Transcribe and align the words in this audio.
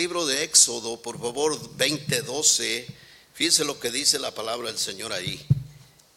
libro 0.00 0.24
de 0.24 0.44
Éxodo, 0.44 0.96
por 1.02 1.20
favor, 1.20 1.60
20:12. 1.76 2.86
Fíjese 3.34 3.66
lo 3.66 3.78
que 3.78 3.90
dice 3.90 4.18
la 4.18 4.34
palabra 4.34 4.68
del 4.70 4.78
Señor 4.78 5.12
ahí. 5.12 5.34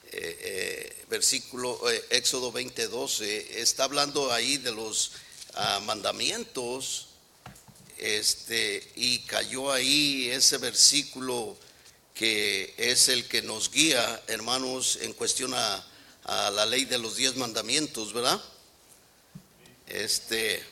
Eh, 0.10 0.38
eh, 0.40 1.06
versículo 1.10 1.78
eh, 1.92 2.02
Éxodo 2.12 2.54
20:12 2.54 3.58
está 3.58 3.84
hablando 3.84 4.32
ahí 4.32 4.56
de 4.56 4.72
los 4.72 5.12
ah, 5.56 5.82
mandamientos. 5.84 7.08
Este, 7.98 8.90
y 8.96 9.20
cayó 9.24 9.70
ahí 9.70 10.30
ese 10.30 10.60
versículo 10.60 11.58
que 12.14 12.74
es 12.78 13.10
el 13.10 13.28
que 13.28 13.42
nos 13.42 13.70
guía, 13.70 14.24
hermanos, 14.28 14.98
en 15.02 15.12
cuestión 15.12 15.54
a, 15.54 15.86
a 16.24 16.52
la 16.52 16.66
ley 16.66 16.86
de 16.86 17.00
los 17.00 17.18
diez 17.18 17.36
mandamientos, 17.36 18.14
¿verdad? 18.14 18.42
Este, 19.88 20.64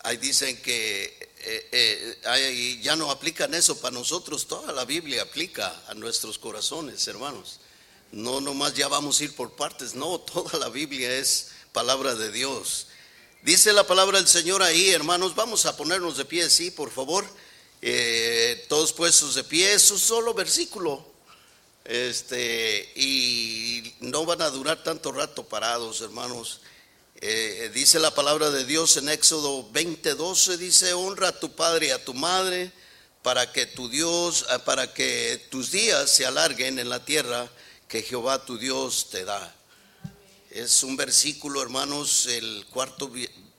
ahí 0.00 0.16
dicen 0.16 0.60
que 0.62 1.28
eh, 1.40 2.18
eh, 2.24 2.78
ya 2.82 2.96
no 2.96 3.10
aplican 3.10 3.54
eso 3.54 3.80
para 3.80 3.94
nosotros, 3.94 4.46
toda 4.46 4.72
la 4.72 4.84
Biblia 4.84 5.22
aplica 5.22 5.82
a 5.88 5.94
nuestros 5.94 6.38
corazones, 6.38 7.06
hermanos. 7.08 7.60
No 8.10 8.40
nomás 8.40 8.74
ya 8.74 8.88
vamos 8.88 9.20
a 9.20 9.24
ir 9.24 9.34
por 9.34 9.52
partes, 9.52 9.94
no, 9.94 10.18
toda 10.32 10.58
la 10.58 10.68
Biblia 10.68 11.12
es 11.18 11.50
palabra 11.72 12.14
de 12.14 12.32
Dios. 12.32 12.88
Dice 13.42 13.72
la 13.72 13.86
palabra 13.86 14.18
del 14.18 14.28
Señor 14.28 14.62
ahí, 14.62 14.90
hermanos, 14.90 15.34
vamos 15.34 15.64
a 15.66 15.76
ponernos 15.76 16.16
de 16.16 16.24
pie, 16.24 16.50
sí, 16.50 16.70
por 16.70 16.90
favor. 16.90 17.24
Eh, 17.80 18.66
todos 18.68 18.92
puestos 18.92 19.36
de 19.36 19.44
pie, 19.44 19.74
es 19.74 19.90
un 19.90 19.98
solo 19.98 20.34
versículo. 20.34 21.06
Este, 21.84 22.92
y 22.96 23.94
no 24.00 24.26
van 24.26 24.42
a 24.42 24.50
durar 24.50 24.82
tanto 24.82 25.12
rato 25.12 25.44
parados, 25.44 26.00
hermanos. 26.00 26.60
Eh, 27.20 27.72
dice 27.74 27.98
la 27.98 28.14
palabra 28.14 28.50
de 28.50 28.64
Dios 28.64 28.96
en 28.96 29.08
Éxodo 29.08 29.68
20:12, 29.72 30.56
dice, 30.56 30.92
honra 30.92 31.28
a 31.30 31.40
tu 31.40 31.50
padre 31.50 31.88
y 31.88 31.90
a 31.90 32.04
tu 32.04 32.14
madre 32.14 32.70
para 33.22 33.50
que 33.50 33.66
tu 33.66 33.88
Dios, 33.88 34.46
ah, 34.50 34.60
para 34.60 34.94
que 34.94 35.44
tus 35.50 35.72
días 35.72 36.08
se 36.12 36.26
alarguen 36.26 36.78
en 36.78 36.88
la 36.88 37.04
tierra 37.04 37.50
que 37.88 38.02
Jehová 38.02 38.44
tu 38.44 38.56
Dios 38.56 39.08
te 39.10 39.24
da. 39.24 39.52
Es 40.50 40.84
un 40.84 40.96
versículo, 40.96 41.60
hermanos, 41.60 42.26
el 42.26 42.64
cuarto 42.70 43.10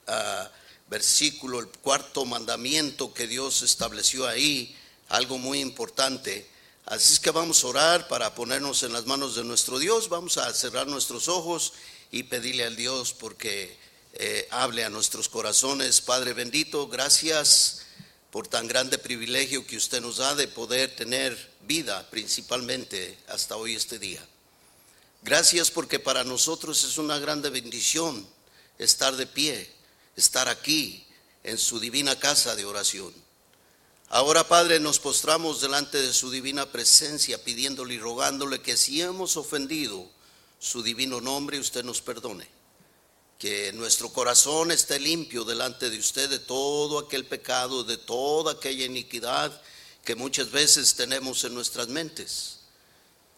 ah, 0.06 0.50
versículo, 0.88 1.60
el 1.60 1.68
cuarto 1.68 2.24
mandamiento 2.24 3.12
que 3.12 3.26
Dios 3.26 3.60
estableció 3.60 4.26
ahí, 4.26 4.74
algo 5.10 5.36
muy 5.36 5.60
importante. 5.60 6.48
Así 6.86 7.12
es 7.12 7.20
que 7.20 7.30
vamos 7.30 7.62
a 7.62 7.66
orar 7.66 8.08
para 8.08 8.34
ponernos 8.34 8.82
en 8.84 8.94
las 8.94 9.04
manos 9.04 9.34
de 9.34 9.44
nuestro 9.44 9.78
Dios, 9.78 10.08
vamos 10.08 10.38
a 10.38 10.50
cerrar 10.54 10.86
nuestros 10.86 11.28
ojos 11.28 11.74
y 12.10 12.24
pedirle 12.24 12.64
al 12.64 12.76
Dios 12.76 13.12
porque 13.12 13.76
eh, 14.14 14.48
hable 14.50 14.84
a 14.84 14.90
nuestros 14.90 15.28
corazones. 15.28 16.00
Padre 16.00 16.32
bendito, 16.32 16.88
gracias 16.88 17.82
por 18.30 18.48
tan 18.48 18.66
grande 18.66 18.98
privilegio 18.98 19.66
que 19.66 19.76
usted 19.76 20.00
nos 20.00 20.18
da 20.18 20.34
de 20.34 20.48
poder 20.48 20.94
tener 20.94 21.50
vida 21.62 22.08
principalmente 22.10 23.18
hasta 23.28 23.56
hoy 23.56 23.74
este 23.74 23.98
día. 23.98 24.24
Gracias 25.22 25.70
porque 25.70 25.98
para 25.98 26.24
nosotros 26.24 26.82
es 26.84 26.96
una 26.98 27.18
grande 27.18 27.50
bendición 27.50 28.26
estar 28.78 29.16
de 29.16 29.26
pie, 29.26 29.70
estar 30.16 30.48
aquí 30.48 31.04
en 31.44 31.58
su 31.58 31.78
divina 31.78 32.18
casa 32.18 32.56
de 32.56 32.64
oración. 32.64 33.12
Ahora, 34.08 34.48
Padre, 34.48 34.80
nos 34.80 34.98
postramos 34.98 35.60
delante 35.60 36.02
de 36.02 36.12
su 36.12 36.30
divina 36.30 36.66
presencia, 36.72 37.42
pidiéndole 37.44 37.94
y 37.94 37.98
rogándole 37.98 38.60
que 38.60 38.76
si 38.76 39.00
hemos 39.00 39.36
ofendido, 39.36 40.10
su 40.60 40.82
divino 40.82 41.20
nombre 41.20 41.58
usted 41.58 41.82
nos 41.82 42.00
perdone. 42.02 42.46
Que 43.38 43.72
nuestro 43.72 44.12
corazón 44.12 44.70
esté 44.70 45.00
limpio 45.00 45.44
delante 45.44 45.88
de 45.88 45.98
usted 45.98 46.28
de 46.28 46.38
todo 46.38 46.98
aquel 46.98 47.24
pecado, 47.24 47.82
de 47.82 47.96
toda 47.96 48.52
aquella 48.52 48.84
iniquidad 48.84 49.60
que 50.04 50.14
muchas 50.14 50.50
veces 50.50 50.94
tenemos 50.94 51.42
en 51.44 51.54
nuestras 51.54 51.88
mentes. 51.88 52.58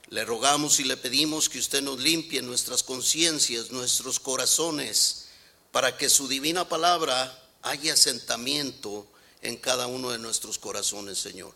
Le 0.08 0.24
rogamos 0.24 0.80
y 0.80 0.84
le 0.84 0.96
pedimos 0.96 1.48
que 1.48 1.60
usted 1.60 1.80
nos 1.80 2.00
limpie 2.00 2.42
nuestras 2.42 2.82
conciencias, 2.82 3.70
nuestros 3.70 4.18
corazones, 4.18 5.28
para 5.70 5.96
que 5.96 6.10
su 6.10 6.26
divina 6.26 6.68
palabra 6.68 7.40
haya 7.62 7.94
asentamiento 7.94 9.06
en 9.40 9.56
cada 9.56 9.86
uno 9.86 10.10
de 10.10 10.18
nuestros 10.18 10.58
corazones, 10.58 11.18
Señor. 11.18 11.54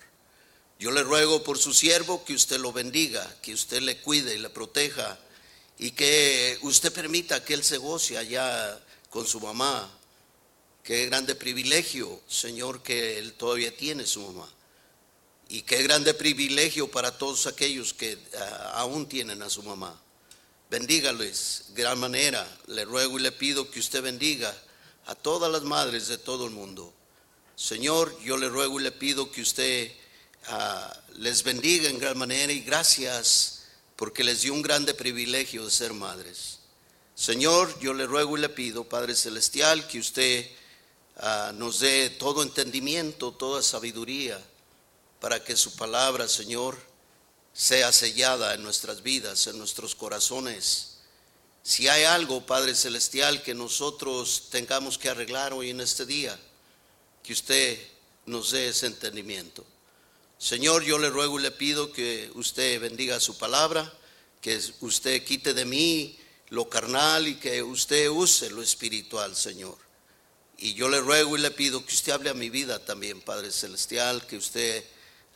Yo 0.78 0.92
le 0.92 1.02
ruego 1.02 1.42
por 1.42 1.58
su 1.58 1.74
siervo 1.74 2.24
que 2.24 2.34
usted 2.34 2.60
lo 2.60 2.72
bendiga, 2.72 3.36
que 3.42 3.52
usted 3.52 3.82
le 3.82 4.00
cuide 4.00 4.36
y 4.36 4.38
le 4.38 4.50
proteja 4.50 5.18
y 5.78 5.90
que 5.90 6.58
usted 6.62 6.92
permita 6.92 7.44
que 7.44 7.54
él 7.54 7.62
se 7.62 7.76
goce 7.76 8.16
allá 8.16 8.80
con 9.10 9.26
su 9.26 9.40
mamá. 9.40 9.90
Qué 10.82 11.06
grande 11.06 11.34
privilegio, 11.34 12.20
Señor, 12.28 12.82
que 12.82 13.18
él 13.18 13.34
todavía 13.34 13.76
tiene 13.76 14.06
su 14.06 14.20
mamá. 14.20 14.48
Y 15.48 15.62
qué 15.62 15.82
grande 15.82 16.14
privilegio 16.14 16.90
para 16.90 17.16
todos 17.16 17.46
aquellos 17.46 17.92
que 17.92 18.18
ah, 18.38 18.72
aún 18.76 19.06
tienen 19.06 19.42
a 19.42 19.50
su 19.50 19.62
mamá. 19.62 20.00
Bendígales 20.70 21.66
gran 21.74 21.98
manera. 21.98 22.46
Le 22.66 22.84
ruego 22.84 23.18
y 23.18 23.22
le 23.22 23.32
pido 23.32 23.70
que 23.70 23.80
usted 23.80 24.02
bendiga 24.02 24.56
a 25.06 25.14
todas 25.14 25.50
las 25.50 25.62
madres 25.62 26.08
de 26.08 26.18
todo 26.18 26.46
el 26.46 26.52
mundo. 26.52 26.92
Señor, 27.54 28.18
yo 28.22 28.36
le 28.36 28.48
ruego 28.48 28.80
y 28.80 28.84
le 28.84 28.92
pido 28.92 29.30
que 29.30 29.42
usted 29.42 29.92
ah, 30.48 31.00
les 31.14 31.42
bendiga 31.42 31.88
en 31.88 31.98
gran 31.98 32.18
manera 32.18 32.52
y 32.52 32.60
gracias 32.60 33.55
porque 33.96 34.22
les 34.22 34.42
dio 34.42 34.52
un 34.52 34.62
grande 34.62 34.94
privilegio 34.94 35.64
de 35.64 35.70
ser 35.70 35.92
madres. 35.92 36.58
Señor, 37.14 37.78
yo 37.80 37.94
le 37.94 38.06
ruego 38.06 38.36
y 38.36 38.40
le 38.42 38.50
pido, 38.50 38.84
Padre 38.84 39.16
Celestial, 39.16 39.86
que 39.88 39.98
usted 39.98 40.46
ah, 41.16 41.52
nos 41.54 41.80
dé 41.80 42.10
todo 42.10 42.42
entendimiento, 42.42 43.32
toda 43.32 43.62
sabiduría, 43.62 44.38
para 45.18 45.42
que 45.42 45.56
su 45.56 45.74
palabra, 45.76 46.28
Señor, 46.28 46.76
sea 47.54 47.90
sellada 47.90 48.52
en 48.52 48.62
nuestras 48.62 49.02
vidas, 49.02 49.46
en 49.46 49.56
nuestros 49.56 49.94
corazones. 49.94 50.98
Si 51.62 51.88
hay 51.88 52.04
algo, 52.04 52.44
Padre 52.44 52.74
Celestial, 52.74 53.42
que 53.42 53.54
nosotros 53.54 54.48
tengamos 54.50 54.98
que 54.98 55.08
arreglar 55.08 55.54
hoy 55.54 55.70
en 55.70 55.80
este 55.80 56.04
día, 56.04 56.38
que 57.22 57.32
usted 57.32 57.80
nos 58.26 58.50
dé 58.50 58.68
ese 58.68 58.86
entendimiento. 58.86 59.64
Señor, 60.38 60.84
yo 60.84 60.98
le 60.98 61.08
ruego 61.08 61.40
y 61.40 61.42
le 61.42 61.50
pido 61.50 61.92
que 61.92 62.30
usted 62.34 62.78
bendiga 62.80 63.18
su 63.20 63.38
palabra, 63.38 63.90
que 64.40 64.60
usted 64.80 65.24
quite 65.24 65.54
de 65.54 65.64
mí 65.64 66.18
lo 66.50 66.68
carnal 66.68 67.26
y 67.26 67.36
que 67.36 67.62
usted 67.62 68.08
use 68.10 68.50
lo 68.50 68.62
espiritual, 68.62 69.34
Señor. 69.34 69.78
Y 70.58 70.74
yo 70.74 70.88
le 70.88 71.00
ruego 71.00 71.36
y 71.36 71.40
le 71.40 71.50
pido 71.50 71.84
que 71.84 71.94
usted 71.94 72.12
hable 72.12 72.30
a 72.30 72.34
mi 72.34 72.50
vida 72.50 72.84
también, 72.84 73.20
Padre 73.22 73.50
Celestial, 73.50 74.26
que 74.26 74.36
usted 74.36 74.84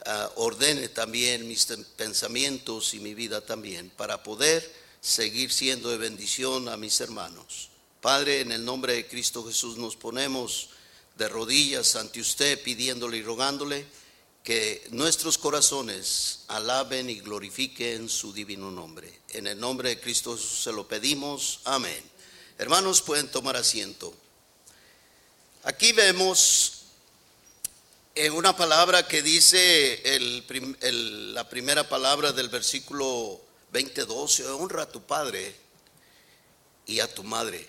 ah, 0.04 0.30
ordene 0.36 0.88
también 0.90 1.48
mis 1.48 1.66
pensamientos 1.96 2.92
y 2.92 3.00
mi 3.00 3.14
vida 3.14 3.40
también, 3.40 3.90
para 3.90 4.22
poder 4.22 4.70
seguir 5.00 5.50
siendo 5.50 5.90
de 5.90 5.96
bendición 5.96 6.68
a 6.68 6.76
mis 6.76 7.00
hermanos. 7.00 7.70
Padre, 8.02 8.40
en 8.40 8.52
el 8.52 8.64
nombre 8.64 8.94
de 8.94 9.06
Cristo 9.06 9.44
Jesús 9.46 9.78
nos 9.78 9.96
ponemos 9.96 10.70
de 11.16 11.28
rodillas 11.28 11.96
ante 11.96 12.20
usted, 12.20 12.62
pidiéndole 12.62 13.16
y 13.18 13.22
rogándole 13.22 13.86
que 14.42 14.86
nuestros 14.90 15.38
corazones 15.38 16.40
alaben 16.48 17.10
y 17.10 17.20
glorifiquen 17.20 18.08
su 18.08 18.32
divino 18.32 18.70
nombre. 18.70 19.20
En 19.30 19.46
el 19.46 19.60
nombre 19.60 19.90
de 19.90 20.00
Cristo 20.00 20.36
se 20.36 20.72
lo 20.72 20.88
pedimos. 20.88 21.60
Amén. 21.64 22.02
Hermanos, 22.58 23.02
pueden 23.02 23.30
tomar 23.30 23.56
asiento. 23.56 24.14
Aquí 25.64 25.92
vemos 25.92 26.84
en 28.14 28.32
una 28.32 28.56
palabra 28.56 29.06
que 29.06 29.22
dice 29.22 30.02
la 30.48 31.48
primera 31.48 31.88
palabra 31.88 32.32
del 32.32 32.48
versículo 32.48 33.40
20:12, 33.72 34.46
honra 34.46 34.82
a 34.82 34.90
tu 34.90 35.02
padre 35.02 35.54
y 36.86 37.00
a 37.00 37.12
tu 37.12 37.22
madre. 37.22 37.68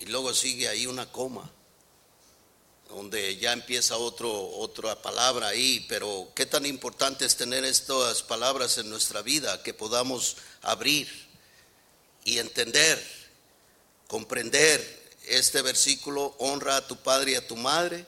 Y 0.00 0.06
luego 0.06 0.32
sigue 0.32 0.68
ahí 0.68 0.86
una 0.86 1.10
coma 1.10 1.50
donde 2.88 3.36
ya 3.36 3.52
empieza 3.52 3.96
otro, 3.96 4.30
otra 4.32 5.00
palabra 5.00 5.48
ahí, 5.48 5.84
pero 5.88 6.28
qué 6.34 6.46
tan 6.46 6.64
importante 6.66 7.24
es 7.24 7.36
tener 7.36 7.64
estas 7.64 8.22
palabras 8.22 8.78
en 8.78 8.88
nuestra 8.88 9.22
vida, 9.22 9.62
que 9.62 9.74
podamos 9.74 10.36
abrir 10.62 11.08
y 12.24 12.38
entender, 12.38 13.02
comprender 14.06 15.08
este 15.26 15.62
versículo, 15.62 16.34
honra 16.38 16.76
a 16.76 16.86
tu 16.86 16.96
padre 16.96 17.32
y 17.32 17.34
a 17.34 17.46
tu 17.46 17.56
madre, 17.56 18.06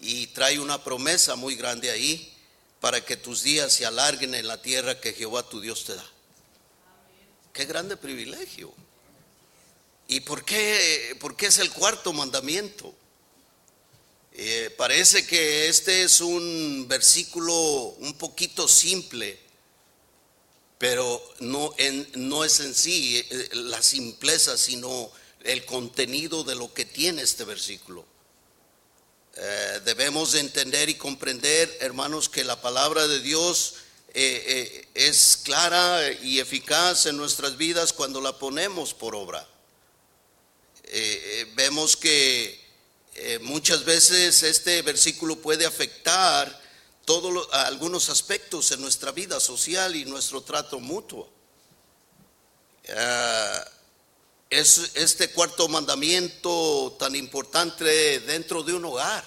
y 0.00 0.26
trae 0.28 0.58
una 0.58 0.82
promesa 0.82 1.36
muy 1.36 1.54
grande 1.54 1.90
ahí 1.90 2.34
para 2.80 3.04
que 3.04 3.16
tus 3.16 3.42
días 3.42 3.72
se 3.72 3.86
alarguen 3.86 4.34
en 4.34 4.48
la 4.48 4.60
tierra 4.60 4.98
que 4.98 5.12
Jehová 5.12 5.48
tu 5.48 5.60
Dios 5.60 5.84
te 5.84 5.94
da. 5.94 6.04
Qué 7.52 7.66
grande 7.66 7.96
privilegio. 7.96 8.72
¿Y 10.08 10.20
por 10.20 10.44
qué, 10.44 11.16
por 11.20 11.36
qué 11.36 11.46
es 11.46 11.58
el 11.58 11.70
cuarto 11.70 12.12
mandamiento? 12.12 12.92
Eh, 14.34 14.74
parece 14.78 15.26
que 15.26 15.68
este 15.68 16.04
es 16.04 16.22
un 16.22 16.86
versículo 16.88 17.54
un 17.54 18.14
poquito 18.14 18.66
simple, 18.66 19.38
pero 20.78 21.22
no, 21.40 21.74
no 22.14 22.44
es 22.44 22.60
en 22.60 22.74
sí 22.74 23.18
eh, 23.18 23.48
la 23.52 23.82
simpleza, 23.82 24.56
sino 24.56 25.10
el 25.44 25.66
contenido 25.66 26.44
de 26.44 26.54
lo 26.54 26.72
que 26.72 26.86
tiene 26.86 27.22
este 27.22 27.44
versículo. 27.44 28.06
Eh, 29.36 29.80
debemos 29.84 30.34
entender 30.34 30.88
y 30.88 30.94
comprender, 30.94 31.76
hermanos, 31.80 32.30
que 32.30 32.44
la 32.44 32.60
palabra 32.60 33.06
de 33.06 33.20
Dios 33.20 33.74
es 34.14 35.38
clara 35.42 36.12
y 36.22 36.38
eficaz 36.38 37.06
en 37.06 37.16
nuestras 37.16 37.56
vidas 37.56 37.94
cuando 37.94 38.20
la 38.20 38.38
ponemos 38.38 38.92
por 38.92 39.14
obra. 39.14 39.48
vemos 41.54 41.96
que 41.96 42.61
muchas 43.42 43.84
veces 43.84 44.42
este 44.42 44.82
versículo 44.82 45.36
puede 45.36 45.66
afectar 45.66 46.60
todos 47.04 47.48
algunos 47.52 48.08
aspectos 48.08 48.70
en 48.72 48.80
nuestra 48.80 49.12
vida 49.12 49.40
social 49.40 49.94
y 49.96 50.04
nuestro 50.04 50.42
trato 50.42 50.80
mutuo. 50.80 51.28
Ah, 52.90 53.64
es 54.52 54.92
este 54.94 55.30
cuarto 55.30 55.66
mandamiento 55.68 56.94
tan 56.98 57.16
importante 57.16 58.20
dentro 58.20 58.62
de 58.62 58.74
un 58.74 58.84
hogar. 58.84 59.24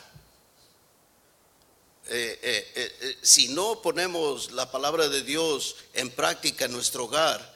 Eh, 2.08 2.40
eh, 2.44 2.96
eh, 3.02 3.18
si 3.24 3.48
no 3.48 3.82
ponemos 3.82 4.52
la 4.52 4.70
palabra 4.70 5.10
de 5.10 5.24
Dios 5.24 5.78
en 5.94 6.12
práctica 6.12 6.66
en 6.66 6.74
nuestro 6.74 7.06
hogar, 7.06 7.56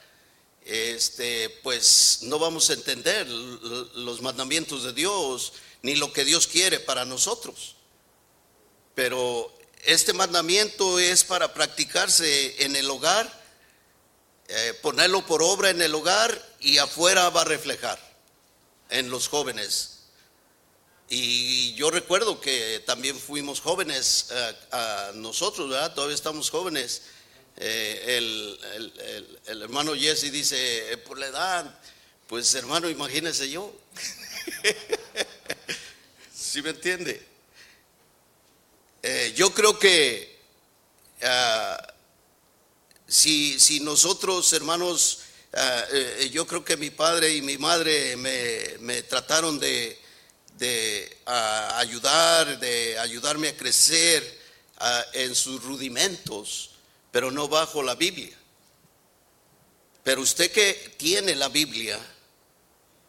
este, 0.66 1.50
pues 1.62 2.20
no 2.24 2.40
vamos 2.40 2.72
a 2.72 2.74
entender 2.74 3.28
los 3.28 4.22
mandamientos 4.24 4.84
de 4.84 4.94
Dios 4.94 5.54
ni 5.82 5.96
lo 5.96 6.12
que 6.14 6.26
Dios 6.26 6.48
quiere 6.48 6.80
para 6.80 7.06
nosotros. 7.06 7.76
Pero 8.96 9.54
este 9.86 10.14
mandamiento 10.14 11.00
es 11.00 11.24
para 11.24 11.54
practicarse 11.54 12.64
en 12.64 12.76
el 12.76 12.90
hogar 12.90 13.40
eh, 14.52 14.74
ponerlo 14.82 15.24
por 15.28 15.44
obra 15.44 15.70
en 15.70 15.80
el 15.80 15.94
hogar 15.94 16.56
y 16.60 16.80
afuera 16.80 17.30
va 17.30 17.42
a 17.42 17.46
reflejar 17.46 18.00
en 18.90 19.12
los 19.12 19.28
jóvenes. 19.28 20.00
Y 21.08 21.76
yo 21.76 21.92
recuerdo 21.92 22.42
que 22.42 22.82
también 22.84 23.16
fuimos 23.20 23.62
jóvenes 23.62 24.30
eh, 24.32 25.12
nosotros, 25.14 25.70
¿verdad? 25.70 25.94
Todavía 25.94 26.16
estamos 26.16 26.50
jóvenes. 26.50 27.04
Eh, 27.58 28.58
el, 29.46 29.62
hermano 29.62 29.94
Jesse 29.94 30.32
dice, 30.32 30.98
por 31.06 31.20
la 31.20 31.28
edad, 31.28 31.80
pues 32.26 32.56
hermano, 32.56 32.90
imagínese 32.90 33.52
yo. 33.52 33.72
¿Sí 36.50 36.64
me 36.64 36.72
entiende? 36.72 37.24
yo 39.36 39.54
creo 39.54 39.78
que 39.78 40.40
ah, 41.22 41.94
si, 43.08 43.60
si 43.60 43.82
nosotros, 43.82 44.52
hermanos, 44.54 45.20
ah, 45.54 45.84
eh, 45.92 46.30
yo 46.34 46.48
creo 46.48 46.66
que 46.66 46.76
mi 46.76 46.90
padre 46.90 47.36
y 47.36 47.44
mi 47.44 47.60
madre 47.60 48.18
me, 48.18 49.04
trataron 49.04 49.60
de, 49.60 50.00
ah, 51.28 51.78
ayudar, 51.78 52.60
de 52.60 52.98
ayudarme 52.98 53.50
a 53.50 53.56
crecer 53.56 54.40
en 55.14 55.36
sus 55.36 55.64
rudimentos, 55.64 56.72
pero 57.12 57.30
no 57.30 57.48
bajo 57.48 57.84
la 57.84 57.94
Biblia. 57.94 58.36
Pero 60.04 60.22
usted 60.22 60.52
que 60.52 60.96
tiene 60.98 61.36
la 61.36 61.50
Biblia 61.50 62.00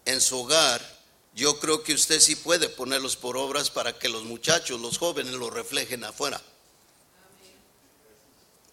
en 0.04 0.20
su 0.20 0.40
hogar, 0.40 1.00
yo 1.34 1.58
creo 1.60 1.82
que 1.82 1.94
usted 1.94 2.20
sí 2.20 2.36
puede 2.36 2.68
ponerlos 2.68 3.16
por 3.16 3.36
obras 3.36 3.70
para 3.70 3.98
que 3.98 4.08
los 4.08 4.24
muchachos, 4.24 4.80
los 4.80 4.98
jóvenes, 4.98 5.34
lo 5.34 5.50
reflejen 5.50 6.04
afuera. 6.04 6.42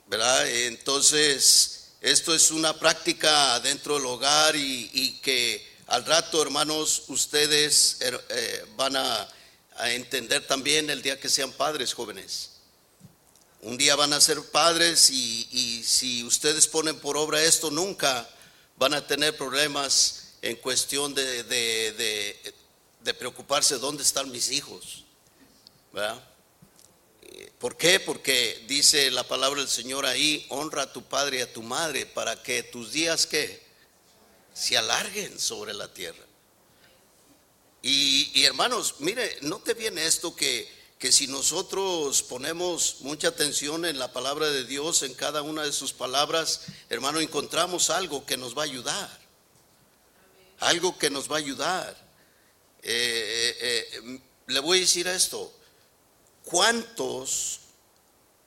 ¿verdad? 0.07 0.47
Entonces, 0.49 1.89
esto 2.01 2.33
es 2.33 2.51
una 2.51 2.77
práctica 2.79 3.59
dentro 3.59 3.95
del 3.95 4.05
hogar 4.05 4.55
y, 4.55 5.19
que 5.21 5.65
al 5.87 6.05
rato, 6.05 6.41
hermanos, 6.41 7.03
ustedes 7.07 7.97
eh, 8.01 8.65
van 8.75 8.95
a, 8.95 9.27
entender 9.79 10.47
también 10.47 10.89
el 10.89 11.03
día 11.03 11.19
que 11.19 11.29
sean 11.29 11.51
padres 11.51 11.93
jóvenes. 11.93 12.49
Un 13.61 13.77
día 13.77 13.95
van 13.95 14.11
a 14.11 14.19
ser 14.19 14.41
padres 14.49 15.11
y, 15.11 15.83
si 15.85 16.23
ustedes 16.23 16.67
ponen 16.67 16.97
por 16.99 17.15
obra 17.15 17.43
esto, 17.43 17.69
nunca 17.69 18.27
van 18.77 18.95
a 18.95 19.05
tener 19.05 19.37
problemas 19.37 20.16
en 20.47 20.55
cuestión 20.55 21.13
de, 21.13 21.43
de, 21.43 23.13
preocuparse 23.13 23.77
dónde 23.77 24.03
están 24.03 24.31
mis 24.31 24.49
hijos. 24.49 25.03
¿verdad? 25.91 26.23
¿Por 27.59 27.75
qué? 27.75 27.99
Porque 27.99 28.63
dice 28.65 29.11
la 29.11 29.27
palabra 29.27 29.59
del 29.59 29.69
Señor 29.69 30.05
ahí, 30.05 30.45
honra 30.47 30.83
a 30.83 30.93
tu 30.93 31.03
padre 31.03 31.39
y 31.39 31.41
a 31.41 31.51
tu 31.51 31.63
madre 31.63 32.05
para 32.05 32.41
que 32.41 32.63
tus 32.63 32.93
días 32.93 33.27
que 33.27 33.61
se 34.53 34.77
alarguen 34.77 35.37
sobre 35.37 35.73
la 35.73 35.93
tierra. 35.93 36.23
Y, 37.81 38.43
hermanos, 38.43 38.95
mire, 38.99 39.37
no 39.41 39.59
te 39.59 39.73
viene 39.73 40.05
esto 40.05 40.33
que, 40.33 40.69
que 40.97 41.11
si 41.11 41.27
nosotros 41.27 42.23
ponemos 42.23 42.97
mucha 43.01 43.29
atención 43.29 43.85
en 43.85 43.99
la 43.99 44.13
palabra 44.13 44.49
de 44.49 44.63
Dios, 44.63 45.03
en 45.03 45.13
cada 45.13 45.41
una 45.41 45.63
de 45.63 45.73
sus 45.73 45.91
palabras, 45.91 46.61
hermano, 46.89 47.19
encontramos 47.19 47.89
algo 47.89 48.25
que 48.25 48.37
nos 48.37 48.57
va 48.57 48.61
a 48.61 48.65
ayudar. 48.65 49.26
Algo 50.59 50.97
que 50.97 51.09
nos 51.09 51.31
va 51.31 51.35
a 51.35 51.39
ayudar. 51.39 52.07
Eh, 52.81 53.57
eh, 53.61 53.89
eh, 53.91 54.19
le 54.47 54.59
voy 54.59 54.77
a 54.77 54.81
decir 54.81 55.07
esto, 55.07 55.53
¿Cuántos 56.43 57.59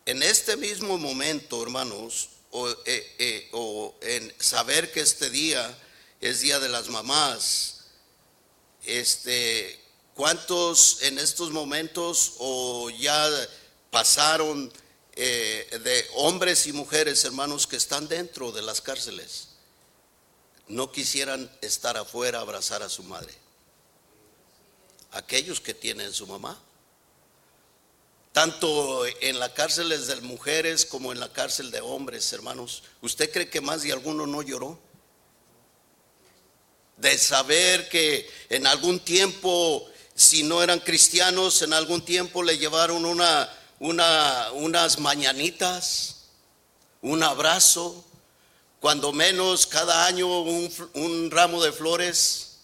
en 0.07 0.23
este 0.23 0.57
mismo 0.57 0.97
momento, 0.97 1.63
hermanos, 1.63 2.31
o, 2.51 3.95
en 4.01 4.35
saber 4.39 4.91
que 4.91 5.01
este 5.01 5.29
día 5.29 5.79
es 6.19 6.41
Día 6.41 6.59
de 6.59 6.71
las 6.71 6.89
Mamás, 6.89 7.83
este, 8.85 9.79
¿cuántos 10.15 11.03
en 11.03 11.19
estos 11.19 11.51
momentos 11.51 12.37
o 12.39 12.89
ya 12.89 13.29
pasaron 13.91 14.73
de 15.15 16.07
hombres 16.15 16.67
y 16.67 16.73
mujeres, 16.73 17.23
hermanos, 17.27 17.67
que 17.67 17.77
están 17.77 18.09
dentro 18.09 18.51
de 18.51 18.63
las 18.63 18.81
cárceles, 18.81 19.50
no 20.71 20.91
quisieran 20.91 21.51
estar 21.61 21.97
afuera 21.97 22.39
a 22.39 22.43
abrazar 22.43 22.83
a 22.83 22.89
su 22.89 23.03
madre? 23.03 23.35
Aquellos 25.13 25.61
que 25.61 25.75
tienen 25.75 26.13
su 26.13 26.27
mamá 26.27 26.59
tanto 28.33 29.05
en 29.21 29.39
la 29.39 29.53
cárcel 29.55 29.89
de 29.89 30.21
mujeres 30.21 30.87
como 30.87 31.13
en 31.13 31.21
la 31.21 31.33
cárcel 31.33 31.71
de 31.71 31.81
hombres, 31.81 32.33
hermanos. 32.33 32.83
¿Usted 33.03 33.31
cree 33.33 33.51
que 33.51 33.61
más 33.61 33.83
de 33.83 33.93
alguno 33.93 34.27
no 34.27 34.43
lloró? 34.43 34.79
De 36.97 37.19
saber 37.19 37.89
que 37.89 38.31
en 38.51 38.67
algún 38.67 39.01
tiempo, 39.01 39.89
si 40.15 40.43
no 40.43 40.63
eran 40.63 40.81
cristianos, 40.81 41.63
en 41.63 41.73
algún 41.73 42.05
tiempo 42.05 42.43
le 42.43 42.59
llevaron 42.59 43.05
una, 43.05 43.53
una, 43.81 44.53
unas 44.53 44.99
mañanitas, 45.01 46.27
un 47.03 47.23
abrazo, 47.23 48.05
cuando 48.81 49.13
menos 49.13 49.67
cada 49.67 50.07
año 50.07 50.41
un, 50.41 51.31
ramo 51.31 51.63
de 51.63 51.71
flores. 51.71 52.61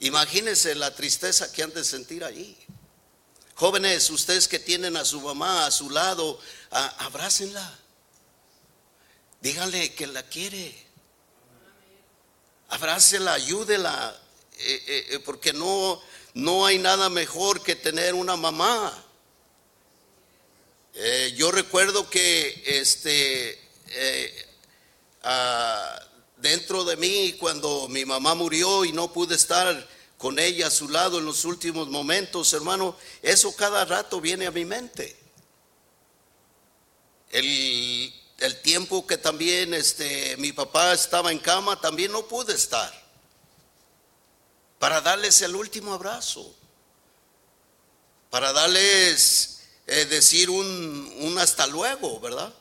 Imagínense 0.00 0.74
la 0.74 0.94
tristeza 0.94 1.52
que 1.52 1.62
han 1.62 1.72
de 1.72 1.84
sentir 1.84 2.24
allí. 2.24 2.56
Jóvenes, 3.54 4.08
ustedes 4.10 4.48
que 4.48 4.58
tienen 4.58 4.96
a 4.96 5.04
su 5.04 5.20
mamá 5.20 5.66
a 5.66 5.70
su 5.70 5.90
lado, 5.90 6.40
abrácenla. 6.70 7.78
Díganle 9.42 9.94
que 9.94 10.06
la 10.06 10.22
quiere. 10.22 10.74
Abrácela, 12.70 13.34
ayúdela, 13.34 14.18
eh, 14.58 14.82
eh, 14.86 15.06
eh, 15.10 15.18
porque 15.20 15.52
no, 15.52 16.02
no 16.32 16.64
hay 16.64 16.78
nada 16.78 17.10
mejor 17.10 17.62
que 17.62 17.76
tener 17.76 18.14
una 18.14 18.36
mamá. 18.36 19.04
yo 21.36 21.50
recuerdo 21.52 22.08
que 22.08 22.62
este, 22.66 23.60
ah, 25.24 26.00
dentro 26.36 26.84
de 26.84 26.96
mí, 26.96 27.32
cuando 27.40 27.88
mi 27.88 28.04
mamá 28.04 28.34
murió 28.34 28.84
y 28.84 28.92
no 28.92 29.12
pude 29.12 29.34
estar 29.34 29.88
con 30.18 30.38
ella 30.38 30.68
a 30.68 30.70
su 30.70 30.88
lado 30.88 31.18
en 31.18 31.24
los 31.24 31.44
últimos 31.44 31.88
momentos, 31.88 32.52
hermano, 32.52 32.96
eso 33.22 33.54
cada 33.56 33.84
rato 33.84 34.20
viene 34.20 34.46
a 34.46 34.50
mi 34.50 34.64
mente. 34.64 35.16
El, 37.30 38.12
tiempo 38.62 39.06
que 39.06 39.18
también 39.18 39.74
este, 39.74 40.36
mi 40.36 40.52
papá 40.52 40.92
estaba 40.92 41.32
en 41.32 41.38
cama, 41.38 41.80
también 41.80 42.12
no 42.12 42.26
pude 42.26 42.54
estar 42.54 42.92
para 44.78 45.00
darles 45.00 45.40
el 45.42 45.56
último 45.56 45.94
abrazo, 45.94 46.54
para 48.30 48.52
darles, 48.52 49.60
eh, 49.86 50.04
decir 50.06 50.50
un, 50.50 51.14
un 51.20 51.38
hasta 51.38 51.66
luego, 51.66 52.20
¿verdad? 52.20 52.52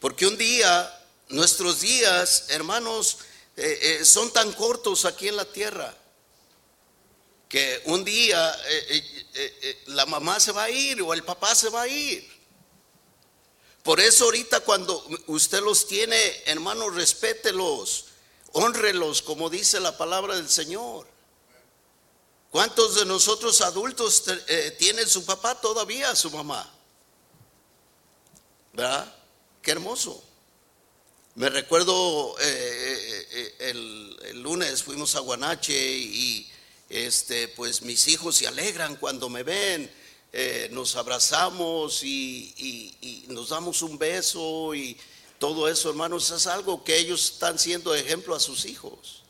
Porque 0.00 0.26
un 0.26 0.36
día, 0.36 0.95
nuestros 1.28 1.80
días, 1.80 2.46
hermanos, 2.48 3.18
eh, 3.56 3.78
eh, 4.00 4.04
son 4.04 4.30
tan 4.32 4.52
cortos 4.52 5.04
aquí 5.04 5.28
en 5.28 5.36
la 5.36 5.44
tierra 5.44 5.94
que 7.48 7.82
un 7.86 8.04
día 8.04 8.54
eh, 8.68 9.82
la 9.86 10.04
mamá 10.04 10.38
se 10.40 10.52
va 10.52 10.64
a 10.64 10.70
ir 10.70 11.00
o 11.00 11.14
el 11.14 11.22
papá 11.22 11.54
se 11.54 11.68
va 11.68 11.82
a 11.82 11.88
ir. 11.88 12.28
Por 13.82 14.00
eso 14.00 14.24
ahorita 14.24 14.60
cuando 14.60 15.06
usted 15.28 15.62
los 15.62 15.86
tiene, 15.86 16.16
hermanos, 16.46 16.94
respételos, 16.94 18.06
honrelos, 18.52 19.22
como 19.22 19.48
dice 19.48 19.78
la 19.78 19.96
palabra 19.96 20.34
del 20.34 20.50
Señor. 20.50 21.06
¿Cuántos 22.50 22.96
de 22.96 23.04
nosotros 23.04 23.60
adultos 23.60 24.24
tienen 24.78 25.08
su 25.08 25.24
papá 25.24 25.60
todavía, 25.60 26.16
su 26.16 26.30
mamá? 26.30 26.68
¿Verdad? 28.72 29.14
Qué 29.62 29.70
hermoso. 29.70 30.22
Me 31.36 31.50
recuerdo 31.50 32.34
eh, 32.40 33.26
eh, 33.30 33.54
el, 33.58 34.42
lunes 34.42 34.82
fuimos 34.82 35.16
a 35.16 35.20
Guanache 35.20 35.76
y 35.76 36.50
este, 36.88 37.48
pues 37.48 37.82
mis 37.82 38.08
hijos 38.08 38.36
se 38.36 38.46
alegran 38.46 38.96
cuando 38.96 39.28
me 39.28 39.42
ven, 39.42 39.90
nos 40.70 40.96
abrazamos 40.96 42.02
y, 42.02 42.54
y, 42.56 43.24
nos 43.28 43.50
damos 43.50 43.82
un 43.82 43.98
beso 43.98 44.74
y 44.74 44.96
todo 45.38 45.68
eso, 45.68 45.90
hermanos, 45.90 46.30
es 46.30 46.46
algo 46.46 46.82
que 46.82 46.96
ellos 46.96 47.32
están 47.32 47.58
siendo 47.58 47.94
ejemplo 47.94 48.34
a 48.34 48.40
sus 48.40 48.64
hijos. 48.64 49.22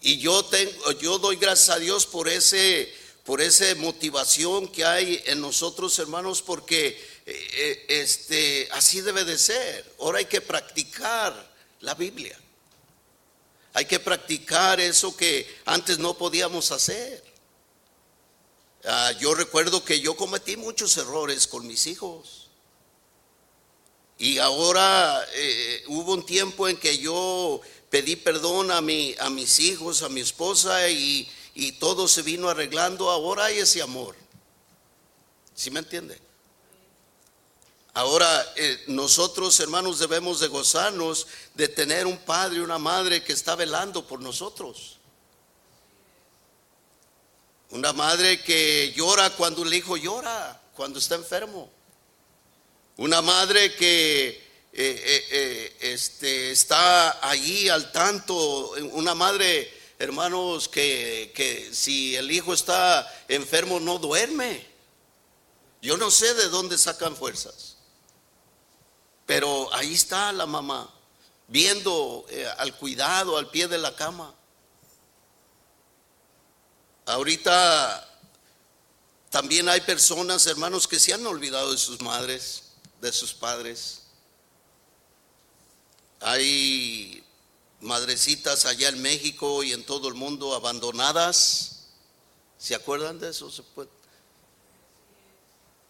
Y 0.00 0.18
yo 0.18 0.44
tengo, 0.44 0.92
yo 1.00 1.18
doy 1.18 1.34
gracias 1.34 1.70
a 1.70 1.80
Dios 1.80 2.06
por 2.06 2.28
ese, 2.28 2.94
por 3.24 3.40
esa 3.40 3.74
motivación 3.74 4.68
que 4.68 4.84
hay 4.84 5.20
en 5.26 5.40
nosotros, 5.40 5.98
hermanos, 5.98 6.42
porque 6.42 6.88
eh, 6.88 6.96
eh, 6.96 7.13
este, 7.26 8.68
así 8.72 9.00
debe 9.00 9.24
de 9.24 9.38
ser. 9.38 9.94
Ahora 10.00 10.18
hay 10.18 10.26
que 10.26 10.40
practicar 10.40 11.52
la 11.80 11.94
Biblia. 11.94 12.38
Hay 13.72 13.86
que 13.86 13.98
practicar 13.98 14.80
eso 14.80 15.16
que 15.16 15.60
antes 15.64 15.98
no 15.98 16.16
podíamos 16.16 16.70
hacer. 16.70 17.24
Ah, 18.84 19.12
yo 19.18 19.34
recuerdo 19.34 19.84
que 19.84 20.00
yo 20.00 20.16
cometí 20.16 20.56
muchos 20.56 20.96
errores 20.96 21.46
con 21.46 21.66
mis 21.66 21.86
hijos. 21.86 22.50
Y 24.18 24.38
ahora 24.38 25.26
eh, 25.34 25.82
hubo 25.88 26.12
un 26.12 26.24
tiempo 26.24 26.68
en 26.68 26.76
que 26.76 26.98
yo 26.98 27.60
pedí 27.90 28.16
perdón 28.16 28.70
a, 28.70 28.80
mi, 28.80 29.14
a 29.18 29.30
mis 29.30 29.58
hijos, 29.58 30.02
a 30.02 30.08
mi 30.08 30.20
esposa 30.20 30.88
y, 30.90 31.28
todo 31.78 32.08
se 32.08 32.22
vino 32.22 32.48
arreglando. 32.48 33.10
Ahora 33.10 33.46
hay 33.46 33.58
ese 33.58 33.82
amor. 33.82 34.14
¿Sí 35.54 35.70
me 35.70 35.80
entiende? 35.80 36.18
Ahora 37.94 38.52
eh, 38.56 38.84
nosotros 38.88 39.58
hermanos 39.60 40.00
debemos 40.00 40.40
de 40.40 40.48
gozarnos 40.48 41.28
de 41.54 41.68
tener 41.68 42.06
un 42.06 42.18
padre 42.18 42.58
y 42.58 42.60
una 42.60 42.78
madre 42.78 43.22
que 43.22 43.32
está 43.32 43.54
velando 43.54 44.04
por 44.04 44.20
nosotros. 44.20 44.98
Una 47.70 47.92
madre 47.92 48.42
que 48.42 48.92
llora 48.96 49.30
cuando 49.30 49.62
el 49.62 49.72
hijo 49.72 49.96
llora, 49.96 50.60
cuando 50.74 50.98
está 50.98 51.14
enfermo. 51.14 51.70
Una 52.96 53.22
madre 53.22 53.74
que 53.76 54.28
eh, 54.72 55.26
eh, 55.30 55.76
este, 55.80 56.50
está 56.50 57.28
allí 57.28 57.68
al 57.68 57.92
tanto, 57.92 58.70
una 58.92 59.14
madre, 59.14 59.72
hermanos, 60.00 60.68
que, 60.68 61.32
que 61.34 61.72
si 61.72 62.16
el 62.16 62.30
hijo 62.32 62.54
está 62.54 63.08
enfermo 63.28 63.78
no 63.78 63.98
duerme. 63.98 64.66
Yo 65.80 65.96
no 65.96 66.10
sé 66.10 66.34
de 66.34 66.48
dónde 66.48 66.78
sacan 66.78 67.14
fuerzas, 67.14 67.73
pero 69.26 69.72
ahí 69.74 69.94
está 69.94 70.32
la 70.32 70.46
mamá, 70.46 70.88
viendo 71.48 72.26
al 72.58 72.76
cuidado, 72.76 73.36
al 73.36 73.50
pie 73.50 73.68
de 73.68 73.78
la 73.78 73.94
cama. 73.94 74.34
Ahorita 77.06 78.10
también 79.30 79.68
hay 79.68 79.80
personas, 79.80 80.46
hermanos, 80.46 80.86
que 80.88 81.00
se 81.00 81.12
han 81.12 81.26
olvidado 81.26 81.72
de 81.72 81.78
sus 81.78 82.00
madres, 82.00 82.62
de 83.00 83.12
sus 83.12 83.34
padres. 83.34 84.02
Hay 86.20 87.22
madrecitas 87.80 88.64
allá 88.64 88.88
en 88.88 89.02
México 89.02 89.62
y 89.62 89.72
en 89.72 89.84
todo 89.84 90.08
el 90.08 90.14
mundo 90.14 90.54
abandonadas. 90.54 91.88
¿Se 92.56 92.74
acuerdan 92.74 93.18
de 93.18 93.30
eso? 93.30 93.50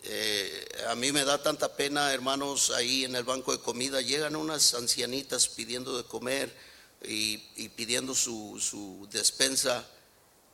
Eh, 0.06 0.84
a 0.88 0.94
mí 0.94 1.12
me 1.12 1.24
da 1.24 1.42
tanta 1.42 1.74
pena, 1.76 2.12
hermanos, 2.12 2.70
ahí 2.70 3.04
en 3.04 3.16
el 3.16 3.24
banco 3.24 3.52
de 3.52 3.58
comida 3.58 4.02
llegan 4.02 4.36
unas 4.36 4.74
ancianitas 4.74 5.48
pidiendo 5.48 5.96
de 5.96 6.04
comer 6.04 6.54
y, 7.02 7.38
pidiendo 7.70 8.14
su, 8.14 8.58
su 8.60 9.08
despensa 9.10 9.88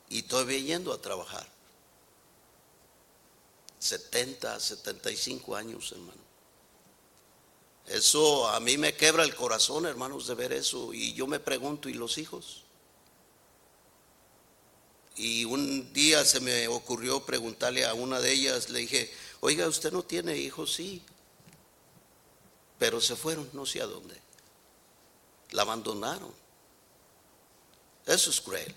y 0.08 0.22
todavía 0.22 0.58
yendo 0.58 0.92
a 0.92 1.00
trabajar. 1.00 1.48
70, 3.80 4.60
75 4.60 5.56
años, 5.56 5.90
hermano. 5.90 6.20
Eso 7.88 8.48
a 8.48 8.60
mí 8.60 8.78
me 8.78 8.94
quebra 8.94 9.24
el 9.24 9.34
corazón, 9.34 9.84
hermanos, 9.84 10.28
de 10.28 10.34
ver 10.36 10.52
eso. 10.52 10.94
Y 10.94 11.12
yo 11.14 11.26
me 11.26 11.40
pregunto, 11.40 11.88
¿y 11.88 11.94
los 11.94 12.18
hijos? 12.18 12.62
Y 15.16 15.44
un 15.44 15.92
día 15.92 16.24
se 16.24 16.38
me 16.40 16.68
ocurrió 16.68 17.24
preguntarle 17.26 17.84
a 17.84 17.94
una 17.94 18.20
de 18.20 18.32
ellas, 18.32 18.70
le 18.70 18.80
dije, 18.80 19.12
oiga, 19.40 19.66
¿usted 19.66 19.92
no 19.92 20.02
tiene 20.02 20.36
hijos? 20.36 20.74
Sí, 20.74 21.02
pero 22.78 23.00
se 23.00 23.16
fueron, 23.16 23.48
no 23.52 23.66
sé 23.66 23.80
a 23.82 23.86
dónde. 23.86 24.20
La 25.50 25.62
abandonaron. 25.62 26.32
Eso 28.06 28.30
es 28.30 28.40
cruel. 28.40 28.74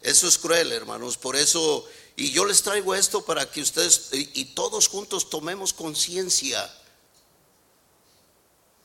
Eso 0.00 0.28
es 0.28 0.38
cruel, 0.38 0.70
hermanos. 0.72 1.16
Por 1.16 1.34
eso, 1.34 1.84
y 2.14 2.30
yo 2.30 2.44
les 2.44 2.62
traigo 2.62 2.94
esto 2.94 3.24
para 3.24 3.50
que 3.50 3.60
ustedes 3.60 4.10
y, 4.12 4.44
todos 4.46 4.88
juntos 4.88 5.28
tomemos 5.28 5.72
conciencia 5.72 6.72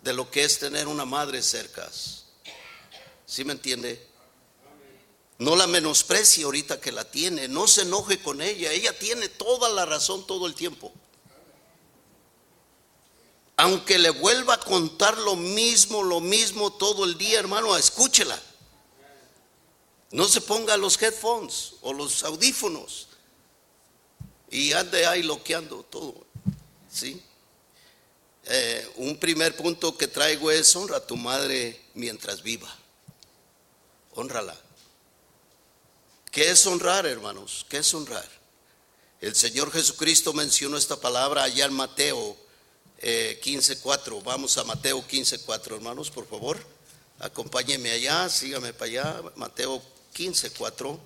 de 0.02 0.14
lo 0.14 0.32
que 0.32 0.44
es 0.44 0.58
tener 0.58 0.88
una 0.88 1.06
madre 1.06 1.44
cerca. 1.44 1.90
¿Sí 3.28 3.46
me 3.46 3.54
entiende? 3.54 4.11
No 5.42 5.56
la 5.56 5.66
menosprecie 5.66 6.44
ahorita 6.44 6.80
que 6.80 6.92
la 6.92 7.04
tiene, 7.04 7.48
no 7.48 7.66
se 7.66 7.82
enoje 7.82 8.22
con 8.22 8.44
ella, 8.44 8.72
ella 8.72 8.96
tiene 9.00 9.28
toda 9.28 9.70
la 9.70 9.88
razón 9.88 10.28
todo 10.28 10.46
el 10.46 10.54
tiempo. 10.54 10.94
Aunque 13.58 13.98
le 13.98 14.12
vuelva 14.12 14.54
a 14.54 14.60
contar 14.60 15.18
lo 15.18 15.36
mismo, 15.36 16.04
lo 16.04 16.20
mismo 16.20 16.72
todo 16.74 17.06
el 17.06 17.18
día, 17.18 17.40
hermano, 17.40 17.76
escúchela. 17.76 18.40
No 20.12 20.28
se 20.28 20.42
ponga 20.42 20.78
los 20.78 21.02
headphones 21.02 21.74
o 21.82 21.92
los 21.92 22.24
audífonos 22.24 23.08
y 24.52 24.74
ande 24.74 25.08
ahí 25.08 25.24
loqueando 25.24 25.82
todo. 25.82 26.24
¿Sí? 26.88 27.20
Eh, 28.44 28.94
un 28.98 29.18
primer 29.18 29.58
punto 29.58 29.98
que 29.98 30.08
traigo 30.08 30.52
es 30.52 30.76
honra 30.76 30.98
a 30.98 31.08
tu 31.08 31.18
madre 31.18 31.84
mientras 31.96 32.44
viva. 32.44 32.72
Honrala. 34.14 34.56
¿Qué 36.32 36.50
es 36.50 36.66
honrar, 36.66 37.06
hermanos? 37.06 37.66
¿Qué 37.68 37.80
es 37.80 37.94
honrar? 37.94 38.26
El 39.20 39.36
Señor 39.36 39.70
Jesucristo 39.70 40.32
mencionó 40.32 40.78
esta 40.78 40.96
palabra 40.96 41.44
allá 41.44 41.66
en 41.66 41.74
Mateo 41.74 42.38
eh, 43.00 43.38
15.4. 43.44 44.24
Vamos 44.24 44.58
a 44.58 44.64
Mateo 44.64 45.06
15.4, 45.06 45.76
hermanos, 45.76 46.10
por 46.10 46.26
favor. 46.26 46.58
Acompáñenme 47.20 47.92
allá, 47.92 48.30
sígame 48.30 48.72
para 48.72 48.92
allá. 48.92 49.22
Mateo 49.36 49.84
15.4. 50.16 51.00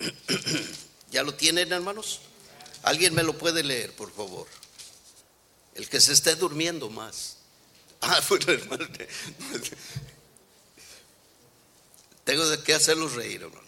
¿Ya 1.10 1.22
lo 1.22 1.34
tienen, 1.34 1.70
hermanos? 1.70 2.20
¿Alguien 2.82 3.14
me 3.14 3.22
lo 3.22 3.36
puede 3.36 3.62
leer, 3.62 3.94
por 3.94 4.10
favor? 4.10 4.46
El 5.76 5.88
que 5.88 6.00
se 6.00 6.12
esté 6.12 6.34
durmiendo 6.34 6.90
más. 6.90 7.36
Ah, 8.02 8.20
bueno, 8.28 8.52
hermano. 8.52 8.86
Tengo 12.24 12.46
de 12.46 12.62
qué 12.62 12.74
hacerlos 12.74 13.14
reír, 13.14 13.42
hermano. 13.42 13.66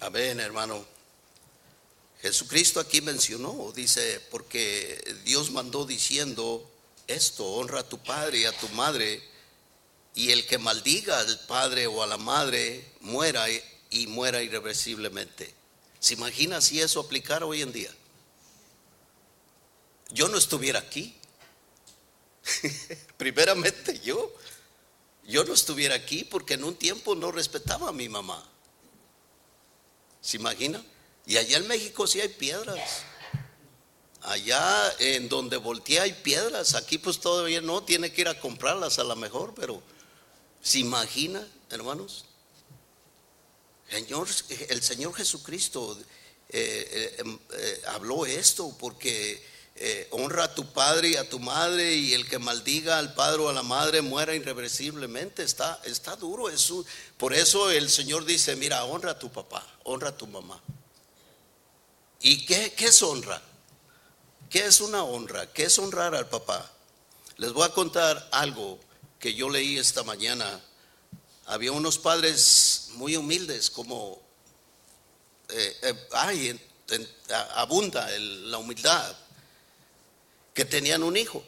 Amén, 0.00 0.40
hermano. 0.40 0.84
Jesucristo 2.20 2.80
aquí 2.80 3.00
mencionó, 3.00 3.72
dice, 3.74 4.20
porque 4.30 5.02
Dios 5.24 5.50
mandó 5.50 5.86
diciendo 5.86 6.68
esto, 7.06 7.46
honra 7.46 7.80
a 7.80 7.88
tu 7.88 7.98
padre 8.02 8.38
y 8.38 8.44
a 8.44 8.52
tu 8.52 8.68
madre, 8.70 9.22
y 10.14 10.30
el 10.30 10.46
que 10.46 10.58
maldiga 10.58 11.18
al 11.18 11.40
padre 11.46 11.86
o 11.86 12.02
a 12.02 12.06
la 12.06 12.18
madre 12.18 12.92
muera 13.00 13.46
y 13.90 14.06
muera 14.06 14.42
irreversiblemente. 14.42 15.54
¿Se 16.00 16.14
imagina 16.14 16.60
si 16.60 16.80
eso 16.80 17.00
aplicara 17.00 17.46
hoy 17.46 17.62
en 17.62 17.72
día? 17.72 17.90
Yo 20.10 20.28
no 20.28 20.36
estuviera 20.36 20.78
aquí. 20.80 21.14
Primeramente 23.16 24.00
yo. 24.00 24.32
Yo 25.24 25.44
no 25.44 25.54
estuviera 25.54 25.94
aquí 25.94 26.24
porque 26.24 26.54
en 26.54 26.64
un 26.64 26.74
tiempo 26.74 27.14
no 27.14 27.30
respetaba 27.30 27.90
a 27.90 27.92
mi 27.92 28.08
mamá. 28.08 28.44
¿Se 30.20 30.36
imagina? 30.36 30.84
Y 31.26 31.36
allá 31.36 31.58
en 31.58 31.68
México 31.68 32.06
sí 32.06 32.20
hay 32.20 32.28
piedras. 32.28 33.04
Allá 34.22 34.92
en 34.98 35.28
donde 35.28 35.56
voltea 35.56 36.02
hay 36.02 36.12
piedras. 36.12 36.74
Aquí 36.74 36.98
pues 36.98 37.20
todavía 37.20 37.60
no, 37.60 37.82
tiene 37.84 38.12
que 38.12 38.22
ir 38.22 38.28
a 38.28 38.38
comprarlas 38.38 38.98
a 38.98 39.04
lo 39.04 39.16
mejor, 39.16 39.54
pero 39.54 39.82
¿Se 40.62 40.78
imagina, 40.78 41.44
hermanos? 41.70 42.24
Señor, 43.90 44.28
el 44.68 44.82
Señor 44.82 45.12
Jesucristo 45.14 45.98
eh, 46.48 47.16
eh, 47.18 47.38
eh, 47.52 47.82
habló 47.88 48.24
esto 48.24 48.74
porque 48.78 49.50
honra 50.10 50.44
a 50.44 50.54
tu 50.54 50.72
padre 50.72 51.08
y 51.08 51.16
a 51.16 51.28
tu 51.28 51.40
madre 51.40 51.94
y 51.94 52.12
el 52.14 52.28
que 52.28 52.38
maldiga 52.38 52.98
al 52.98 53.14
padre 53.14 53.42
o 53.42 53.48
a 53.48 53.52
la 53.52 53.64
madre 53.64 54.00
muera 54.00 54.34
irreversiblemente. 54.34 55.42
Está, 55.42 55.80
está 55.84 56.14
duro 56.14 56.48
eso. 56.48 56.86
Por 57.16 57.34
eso 57.34 57.68
el 57.70 57.90
Señor 57.90 58.24
dice, 58.24 58.54
mira, 58.54 58.84
honra 58.84 59.12
a 59.12 59.18
tu 59.18 59.32
papá, 59.32 59.66
honra 59.82 60.10
a 60.10 60.16
tu 60.16 60.28
mamá. 60.28 60.62
¿Y 62.20 62.46
qué, 62.46 62.72
qué 62.76 62.86
es 62.86 63.02
honra? 63.02 63.42
¿Qué 64.48 64.64
es 64.64 64.80
una 64.80 65.02
honra? 65.02 65.52
¿Qué 65.52 65.64
es 65.64 65.78
honrar 65.80 66.14
al 66.14 66.28
papá? 66.28 66.70
Les 67.38 67.52
voy 67.52 67.64
a 67.64 67.70
contar 67.70 68.28
algo 68.30 68.78
que 69.22 69.34
yo 69.34 69.48
leí 69.48 69.78
esta 69.78 70.02
mañana. 70.02 70.60
Había 71.46 71.70
unos 71.70 71.96
padres 71.96 72.88
muy 72.94 73.16
humildes, 73.16 73.70
como 73.70 74.20
eh, 75.48 75.76
eh 75.82 77.08
abunda 77.54 78.10
la 78.18 78.58
humildad, 78.58 79.16
que 80.52 80.64
tenían 80.64 81.04
un 81.04 81.16
hijo. 81.16 81.44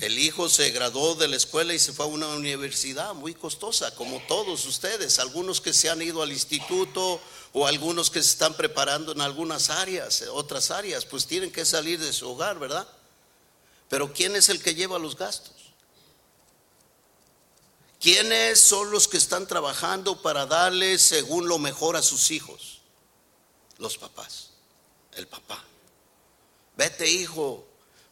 El 0.00 0.18
hijo 0.18 0.48
se 0.48 0.70
graduó 0.70 1.16
de 1.16 1.28
la 1.28 1.36
escuela 1.36 1.74
y 1.74 1.78
se 1.78 1.92
fue 1.92 2.06
a 2.06 2.08
una 2.08 2.28
universidad 2.28 3.12
muy 3.12 3.34
costosa, 3.34 3.94
como 3.94 4.20
todos 4.26 4.64
ustedes, 4.64 5.18
algunos 5.18 5.60
que 5.60 5.74
se 5.74 5.90
han 5.90 6.00
ido 6.00 6.22
al 6.22 6.32
instituto 6.32 7.20
o 7.52 7.66
algunos 7.66 8.08
que 8.08 8.22
se 8.22 8.30
están 8.30 8.54
preparando 8.54 9.12
en 9.12 9.20
algunas 9.20 9.68
áreas, 9.68 10.24
otras 10.32 10.70
áreas, 10.70 11.04
pues 11.04 11.26
tienen 11.26 11.52
que 11.52 11.66
salir 11.66 12.00
de 12.00 12.12
su 12.12 12.26
hogar, 12.30 12.58
¿verdad? 12.58 12.88
Pero 13.90 14.14
¿quién 14.14 14.34
es 14.34 14.48
el 14.48 14.62
que 14.62 14.74
lleva 14.74 14.98
los 14.98 15.16
gastos? 15.16 15.57
¿Quiénes 18.00 18.60
son 18.60 18.90
los 18.90 19.08
que 19.08 19.16
están 19.16 19.46
trabajando 19.46 20.22
para 20.22 20.46
darle 20.46 20.98
según 20.98 21.48
lo 21.48 21.58
mejor 21.58 21.96
a 21.96 22.02
sus 22.02 22.30
hijos? 22.30 22.80
Los 23.78 23.98
papás, 23.98 24.50
el 25.14 25.26
papá. 25.26 25.64
Vete 26.76 27.10
hijo, 27.10 27.66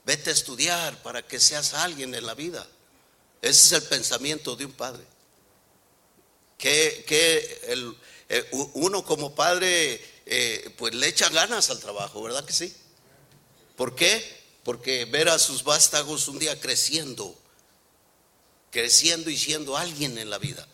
vete 0.05 0.31
a 0.31 0.33
estudiar 0.33 1.01
para 1.03 1.23
que 1.23 1.39
seas 1.39 1.75
alguien 1.75 2.15
en 2.15 2.27
la 2.27 2.35
vida. 2.35 2.67
Ese 3.41 3.67
es 3.77 3.83
el 3.83 3.89
pensamiento 3.89 4.57
de 4.57 4.65
un 4.65 4.73
padre. 4.73 5.05
Que, 6.59 7.05
eh, 8.29 8.51
uno 8.75 9.05
como 9.05 9.35
padre 9.37 10.05
eh, 10.27 10.75
pues 10.77 10.95
le 10.95 11.07
echa 11.07 11.29
ganas 11.29 11.71
al 11.71 11.79
trabajo, 11.79 12.23
¿verdad 12.23 12.45
que 12.45 12.53
sí? 12.53 12.75
¿Por 13.77 13.95
qué? 13.95 14.45
Porque 14.65 15.05
ver 15.05 15.29
a 15.29 15.39
sus 15.39 15.63
vástagos 15.63 16.27
un 16.27 16.41
día 16.41 16.59
creciendo 16.59 17.39
creciendo 18.77 19.31
y 19.31 19.39
siendo 19.39 19.75
alguien 19.75 20.19
en 20.19 20.29
la 20.29 20.37
vida. 20.37 20.69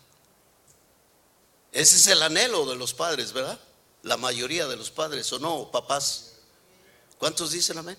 Ese 1.71 1.95
es 1.95 2.07
el 2.07 2.21
anhelo 2.21 2.65
de 2.65 2.75
los 2.75 2.93
padres, 2.93 3.31
¿verdad? 3.31 3.57
La 4.01 4.17
mayoría 4.17 4.67
de 4.67 4.75
los 4.75 4.91
padres, 4.91 5.31
¿o 5.31 5.39
no, 5.39 5.71
papás? 5.71 6.33
¿Cuántos 7.17 7.51
dicen 7.51 7.77
amén? 7.77 7.97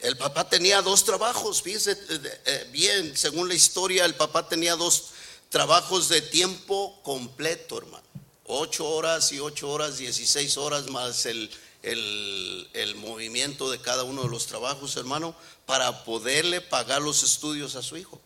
El 0.00 0.16
papá 0.16 0.48
tenía 0.48 0.82
dos 0.82 1.04
trabajos, 1.04 1.62
fíjese 1.62 1.92
eh, 1.92 2.42
eh, 2.46 2.68
bien, 2.72 3.16
según 3.16 3.46
la 3.46 3.54
historia, 3.54 4.04
el 4.04 4.16
papá 4.16 4.48
tenía 4.48 4.74
dos 4.74 5.10
trabajos 5.50 6.08
de 6.08 6.20
tiempo 6.20 7.00
completo, 7.04 7.78
hermano. 7.78 8.02
Ocho 8.46 8.88
horas 8.88 9.30
y 9.30 9.38
ocho 9.38 9.70
horas, 9.70 9.98
dieciséis 9.98 10.56
horas 10.56 10.88
más 10.88 11.26
el, 11.26 11.48
el, 11.82 12.94
movimiento 12.96 13.70
de 13.70 13.80
cada 13.80 14.04
uno 14.04 14.22
de 14.22 14.28
los 14.28 14.46
trabajos, 14.46 14.96
hermano, 14.96 15.34
para 15.66 16.04
poderle 16.04 16.60
pagar 16.60 17.02
los 17.02 17.22
estudios 17.22 17.74
a 17.74 17.82
su 17.82 17.96
hijo. 17.96 18.20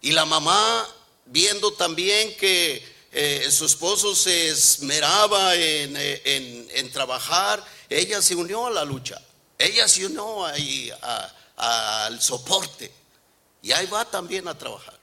Y 0.00 0.12
la 0.12 0.24
mamá, 0.24 0.88
viendo 1.26 1.72
también 1.72 2.36
que 2.36 2.84
eh, 3.12 3.48
su 3.50 3.64
esposo 3.66 4.14
se 4.16 4.48
esmeraba 4.48 5.54
eh, 5.54 6.68
en, 6.74 6.92
trabajar, 6.92 7.64
ella 7.88 8.20
se 8.20 8.34
unió 8.34 8.66
a 8.66 8.70
la 8.70 8.84
lucha, 8.84 9.20
ella 9.58 9.86
se 9.86 10.06
unió 10.06 10.44
ahí 10.44 10.90
al 11.56 12.20
soporte. 12.20 12.92
Y 13.62 13.70
ahí 13.70 13.86
va 13.86 14.04
también 14.04 14.48
a 14.48 14.58
trabajar. 14.58 14.98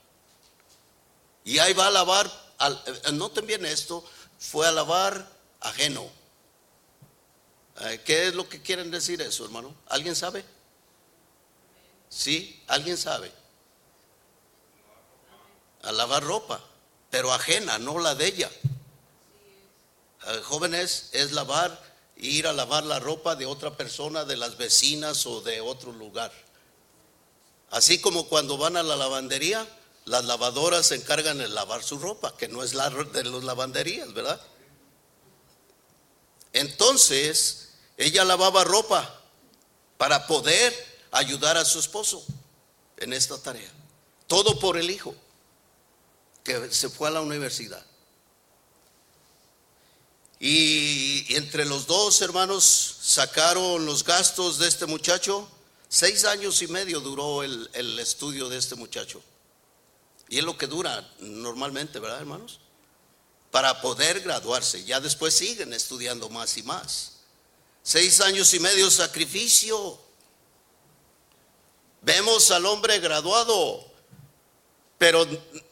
Y 1.44 1.58
ahí 1.58 1.72
va 1.72 1.86
a 1.86 1.90
lavar, 1.90 2.30
al, 2.58 2.82
eh, 2.86 3.12
noten 3.12 3.46
bien 3.46 3.64
esto, 3.64 4.04
fue 4.38 4.66
a 4.66 4.72
lavar 4.72 5.26
ajeno 5.60 6.19
¿Qué 8.04 8.28
es 8.28 8.34
lo 8.34 8.48
que 8.48 8.60
quieren 8.60 8.90
decir 8.90 9.22
eso, 9.22 9.44
hermano? 9.44 9.74
¿Alguien 9.88 10.14
sabe? 10.14 10.44
¿Sí? 12.10 12.62
¿Alguien 12.66 12.98
sabe? 12.98 13.32
A 15.82 15.92
lavar 15.92 16.22
ropa, 16.22 16.60
pero 17.08 17.32
ajena, 17.32 17.78
no 17.78 17.98
la 17.98 18.14
de 18.14 18.26
ella. 18.26 18.50
Eh, 20.26 20.40
jóvenes, 20.44 21.08
es 21.12 21.32
lavar, 21.32 21.80
ir 22.16 22.46
a 22.46 22.52
lavar 22.52 22.84
la 22.84 22.98
ropa 22.98 23.34
de 23.34 23.46
otra 23.46 23.74
persona, 23.76 24.26
de 24.26 24.36
las 24.36 24.58
vecinas 24.58 25.24
o 25.24 25.40
de 25.40 25.62
otro 25.62 25.92
lugar. 25.92 26.32
Así 27.70 27.98
como 28.00 28.28
cuando 28.28 28.58
van 28.58 28.76
a 28.76 28.82
la 28.82 28.96
lavandería, 28.96 29.66
las 30.04 30.24
lavadoras 30.24 30.88
se 30.88 30.96
encargan 30.96 31.38
de 31.38 31.48
lavar 31.48 31.82
su 31.82 31.98
ropa, 31.98 32.36
que 32.36 32.48
no 32.48 32.62
es 32.62 32.74
la 32.74 32.90
de 32.90 33.24
las 33.24 33.44
lavanderías, 33.44 34.12
¿verdad? 34.12 34.40
Entonces, 36.52 37.69
ella 38.00 38.24
lavaba 38.24 38.64
ropa 38.64 39.20
para 39.98 40.26
poder 40.26 40.74
ayudar 41.10 41.58
a 41.58 41.64
su 41.66 41.78
esposo 41.78 42.24
en 42.96 43.12
esta 43.12 43.36
tarea. 43.38 43.70
Todo 44.26 44.58
por 44.58 44.78
el 44.78 44.90
hijo 44.90 45.14
que 46.42 46.72
se 46.72 46.88
fue 46.88 47.08
a 47.08 47.10
la 47.10 47.20
universidad. 47.20 47.84
Y 50.38 51.34
entre 51.34 51.66
los 51.66 51.86
dos 51.86 52.22
hermanos 52.22 52.96
sacaron 53.02 53.84
los 53.84 54.02
gastos 54.02 54.58
de 54.58 54.68
este 54.68 54.86
muchacho. 54.86 55.46
Seis 55.90 56.24
años 56.24 56.62
y 56.62 56.68
medio 56.68 57.00
duró 57.00 57.42
el, 57.42 57.98
estudio 57.98 58.48
de 58.48 58.56
este 58.56 58.76
muchacho. 58.76 59.20
Y 60.30 60.38
es 60.38 60.44
lo 60.44 60.56
que 60.56 60.66
dura 60.66 61.06
normalmente, 61.18 61.98
¿verdad, 61.98 62.20
hermanos? 62.20 62.60
Para 63.50 63.82
poder 63.82 64.20
graduarse. 64.20 64.84
Ya 64.84 65.00
después 65.00 65.34
siguen 65.34 65.74
estudiando 65.74 66.30
más 66.30 66.56
y 66.56 66.62
más. 66.62 67.19
Seis 67.82 68.20
años 68.20 68.52
y 68.54 68.60
medio 68.60 68.90
sacrificio. 68.90 69.98
Vemos 72.02 72.50
al 72.50 72.66
hombre 72.66 72.98
graduado, 72.98 73.84
pero 74.98 75.26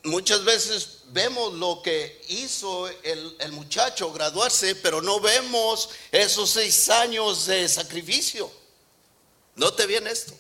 muchas 0.05 0.45
veces 0.45 0.99
vemos 1.07 1.55
lo 1.55 1.81
que 1.83 2.23
hizo 2.29 2.89
el, 2.89 3.37
el, 3.41 3.53
muchacho 3.53 4.13
graduarse, 4.13 4.75
pero 4.77 5.01
no 5.01 5.21
vemos 5.21 5.91
esos 6.13 6.51
seis 6.51 6.89
años 6.91 7.47
de 7.47 7.69
sacrificio. 7.69 8.51
Note 9.57 9.87
bien 9.87 10.07
esto. 10.07 10.35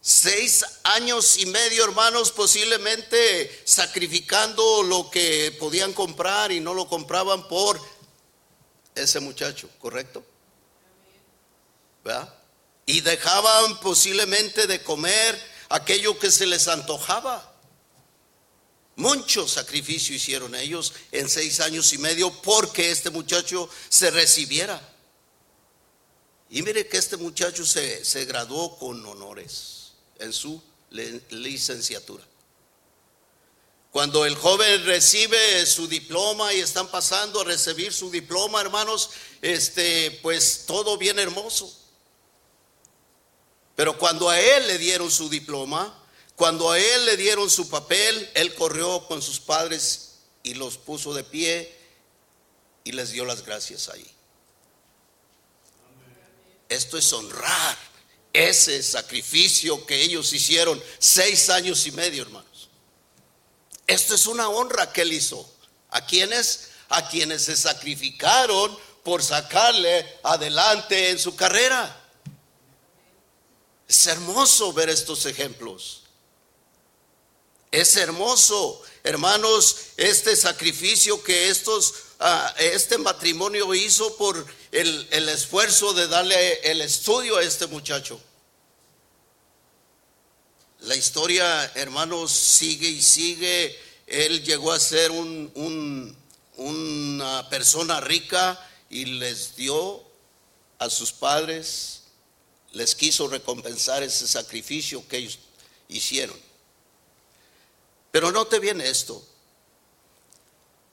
Seis 0.00 0.64
años 0.84 1.36
y 1.36 1.46
medio, 1.46 1.84
hermanos, 1.84 2.30
posiblemente 2.30 3.62
sacrificando 3.64 4.82
lo 4.82 5.10
que 5.10 5.54
podían 5.58 5.92
comprar 5.92 6.52
y 6.52 6.60
no 6.60 6.72
lo 6.72 6.88
compraban 6.88 7.46
por 7.48 7.78
ese 9.02 9.20
muchacho, 9.20 9.68
¿correcto? 9.78 10.24
¿Verdad? 12.04 12.34
Y 12.86 13.00
dejaban 13.00 13.78
posiblemente 13.80 14.66
de 14.66 14.82
comer 14.82 15.40
aquello 15.68 16.18
que 16.18 16.30
se 16.30 16.46
les 16.46 16.68
antojaba. 16.68 17.46
Mucho 18.96 19.48
sacrificio 19.48 20.14
hicieron 20.14 20.54
ellos 20.54 20.92
en 21.12 21.28
seis 21.28 21.60
años 21.60 21.92
y 21.92 21.98
medio 21.98 22.30
porque 22.42 22.90
este 22.90 23.10
muchacho 23.10 23.68
se 23.88 24.10
recibiera. 24.10 24.80
Y 26.50 26.62
mire 26.62 26.86
que 26.86 26.98
este 26.98 27.16
muchacho 27.16 27.64
se, 27.64 28.04
se 28.04 28.24
graduó 28.24 28.76
con 28.76 29.04
honores 29.06 29.92
en 30.18 30.32
su 30.32 30.60
licenciatura. 31.30 32.24
Cuando 33.90 34.24
el 34.24 34.36
joven 34.36 34.84
recibe 34.84 35.66
su 35.66 35.88
diploma 35.88 36.52
y 36.52 36.60
están 36.60 36.88
pasando 36.88 37.40
a 37.40 37.44
recibir 37.44 37.92
su 37.92 38.10
diploma, 38.10 38.60
hermanos, 38.60 39.10
este, 39.42 40.12
pues 40.22 40.64
todo 40.66 40.96
bien 40.96 41.18
hermoso. 41.18 41.76
Pero 43.74 43.98
cuando 43.98 44.28
a 44.28 44.38
él 44.38 44.68
le 44.68 44.78
dieron 44.78 45.10
su 45.10 45.28
diploma, 45.28 45.96
cuando 46.36 46.70
a 46.70 46.78
él 46.78 47.06
le 47.06 47.16
dieron 47.16 47.50
su 47.50 47.68
papel, 47.68 48.30
él 48.34 48.54
corrió 48.54 49.06
con 49.08 49.20
sus 49.22 49.40
padres 49.40 50.18
y 50.42 50.54
los 50.54 50.78
puso 50.78 51.12
de 51.12 51.24
pie 51.24 51.76
y 52.84 52.92
les 52.92 53.10
dio 53.10 53.24
las 53.24 53.44
gracias 53.44 53.88
ahí. 53.88 54.06
Esto 56.68 56.96
es 56.96 57.12
honrar 57.12 57.76
ese 58.32 58.82
sacrificio 58.84 59.84
que 59.84 60.00
ellos 60.00 60.32
hicieron 60.32 60.80
seis 61.00 61.50
años 61.50 61.84
y 61.86 61.90
medio, 61.90 62.22
hermano. 62.22 62.49
Esto 63.90 64.14
es 64.14 64.28
una 64.28 64.48
honra 64.48 64.92
que 64.92 65.02
él 65.02 65.12
hizo. 65.12 65.52
¿A 65.90 66.06
quienes? 66.06 66.68
A 66.90 67.08
quienes 67.08 67.42
se 67.42 67.56
sacrificaron 67.56 68.78
por 69.02 69.20
sacarle 69.20 70.06
adelante 70.22 71.10
en 71.10 71.18
su 71.18 71.34
carrera. 71.34 72.00
Es 73.88 74.06
hermoso 74.06 74.72
ver 74.72 74.90
estos 74.90 75.26
ejemplos. 75.26 76.04
Es 77.72 77.96
hermoso, 77.96 78.80
hermanos, 79.02 79.76
este 79.96 80.36
sacrificio 80.36 81.20
que 81.24 81.48
estos, 81.48 81.94
ah, 82.20 82.54
este 82.58 82.96
matrimonio 82.96 83.74
hizo 83.74 84.16
por 84.16 84.46
el, 84.70 85.08
el 85.10 85.28
esfuerzo 85.28 85.94
de 85.94 86.06
darle 86.06 86.60
el 86.70 86.80
estudio 86.80 87.38
a 87.38 87.42
este 87.42 87.66
muchacho. 87.66 88.20
La 90.80 90.96
historia, 90.96 91.70
hermanos, 91.74 92.32
sigue 92.32 92.88
y 92.88 93.02
sigue. 93.02 93.78
Él 94.06 94.42
llegó 94.42 94.72
a 94.72 94.80
ser 94.80 95.10
un, 95.10 96.16
una 96.56 97.48
persona 97.50 98.00
rica 98.00 98.58
y 98.88 99.04
les 99.04 99.56
dio 99.56 100.02
a 100.78 100.88
sus 100.88 101.12
padres, 101.12 102.02
les 102.72 102.94
quiso 102.94 103.28
recompensar 103.28 104.02
ese 104.02 104.26
sacrificio 104.26 105.06
que 105.06 105.18
ellos 105.18 105.38
hicieron. 105.88 106.38
Pero 108.10 108.32
no 108.32 108.46
te 108.46 108.58
viene 108.58 108.88
esto. 108.88 109.22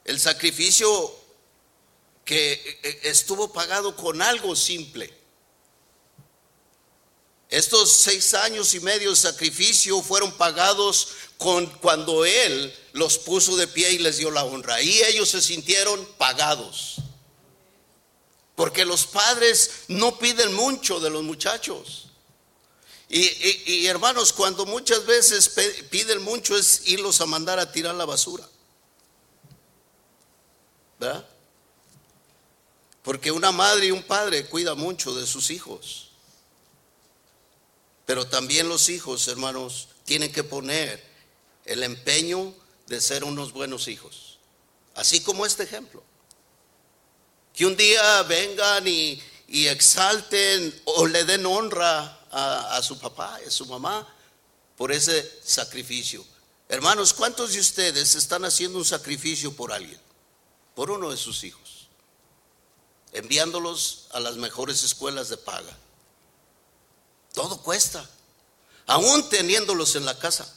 El 0.03 0.19
sacrificio 0.19 1.15
que 2.25 2.79
eh, 2.83 2.99
estuvo 3.03 3.53
pagado 3.53 3.95
con 3.95 4.21
algo 4.21 4.53
simple. 4.55 5.16
Estos 7.49 7.91
seis 7.91 8.33
años 8.33 8.73
y 8.73 8.79
medio 8.81 9.11
de 9.11 9.15
sacrificio 9.15 10.01
fueron 10.01 10.33
pagados 10.33 11.09
con, 11.37 11.65
cuando 11.65 12.25
Él 12.25 12.73
los 12.91 13.17
puso 13.17 13.55
de 13.55 13.67
pie 13.67 13.91
y 13.91 13.97
les 13.99 14.17
dio 14.17 14.31
la 14.31 14.43
honra. 14.43 14.81
Y 14.81 15.01
ellos 15.03 15.29
se 15.29 15.41
sintieron 15.41 16.05
pagados. 16.17 16.97
Porque 18.55 18.83
los 18.83 19.05
padres 19.05 19.69
no 19.87 20.17
piden 20.19 20.53
mucho 20.53 20.99
de 20.99 21.09
los 21.09 21.23
muchachos. 21.23 22.07
Y, 23.09 23.85
hermanos, 23.85 24.33
cuando 24.33 24.65
muchas 24.65 25.05
veces 25.05 25.49
piden 25.89 26.21
mucho 26.23 26.57
es 26.57 26.81
irlos 26.87 27.21
a 27.21 27.25
mandar 27.25 27.59
a 27.59 27.71
tirar 27.71 27.95
la 27.95 28.03
basura. 28.03 28.45
¿Verdad? 30.99 31.25
Porque 33.03 33.31
una 33.31 33.53
madre 33.53 33.85
y 33.85 33.91
un 33.91 34.03
padre 34.03 34.45
cuida 34.47 34.75
mucho 34.75 35.15
de 35.15 35.25
sus 35.25 35.51
hijos. 35.51 36.06
Pero 38.07 38.25
también 38.25 38.69
los 38.69 38.87
hijos, 38.87 39.27
hermanos, 39.27 39.89
tienen 40.05 40.31
que 40.31 40.41
poner 40.41 41.03
el 41.65 41.83
empeño 41.83 42.55
de 42.87 43.01
ser 43.01 43.25
unos 43.25 43.51
buenos 43.51 43.89
hijos. 43.89 44.39
Así 44.95 45.19
como 45.19 45.45
este 45.45 45.63
ejemplo. 45.63 46.01
Que 47.53 47.65
un 47.65 47.75
día 47.75 48.23
vengan 48.23 48.87
y, 48.87 49.21
exalten 49.49 50.81
o 50.85 51.05
le 51.05 51.25
den 51.25 51.45
honra 51.45 52.21
a, 52.31 52.77
a 52.77 52.81
su 52.81 52.97
papá 52.97 53.41
y 53.43 53.49
a 53.49 53.51
su 53.51 53.65
mamá 53.65 54.07
por 54.77 54.93
ese 54.93 55.29
sacrificio. 55.43 56.25
Hermanos, 56.69 57.11
¿cuántos 57.11 57.51
de 57.51 57.59
ustedes 57.59 58.15
están 58.15 58.45
haciendo 58.45 58.77
un 58.77 58.85
sacrificio 58.85 59.53
por 59.53 59.73
alguien? 59.73 59.99
Por 60.75 60.91
uno 60.91 61.11
de 61.11 61.17
sus 61.17 61.43
hijos. 61.43 61.89
Enviándolos 63.11 64.07
a 64.11 64.21
las 64.21 64.37
mejores 64.37 64.81
escuelas 64.83 65.27
de 65.27 65.35
paga 65.35 65.77
todo 67.37 67.61
cuesta, 67.61 68.03
aún 68.87 69.29
teniéndolos 69.29 69.95
en 69.95 70.05
la 70.05 70.17
casa. 70.17 70.51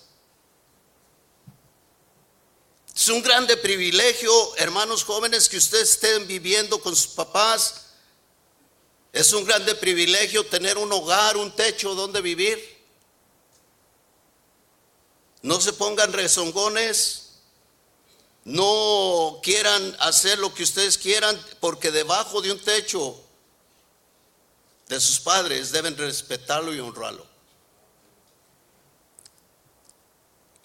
Es 2.96 3.06
un 3.08 3.20
grande 3.20 3.58
privilegio, 3.58 4.32
hermanos 4.56 5.04
jóvenes, 5.04 5.50
que 5.50 5.58
ustedes 5.58 5.90
estén 5.90 6.26
viviendo 6.26 6.80
con 6.80 6.96
sus 6.96 7.08
papás. 7.08 7.88
Es 9.12 9.34
un 9.34 9.44
grande 9.44 9.74
privilegio 9.74 10.46
tener 10.46 10.78
un 10.78 10.90
hogar, 10.90 11.36
un 11.36 11.54
techo 11.54 11.94
donde 11.94 12.22
vivir. 12.22 12.58
No 15.42 15.60
se 15.60 15.74
pongan 15.74 16.14
rezongones, 16.14 17.32
no 18.44 19.38
quieran 19.42 19.96
hacer 20.00 20.38
lo 20.38 20.54
que 20.54 20.62
ustedes 20.62 20.96
quieran, 20.96 21.38
porque 21.60 21.90
debajo 21.90 22.40
de 22.40 22.52
un 22.52 22.58
techo 22.58 23.22
de 24.90 25.00
sus 25.00 25.20
padres 25.20 25.70
deben 25.70 25.96
respetarlo 25.96 26.74
y 26.74 26.81
honrarlo. 26.81 27.24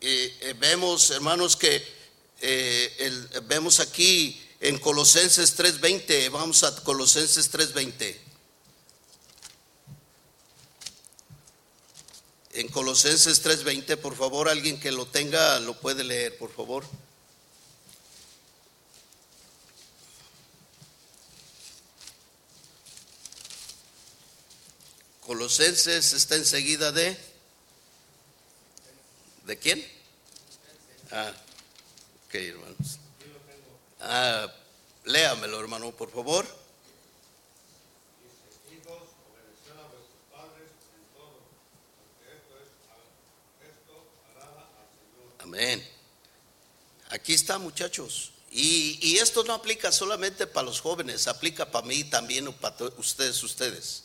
Y, 0.02 0.08
eh, 0.08 0.56
vemos, 0.58 1.12
hermanos, 1.12 1.56
que 1.56 1.82
eh, 2.42 3.28
vemos 3.44 3.80
aquí 3.80 4.42
en 4.60 4.80
Colosenses 4.80 5.56
3:20, 5.56 6.30
vamos 6.30 6.64
a 6.64 6.76
Colosenses 6.84 7.52
3:20. 7.52 8.20
En 12.54 12.68
Colosenses 12.70 13.44
3:20, 13.44 13.96
por 13.98 14.16
favor, 14.16 14.50
alguien 14.50 14.80
que 14.80 14.92
lo 14.92 15.06
tenga 15.06 15.60
lo 15.60 15.80
puede 15.80 16.04
leer, 16.04 16.36
por 16.40 16.52
favor. 16.52 16.84
Colosenses 25.26 26.14
está 26.14 26.36
enseguida 26.36 26.92
de... 26.92 27.18
¿De 29.46 29.58
quién? 29.58 29.84
Ah, 31.12 31.34
ok, 32.28 32.36
hermanos. 32.36 33.00
Ah, 34.02 34.54
léamelo, 35.04 35.60
hermano, 35.60 35.92
por 35.92 36.12
favor. 36.12 36.46
Amén. 45.40 45.88
Aquí 47.10 47.34
está, 47.34 47.58
muchachos. 47.58 48.32
Y, 48.52 49.00
y, 49.02 49.18
esto 49.18 49.44
no 49.44 49.54
aplica 49.54 49.92
solamente 49.92 50.48
para 50.48 50.68
los 50.68 50.82
jóvenes, 50.82 51.28
aplica 51.28 51.70
para 51.70 51.86
mí 51.86 52.04
también, 52.04 52.52
para 52.54 52.76
ustedes, 52.98 53.42
ustedes. 53.44 54.05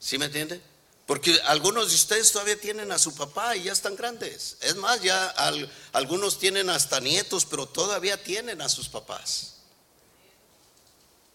¿Sí 0.00 0.18
me 0.18 0.24
entiende? 0.24 0.60
Porque 1.06 1.38
algunos 1.44 1.90
de 1.90 1.94
ustedes 1.94 2.32
todavía 2.32 2.58
tienen 2.58 2.90
a 2.90 2.98
su 2.98 3.14
papá 3.14 3.56
y 3.56 3.64
ya 3.64 3.72
están 3.72 3.96
grandes. 3.96 4.56
Es 4.60 4.76
más, 4.76 5.02
ya 5.02 5.28
algunos 5.92 6.38
tienen 6.38 6.70
hasta 6.70 7.00
nietos, 7.00 7.44
pero 7.44 7.66
todavía 7.66 8.22
tienen 8.22 8.62
a 8.62 8.68
sus 8.68 8.88
papás. 8.88 9.56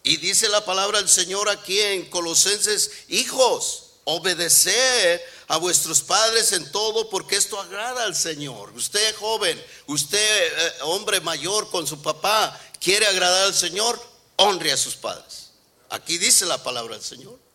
Y 0.02 0.16
dice 0.16 0.48
la 0.48 0.64
palabra 0.64 0.98
del 0.98 1.08
Señor 1.08 1.48
aquí 1.48 1.80
en 1.80 2.08
Colosenses, 2.10 2.90
hijos, 3.08 3.86
obedecer 4.04 5.22
a 5.48 5.58
vuestros 5.58 6.00
padres 6.00 6.52
en 6.52 6.70
todo 6.72 7.10
porque 7.10 7.36
esto 7.36 7.60
agrada 7.60 8.04
al 8.04 8.16
Señor. 8.16 8.72
Usted 8.74 9.14
joven, 9.16 9.62
usted 9.86 10.18
eh, 10.18 10.72
hombre 10.82 11.20
mayor 11.20 11.68
con 11.70 11.86
su 11.86 12.00
papá, 12.00 12.58
quiere 12.80 13.06
agradar 13.06 13.44
al 13.46 13.54
Señor, 13.54 14.00
honre 14.36 14.72
a 14.72 14.76
sus 14.76 14.94
padres. 14.94 15.50
Aquí 15.90 16.18
dice 16.18 16.46
la 16.46 16.62
palabra 16.62 16.94
del 16.94 17.04
Señor. 17.04 17.45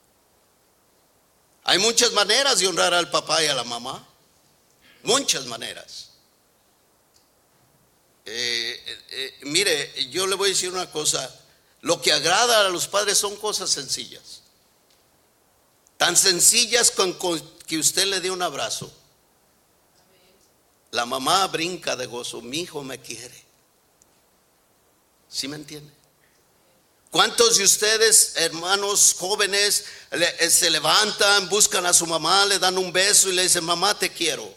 Hay 1.64 1.78
muchas 1.78 2.12
maneras 2.14 2.60
de 2.60 2.68
honrar 2.68 2.94
al 2.94 3.10
papá 3.10 3.44
y 3.44 3.48
a 3.48 3.54
la 3.54 3.64
mamá. 3.64 4.08
Muchas 5.04 5.46
maneras. 5.46 6.10
Eh, 8.26 8.84
eh, 8.86 9.00
eh, 9.10 9.40
mire, 9.44 10.10
yo 10.10 10.28
le 10.28 10.36
voy 10.36 10.50
a 10.50 10.54
decir 10.54 10.72
una 10.72 10.90
cosa. 10.92 11.34
Lo 11.82 12.02
que 12.02 12.12
agrada 12.12 12.66
a 12.66 12.70
los 12.70 12.88
padres 12.88 13.18
son 13.18 13.36
cosas 13.36 13.70
sencillas. 13.70 14.42
Tan 15.98 16.16
sencillas 16.16 16.92
con, 16.92 17.18
que 17.68 17.78
usted 17.78 18.06
le 18.06 18.20
dé 18.22 18.32
un 18.32 18.42
abrazo. 18.42 18.92
La 20.92 21.06
mamá 21.06 21.48
brinca 21.48 21.96
de 21.96 22.06
gozo. 22.06 22.42
Mi 22.42 22.62
hijo 22.62 22.84
me 22.84 23.00
quiere. 23.00 23.44
¿Sí 25.30 25.48
me 25.48 25.56
entiende? 25.56 26.01
¿Cuántos 27.12 27.58
de 27.58 27.66
ustedes, 27.66 28.38
hermanos 28.38 29.14
jóvenes, 29.20 29.84
eh, 30.12 30.50
se 30.50 30.70
levantan, 30.70 31.50
buscan 31.50 31.86
a 31.86 31.92
su 31.92 32.08
mamá, 32.08 32.46
le 32.46 32.58
dan 32.58 32.78
un 32.78 32.94
beso 32.94 33.28
y 33.28 33.34
le 33.34 33.44
dicen, 33.44 33.66
mamá, 33.66 34.00
te 34.00 34.10
quiero? 34.10 34.50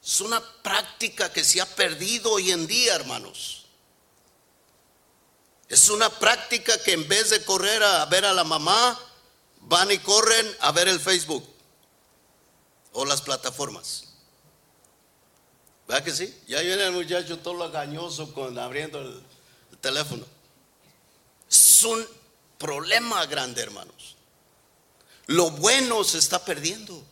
Es 0.00 0.20
una 0.20 0.40
práctica 0.62 1.32
que 1.32 1.42
se 1.42 1.60
ha 1.60 1.66
perdido 1.66 2.30
hoy 2.30 2.52
en 2.52 2.68
día, 2.68 2.94
hermanos. 2.94 3.66
Es 5.68 5.88
una 5.88 6.10
práctica 6.10 6.80
que 6.84 6.92
en 6.92 7.08
vez 7.08 7.30
de 7.30 7.44
correr 7.44 7.82
a 7.82 8.06
ver 8.06 8.24
a 8.24 8.32
la 8.32 8.44
mamá, 8.44 8.96
van 9.62 9.90
y 9.90 9.98
corren 9.98 10.56
a 10.60 10.70
ver 10.70 10.86
el 10.86 11.00
Facebook 11.00 11.44
o 12.92 13.04
las 13.04 13.20
plataformas. 13.20 14.04
¿Verdad 15.88 16.04
que 16.04 16.12
sí? 16.12 16.40
Ya 16.46 16.60
viene 16.60 16.84
el 16.84 16.92
muchacho 16.92 17.40
todo 17.40 17.54
lagañoso 17.54 18.32
con 18.32 18.56
abriendo 18.60 19.00
el 19.00 19.25
teléfono. 19.80 20.24
Es 21.50 21.84
un 21.84 22.06
problema 22.58 23.24
grande, 23.26 23.62
hermanos. 23.62 24.16
Lo 25.26 25.50
bueno 25.50 26.04
se 26.04 26.18
está 26.18 26.44
perdiendo. 26.44 27.02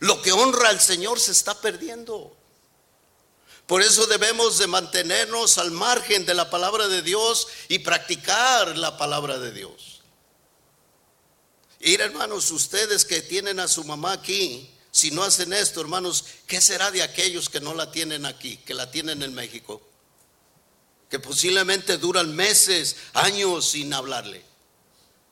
Lo 0.00 0.20
que 0.22 0.32
honra 0.32 0.68
al 0.68 0.80
Señor 0.80 1.20
se 1.20 1.32
está 1.32 1.60
perdiendo. 1.60 2.36
Por 3.66 3.82
eso 3.82 4.06
debemos 4.06 4.58
de 4.58 4.66
mantenernos 4.66 5.58
al 5.58 5.70
margen 5.72 6.24
de 6.24 6.34
la 6.34 6.50
palabra 6.50 6.86
de 6.86 7.02
Dios 7.02 7.48
y 7.68 7.80
practicar 7.80 8.76
la 8.78 8.96
palabra 8.96 9.38
de 9.38 9.52
Dios. 9.52 10.02
Ir 11.80 12.00
hermanos, 12.00 12.50
ustedes 12.50 13.04
que 13.04 13.22
tienen 13.22 13.60
a 13.60 13.68
su 13.68 13.84
mamá 13.84 14.12
aquí, 14.12 14.70
si 14.92 15.10
no 15.10 15.22
hacen 15.22 15.52
esto, 15.52 15.80
hermanos, 15.80 16.24
¿qué 16.46 16.60
será 16.60 16.90
de 16.90 17.02
aquellos 17.02 17.48
que 17.50 17.60
no 17.60 17.74
la 17.74 17.90
tienen 17.90 18.24
aquí, 18.24 18.56
que 18.58 18.72
la 18.72 18.90
tienen 18.90 19.22
en 19.22 19.34
México? 19.34 19.82
Que 21.10 21.18
posiblemente 21.18 21.98
duran 21.98 22.34
meses, 22.34 22.96
años 23.14 23.70
sin 23.70 23.92
hablarle. 23.94 24.44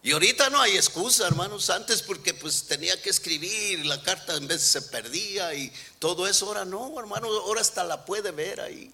Y 0.04 0.12
ahorita 0.12 0.50
no 0.50 0.60
hay 0.60 0.76
excusa, 0.76 1.26
hermanos, 1.26 1.70
antes 1.70 2.02
porque 2.02 2.34
pues 2.34 2.64
tenía 2.64 3.00
que 3.00 3.08
escribir, 3.08 3.87
la 3.87 4.02
carta 4.02 4.37
en 4.37 4.46
vez 4.46 4.60
se 4.60 4.82
perdía 4.82 5.54
y 5.54 5.72
todo 5.98 6.28
eso, 6.28 6.46
ahora 6.46 6.66
no, 6.66 7.00
hermano, 7.00 7.26
ahora 7.28 7.62
hasta 7.62 7.82
la 7.84 8.04
puede 8.04 8.30
ver 8.30 8.60
ahí. 8.60 8.92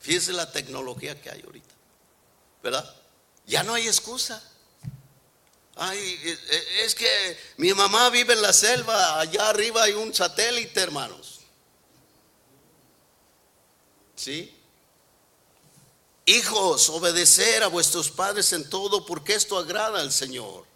Fíjese 0.00 0.32
la 0.32 0.50
tecnología 0.50 1.22
que 1.22 1.30
hay 1.30 1.40
ahorita, 1.42 1.72
¿verdad? 2.64 2.96
Ya 3.46 3.62
no 3.62 3.74
hay 3.74 3.86
excusa. 3.86 4.42
Ay, 5.76 6.00
eh, 6.00 6.38
eh, 6.50 6.64
es 6.84 6.96
que 6.96 7.38
mi 7.58 7.72
mamá 7.72 8.10
vive 8.10 8.34
en 8.34 8.42
la 8.42 8.52
selva, 8.52 9.20
allá 9.20 9.50
arriba 9.50 9.84
hay 9.84 9.92
un 9.92 10.12
satélite, 10.12 10.80
hermanos. 10.80 11.38
¿Sí? 14.16 14.52
Hijos, 16.28 16.90
obedecer 16.90 17.62
a 17.62 17.68
vuestros 17.68 18.10
padres 18.10 18.52
en 18.52 18.68
todo 18.68 19.06
porque 19.06 19.32
esto 19.32 19.56
agrada 19.56 19.98
al 19.98 20.12
Señor. 20.12 20.66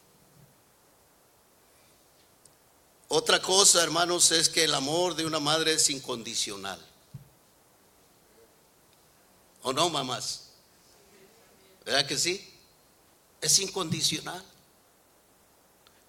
Otra 3.09 3.43
cosa, 3.43 3.83
hermanos, 3.83 4.31
es 4.31 4.49
que 4.49 4.65
el 4.65 4.73
amor 4.75 5.15
de 5.15 5.27
una 5.27 5.41
madre 5.41 5.75
es 5.75 5.91
incondicional. 5.91 6.81
¿O 9.63 9.75
no, 9.75 9.91
mamás? 9.91 10.45
¿Verdad 11.85 12.07
que 12.07 12.17
sí? 12.17 12.51
Es 13.43 13.59
incondicional. 13.59 14.43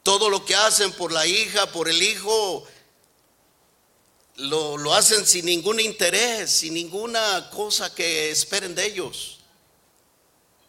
Todo 0.03 0.29
lo 0.29 0.45
que 0.45 0.55
hacen 0.55 0.93
por 0.93 1.11
la 1.11 1.27
hija, 1.27 1.69
por 1.73 1.89
el 1.89 2.01
hijo, 2.01 2.65
lo, 4.35 4.77
lo, 4.77 4.93
hacen 4.93 5.25
sin 5.25 5.45
ningún 5.45 5.79
interés, 5.79 6.51
sin 6.51 6.73
ninguna 6.73 7.49
cosa 7.49 7.93
que 7.93 8.31
esperen 8.31 8.73
de 8.73 8.85
ellos. 8.85 9.39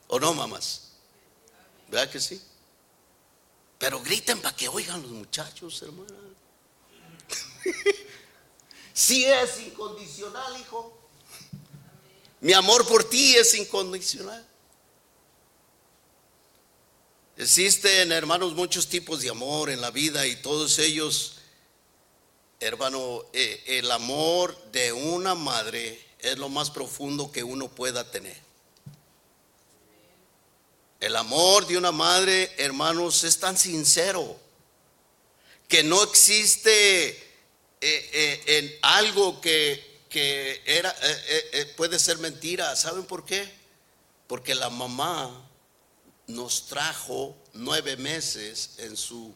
¿O 0.09 0.21
no, 0.21 0.35
mamás? 0.35 0.93
¿Verdad 1.89 2.11
que 2.11 2.21
sí? 2.21 2.41
Pero 3.79 4.01
griten 4.01 4.41
para 4.41 4.55
que 4.55 4.69
oigan 4.69 5.03
los 5.03 5.11
muchachos, 5.11 5.83
hermana. 5.83 6.15
Si 8.95 9.25
es 9.25 9.59
incondicional, 9.59 10.57
hijo. 10.61 10.97
Mi 12.41 12.53
amor 12.53 12.87
por 12.87 13.03
ti 13.03 13.35
es 13.35 13.53
incondicional. 13.55 14.47
Existen, 17.37 18.13
hermanos, 18.13 18.55
muchos 18.55 18.87
tipos 18.87 19.21
de 19.21 19.31
amor 19.31 19.69
en 19.71 19.81
la 19.81 19.91
vida 19.91 20.25
y 20.29 20.37
todos 20.37 20.79
ellos, 20.79 21.34
hermano, 22.65 23.25
eh, 23.35 23.63
el 23.67 23.91
amor 23.91 24.57
de 24.73 24.93
una 24.93 25.35
madre 25.35 26.03
es 26.19 26.39
lo 26.39 26.49
más 26.49 26.71
profundo 26.71 27.31
que 27.31 27.45
uno 27.45 27.69
pueda 27.69 28.11
tener. 28.11 28.37
El 30.99 31.15
amor 31.17 31.67
de 31.67 31.77
una 31.77 31.93
madre, 31.93 32.51
hermanos, 32.57 33.23
es 33.25 33.39
tan 33.39 33.59
sincero 33.59 34.41
que 35.69 35.83
no 35.83 36.03
existe 36.03 37.11
eh, 37.11 37.21
eh, 37.81 38.43
en 38.47 38.79
algo 38.81 39.41
que, 39.41 39.93
puede 41.77 41.99
ser 41.99 42.19
mentira. 42.19 42.75
¿Saben 42.77 43.05
por 43.05 43.27
qué? 43.27 43.53
Porque 44.27 44.55
la 44.55 44.71
mamá 44.71 45.51
nos 46.29 46.67
trajo 46.67 47.37
nueve 47.53 47.97
meses 47.99 48.71
en 48.79 48.97
su 48.97 49.35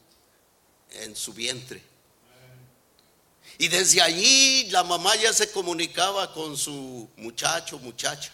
vientre. 1.34 1.82
Y 3.58 3.66
desde 3.66 4.00
allí 4.00 4.70
la 4.70 4.84
mamá 4.84 5.16
ya 5.16 5.32
se 5.32 5.50
comunicaba 5.50 6.32
con 6.32 6.56
su 6.56 7.10
muchacho, 7.16 7.78
muchacha. 7.80 8.32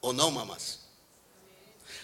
¿O 0.00 0.12
no, 0.12 0.30
mamás? 0.32 0.80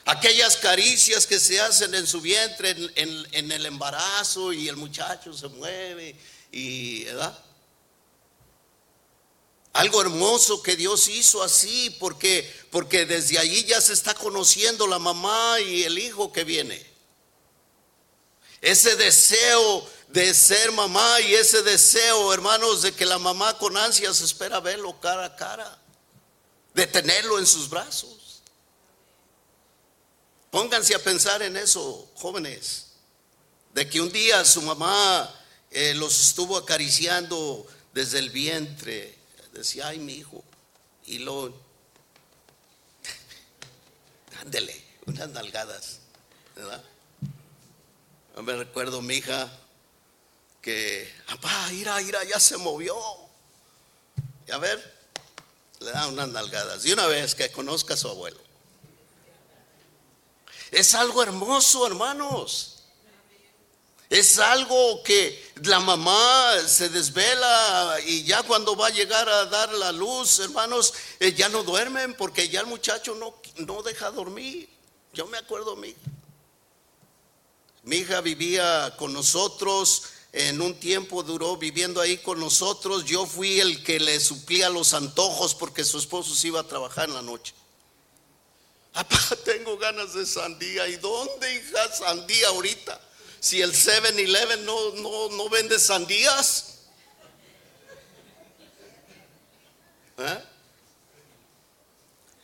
Aquellas 0.05 0.57
caricias 0.57 1.27
que 1.27 1.41
se 1.41 1.61
hacen 1.61 1.95
en 1.95 2.07
su 2.07 2.21
vientre 2.21 2.71
en, 2.95 3.53
el 3.53 3.67
embarazo 3.67 4.53
y 4.53 4.69
el 4.69 4.77
muchacho 4.77 5.33
se 5.33 5.49
mueve 5.49 6.17
y, 6.53 7.05
¿verdad? 7.05 7.38
Algo 9.73 10.03
hermoso 10.03 10.62
que 10.62 10.77
Dios 10.77 11.09
hizo 11.09 11.43
así, 11.43 11.97
porque, 11.99 12.49
porque 12.71 13.07
desde 13.07 13.38
allí 13.38 13.65
ya 13.65 13.81
se 13.81 13.93
está 13.93 14.15
conociendo 14.15 14.87
la 14.87 14.99
mamá 14.99 15.59
y 15.61 15.83
el 15.85 15.99
hijo 15.99 16.33
que 16.33 16.45
viene. 16.45 16.85
Ese 18.61 18.97
deseo 18.97 19.88
de 20.12 20.35
ser 20.35 20.70
mamá 20.72 21.20
y 21.22 21.35
ese 21.35 21.62
deseo, 21.62 22.33
hermanos, 22.35 22.83
de 22.83 22.92
que 22.92 23.07
la 23.07 23.18
mamá 23.18 23.57
con 23.57 23.77
ansias 23.77 24.20
espera 24.20 24.61
verlo 24.61 25.01
cara 25.01 25.25
a 25.25 25.37
cara, 25.37 25.79
de 26.75 26.87
tenerlo 26.87 27.38
en 27.38 27.46
sus 27.46 27.68
brazos. 27.68 28.42
Pónganse 30.51 30.94
a 30.94 31.03
pensar 31.03 31.42
en 31.42 31.57
eso, 31.57 32.11
jóvenes, 32.14 32.88
de 33.72 33.88
que 33.88 34.03
un 34.03 34.12
día 34.12 34.44
su 34.44 34.61
mamá 34.61 35.35
eh, 35.70 35.94
los 35.94 36.20
estuvo 36.20 36.59
acariciando 36.59 37.66
desde 37.94 38.18
el 38.18 38.29
vientre 38.29 39.18
decía, 39.53 39.88
ay, 39.88 39.98
mi 39.98 40.14
hijo, 40.14 40.42
y 41.07 41.18
lo, 41.18 41.55
ándele, 44.40 44.83
unas 45.07 45.29
nalgadas, 45.31 45.98
¿verdad? 46.55 46.83
Me 48.42 48.57
recuerdo 48.57 49.03
mi 49.03 49.16
hija 49.16 49.51
que, 50.62 51.12
papá, 51.27 51.72
ira, 51.72 52.01
ira, 52.01 52.25
ya 52.25 52.40
se 52.40 52.57
movió. 52.57 52.96
Y 54.46 54.53
a 54.53 54.59
ver, 54.59 55.03
le 55.81 55.90
da 55.90 56.07
unas 56.07 56.29
nalgadas. 56.29 56.87
Y 56.87 56.92
una 56.92 57.07
vez 57.07 57.35
que 57.35 57.51
conozca 57.51 57.94
a 57.94 57.96
su 57.96 58.09
abuelo. 58.09 58.40
Es 60.70 60.94
algo 60.94 61.22
hermoso, 61.22 61.87
hermanos. 61.87 62.68
Es 64.09 64.38
algo 64.38 65.03
que 65.03 65.53
la 65.64 65.81
mamá 65.81 66.55
se 66.66 66.90
desvela 66.90 67.98
y 68.05 68.25
ya 68.25 68.42
cuando 68.42 68.77
va 68.77 68.88
a 68.88 68.90
llegar 68.90 69.27
a 69.27 69.46
dar 69.46 69.72
la 69.72 69.90
luz, 69.90 70.38
hermanos, 70.38 70.92
eh, 71.18 71.33
ya 71.33 71.48
no 71.48 71.62
duermen 71.62 72.14
porque 72.14 72.48
ya 72.48 72.61
el 72.61 72.66
muchacho 72.66 73.14
no, 73.14 73.35
no 73.57 73.83
deja 73.83 74.11
dormir. 74.11 74.68
Yo 75.14 75.27
me 75.27 75.38
acuerdo 75.38 75.77
mi 75.77 75.94
Mi 77.85 77.96
hija 77.96 78.20
vivía 78.20 78.94
con 78.98 79.14
nosotros, 79.14 80.03
en 80.33 80.61
un 80.61 80.79
tiempo 80.79 81.23
duró 81.23 81.57
viviendo 81.57 82.01
ahí 82.01 82.18
con 82.18 82.40
nosotros. 82.40 83.05
Yo 83.05 83.27
fui 83.27 83.61
el 83.61 83.83
que 83.85 84.01
le 84.01 84.18
suplía 84.21 84.71
los 84.71 84.95
antojos 84.95 85.55
porque 85.55 85.85
su 85.85 85.99
esposo 85.99 86.35
se 86.35 86.49
iba 86.49 86.61
a 86.61 86.66
trabajar 86.66 87.09
en 87.09 87.14
la 87.14 87.23
noche. 87.23 87.55
Papá, 88.92 89.18
tengo 89.45 89.77
ganas 89.79 90.14
de 90.14 90.27
sandía. 90.27 90.88
¿Y 90.88 90.97
dónde, 90.97 91.55
hija, 91.55 91.92
sandía 91.95 92.49
ahorita? 92.49 93.01
si 93.42 93.61
el 93.61 93.73
7-Eleven 93.73 94.64
no, 94.64 94.92
no, 94.92 95.29
no 95.31 95.49
vende 95.49 95.77
sandías? 95.81 96.79
¿Eh? 100.16 100.45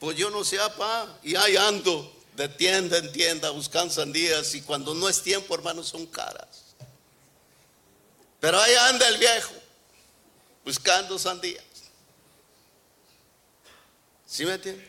Pues 0.01 0.17
yo 0.17 0.29
no 0.31 0.43
sé, 0.43 0.57
papá, 0.57 1.21
y 1.23 1.37
ahí 1.37 1.57
ando 1.57 2.13
de 2.35 2.49
tienda 2.49 2.99
en 2.99 3.13
tienda 3.13 3.51
buscando 3.51 3.95
sandías 3.95 4.57
y 4.57 4.63
cuando 4.63 4.93
no 4.93 5.09
es 5.09 5.23
tiempo, 5.23 5.55
hermanos, 5.55 5.87
son 5.87 6.05
caras. 6.05 6.68
Pero 8.41 8.61
ahí 8.61 8.75
anda 8.75 9.09
el 9.09 9.19
viejo 9.19 9.53
buscando 10.65 11.19
sandías. 11.19 11.65
¿Sí 14.27 14.45
me 14.45 14.55
entiende? 14.55 14.89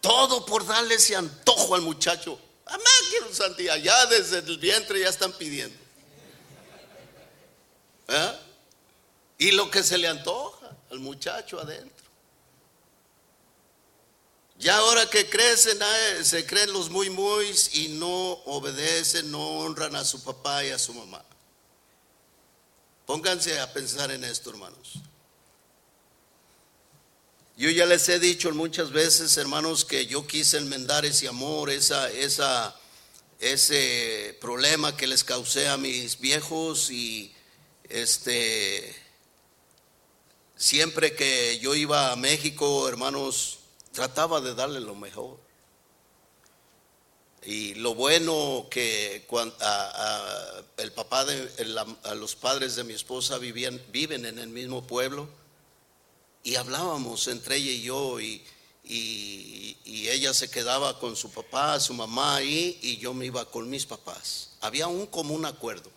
Todo 0.00 0.44
por 0.44 0.66
darle 0.66 0.96
ese 0.96 1.16
antojo 1.16 1.74
al 1.74 1.82
muchacho 1.82 2.38
Amá, 2.66 2.90
quiero 3.10 3.32
santidad. 3.34 3.76
Ya 3.76 4.06
desde 4.06 4.38
el 4.38 4.58
vientre 4.58 5.00
ya 5.00 5.08
están 5.08 5.32
pidiendo. 5.32 5.76
¿Eh? 8.08 8.32
Y 9.38 9.50
lo 9.52 9.70
que 9.70 9.82
se 9.82 9.98
le 9.98 10.08
antoja 10.08 10.70
al 10.90 11.00
muchacho 11.00 11.60
adentro. 11.60 11.93
Ya 14.58 14.76
ahora 14.76 15.08
que 15.10 15.28
crecen, 15.28 15.78
se 16.22 16.46
creen 16.46 16.72
los 16.72 16.88
muy 16.88 17.10
muy 17.10 17.52
y 17.72 17.88
no 17.88 18.32
obedecen, 18.46 19.30
no 19.30 19.58
honran 19.58 19.96
a 19.96 20.04
su 20.04 20.22
papá 20.22 20.64
y 20.64 20.70
a 20.70 20.78
su 20.78 20.94
mamá. 20.94 21.24
Pónganse 23.04 23.58
a 23.60 23.72
pensar 23.72 24.10
en 24.10 24.24
esto, 24.24 24.50
hermanos. 24.50 24.94
Yo 27.56 27.70
ya 27.70 27.86
les 27.86 28.08
he 28.08 28.18
dicho 28.18 28.50
muchas 28.52 28.90
veces, 28.90 29.36
hermanos, 29.36 29.84
que 29.84 30.06
yo 30.06 30.26
quise 30.26 30.56
enmendar 30.56 31.04
ese 31.04 31.28
amor, 31.28 31.70
esa, 31.70 32.10
esa, 32.10 32.74
ese 33.38 34.36
problema 34.40 34.96
que 34.96 35.06
les 35.06 35.22
causé 35.22 35.68
a 35.68 35.76
mis 35.76 36.18
viejos 36.18 36.90
y 36.90 37.32
este 37.88 38.96
siempre 40.56 41.14
que 41.14 41.58
yo 41.58 41.74
iba 41.74 42.10
a 42.10 42.16
México, 42.16 42.88
hermanos, 42.88 43.58
trataba 43.94 44.40
de 44.40 44.54
darle 44.54 44.80
lo 44.80 44.94
mejor. 44.94 45.38
Y 47.46 47.74
lo 47.74 47.94
bueno 47.94 48.66
que 48.70 49.24
cuando, 49.26 49.54
el 50.78 50.92
papá 50.92 51.24
de 51.24 51.64
los 52.16 52.34
padres 52.34 52.74
de 52.76 52.84
mi 52.84 52.94
esposa 52.94 53.38
vivían, 53.38 53.80
viven 53.90 54.26
en 54.26 54.38
el 54.38 54.48
mismo 54.48 54.86
pueblo 54.86 55.28
y 56.42 56.56
hablábamos 56.56 57.28
entre 57.28 57.56
ella 57.56 57.70
y 57.70 57.82
yo 57.82 58.20
y, 58.20 58.44
y, 58.82 59.76
ella 60.08 60.34
se 60.34 60.50
quedaba 60.50 60.98
con 60.98 61.16
su 61.16 61.30
papá, 61.30 61.80
su 61.80 61.94
mamá 61.94 62.36
ahí 62.36 62.78
y 62.82 62.98
yo 62.98 63.14
me 63.14 63.26
iba 63.26 63.44
con 63.46 63.68
mis 63.68 63.86
papás. 63.86 64.50
Había 64.60 64.86
un 64.86 65.06
común 65.06 65.44
acuerdo. 65.46 65.90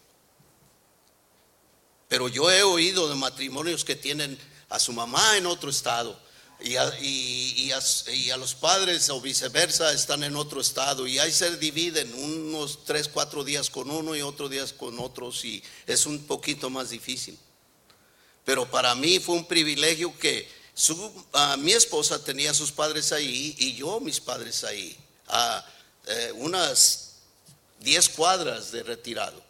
Pero 2.07 2.29
yo 2.29 2.49
he 2.49 2.63
oído 2.63 3.09
de 3.09 3.15
matrimonios 3.15 3.83
que 3.83 3.95
tienen 3.95 4.37
a 4.69 4.79
su 4.79 4.93
mamá 4.93 5.37
en 5.37 5.45
otro 5.45 5.69
estado 5.69 6.26
y 6.59 7.71
a, 7.71 8.37
los 8.37 8.55
padres 8.55 9.09
o 9.09 9.21
viceversa 9.21 9.93
están 9.93 10.23
en 10.23 10.35
otro 10.35 10.59
estado 10.59 11.05
y 11.05 11.19
ahí 11.19 11.31
se 11.31 11.55
dividen 11.57 12.13
unos 12.15 12.83
tres, 12.83 13.07
cuatro 13.07 13.43
días 13.43 13.69
con 13.69 13.91
uno 13.91 14.15
y 14.15 14.21
otros 14.21 14.49
días 14.49 14.73
con 14.73 14.99
otros 14.99 15.45
y 15.45 15.63
es 15.85 16.05
un 16.05 16.25
poquito 16.25 16.69
más 16.69 16.89
difícil. 16.89 17.37
Pero 18.43 18.69
para 18.69 18.95
mí 18.95 19.19
fue 19.19 19.35
un 19.35 19.45
privilegio 19.45 20.17
que 20.17 20.49
mi 21.59 21.73
esposa 21.73 22.23
tenía 22.23 22.53
sus 22.53 22.71
padres 22.71 23.11
ahí 23.11 23.55
y 23.59 23.75
yo 23.75 23.99
mis 23.99 24.19
padres 24.19 24.63
ahí, 24.63 24.97
a 25.27 25.65
eh, 26.05 26.31
unas 26.35 27.17
diez 27.79 28.09
cuadras 28.09 28.71
de 28.71 28.83
retirado. 28.83 29.43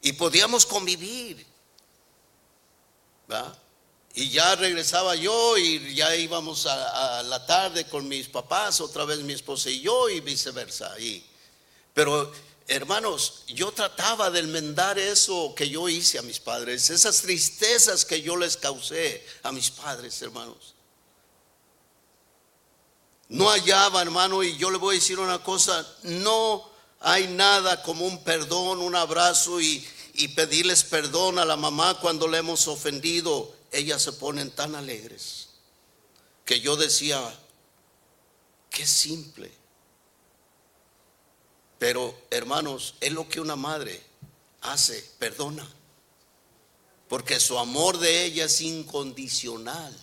Y 0.00 0.12
podíamos 0.12 0.66
convivir. 0.66 1.46
¿verdad? 3.26 3.56
Y 4.14 4.28
ya 4.28 4.54
regresaba 4.56 5.14
yo 5.16 5.56
y 5.56 5.94
ya 5.94 6.14
íbamos 6.16 6.66
a, 6.66 7.22
la 7.22 7.46
tarde 7.46 7.86
con 7.86 8.06
mis 8.06 8.28
papás, 8.28 8.80
otra 8.80 9.06
vez 9.06 9.20
mi 9.20 9.32
esposa 9.32 9.70
y 9.70 9.80
yo 9.80 10.10
y 10.10 10.20
viceversa. 10.20 10.98
Y, 11.00 11.24
pero 11.94 12.30
hermanos, 12.68 13.44
yo 13.48 13.72
trataba 13.72 14.30
de 14.30 14.40
enmendar 14.40 14.98
eso 14.98 15.54
que 15.56 15.68
yo 15.68 15.88
hice 15.88 16.18
a 16.18 16.22
mis 16.22 16.40
padres, 16.40 16.90
esas 16.90 17.22
tristezas 17.22 18.04
que 18.04 18.20
yo 18.20 18.36
les 18.36 18.58
causé 18.58 19.26
a 19.42 19.50
mis 19.50 19.70
padres, 19.70 20.20
hermanos. 20.20 20.74
No 23.28 23.48
hallaba, 23.48 24.02
hermano, 24.02 24.42
y 24.42 24.58
yo 24.58 24.70
le 24.70 24.76
voy 24.76 24.96
a 24.96 24.98
decir 24.98 25.18
una 25.18 25.42
cosa, 25.42 25.86
no 26.02 26.70
hay 27.00 27.28
nada 27.28 27.82
como 27.82 28.06
un 28.06 28.22
perdón, 28.22 28.80
un 28.80 28.94
abrazo 28.94 29.58
y, 29.58 29.82
y 30.12 30.28
pedirles 30.28 30.84
perdón 30.84 31.38
a 31.38 31.46
la 31.46 31.56
mamá 31.56 31.98
cuando 31.98 32.28
le 32.28 32.36
hemos 32.36 32.68
ofendido 32.68 33.61
ellas 33.72 34.02
se 34.02 34.12
ponen 34.12 34.50
tan 34.50 34.74
alegres 34.74 35.48
que 36.44 36.60
yo 36.60 36.76
decía, 36.76 37.20
qué 38.70 38.86
simple. 38.86 39.50
Pero 41.78 42.14
hermanos, 42.30 42.94
es 43.00 43.12
lo 43.12 43.28
que 43.28 43.40
una 43.40 43.56
madre 43.56 44.00
hace, 44.60 45.04
perdona. 45.18 45.68
Porque 47.08 47.40
su 47.40 47.58
amor 47.58 47.98
de 47.98 48.24
ella 48.24 48.44
es 48.44 48.60
incondicional. 48.60 49.98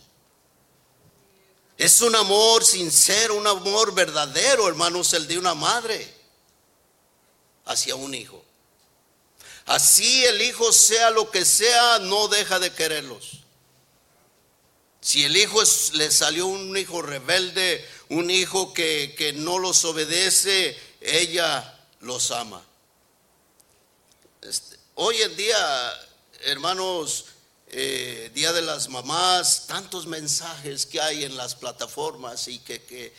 Es 1.78 2.02
un 2.02 2.16
amor 2.16 2.66
sincero, 2.66 3.36
un 3.36 3.48
amor 3.48 3.94
verdadero, 3.94 4.68
hermanos, 4.68 5.14
el 5.14 5.28
de 5.28 5.38
una 5.38 5.54
madre 5.54 6.14
hacia 7.66 7.96
un 7.96 8.14
hijo. 8.14 8.44
Así 9.66 10.26
el 10.26 10.42
hijo 10.42 10.74
sea 10.74 11.12
lo 11.12 11.32
que 11.32 11.46
sea, 11.46 12.00
no 12.00 12.28
deja 12.28 12.60
de 12.60 12.74
quererlos. 12.74 13.44
Si 15.02 15.24
el 15.24 15.38
hijo 15.38 15.62
le 15.94 16.12
salió 16.12 16.48
un 16.48 16.76
hijo 16.76 17.02
rebelde, 17.02 17.88
un 18.10 18.30
hijo 18.30 18.74
que, 18.74 19.34
no 19.38 19.58
los 19.58 19.86
obedece, 19.86 20.78
ella 21.00 21.80
los 22.02 22.32
ama. 22.32 22.62
Este, 24.42 24.78
hoy 24.96 25.22
en 25.22 25.36
día, 25.38 25.94
hermanos, 26.42 27.26
eh, 27.72 28.32
Día 28.34 28.52
de 28.52 28.62
las 28.62 28.90
Mamás, 28.90 29.68
tantos 29.68 30.06
mensajes 30.06 30.86
que 30.86 31.00
hay 31.00 31.24
en 31.24 31.38
las 31.38 31.56
plataformas 31.56 32.48
y 32.48 32.60
que, 32.60 33.14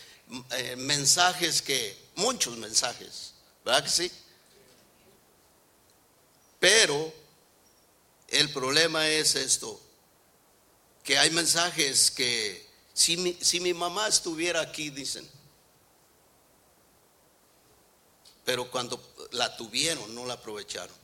eh, 0.50 0.76
mensajes 0.76 1.62
que, 1.62 1.96
muchos 2.16 2.58
mensajes, 2.58 3.32
¿verdad 3.64 3.84
que 3.84 3.90
sí? 3.90 4.12
Pero 6.58 7.12
el 8.28 8.50
problema 8.50 9.08
es 9.08 9.34
esto, 9.34 9.80
que 11.10 11.18
hay 11.18 11.30
mensajes 11.30 12.08
que 12.12 12.64
si 12.94 13.16
mi, 13.16 13.36
si 13.40 13.58
mi 13.58 13.74
mamá 13.74 14.06
estuviera 14.06 14.60
aquí, 14.60 14.90
dicen, 14.90 15.28
pero 18.44 18.70
cuando 18.70 19.02
la 19.32 19.56
tuvieron 19.56 20.14
no 20.14 20.24
la 20.24 20.34
aprovecharon. 20.34 20.94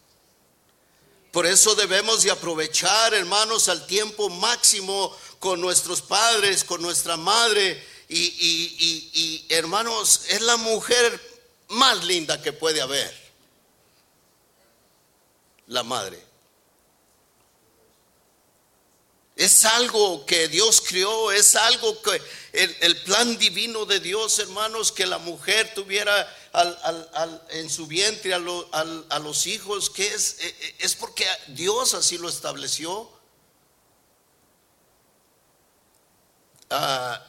Por 1.33 1.45
eso 1.45 1.75
debemos 1.75 2.23
de 2.23 2.31
aprovechar, 2.31 3.15
hermanos, 3.15 3.69
al 3.69 3.85
tiempo 3.89 4.29
máximo 4.29 5.13
con 5.41 5.61
nuestros 5.61 6.03
padres, 6.03 6.63
con 6.63 6.81
nuestra 6.81 7.17
madre. 7.17 7.85
Y, 8.09 8.17
y, 8.17 9.11
y, 9.13 9.47
hermanos, 9.49 10.27
es 10.29 10.41
la 10.41 10.57
mujer 10.57 11.21
más 11.71 12.05
linda 12.05 12.41
que 12.41 12.53
puede 12.53 12.81
haber. 12.81 13.13
La 15.67 15.83
madre. 15.83 16.26
Es 19.37 19.67
algo 19.67 20.25
que 20.25 20.49
Dios 20.49 20.81
creó, 20.81 21.31
es 21.31 21.57
algo 21.57 22.01
que 22.01 22.23
el, 22.55 22.97
plan 23.03 23.37
divino 23.37 23.85
de 23.85 24.01
Dios, 24.01 24.39
hermanos, 24.39 24.91
que 24.91 25.07
la 25.07 25.19
mujer 25.19 25.75
tuviera 25.75 26.35
en 27.51 27.69
su 27.69 27.87
vientre 27.87 28.33
a, 28.33 28.39
los 29.19 29.47
hijos, 29.47 29.91
que 29.91 30.07
es, 30.07 30.39
e, 30.41 30.49
e, 30.49 30.75
es 30.79 30.95
porque 30.95 31.27
Dios 31.49 31.93
así 31.93 32.17
lo 32.17 32.31
estableció. 32.31 33.11
Ah, 36.71 37.23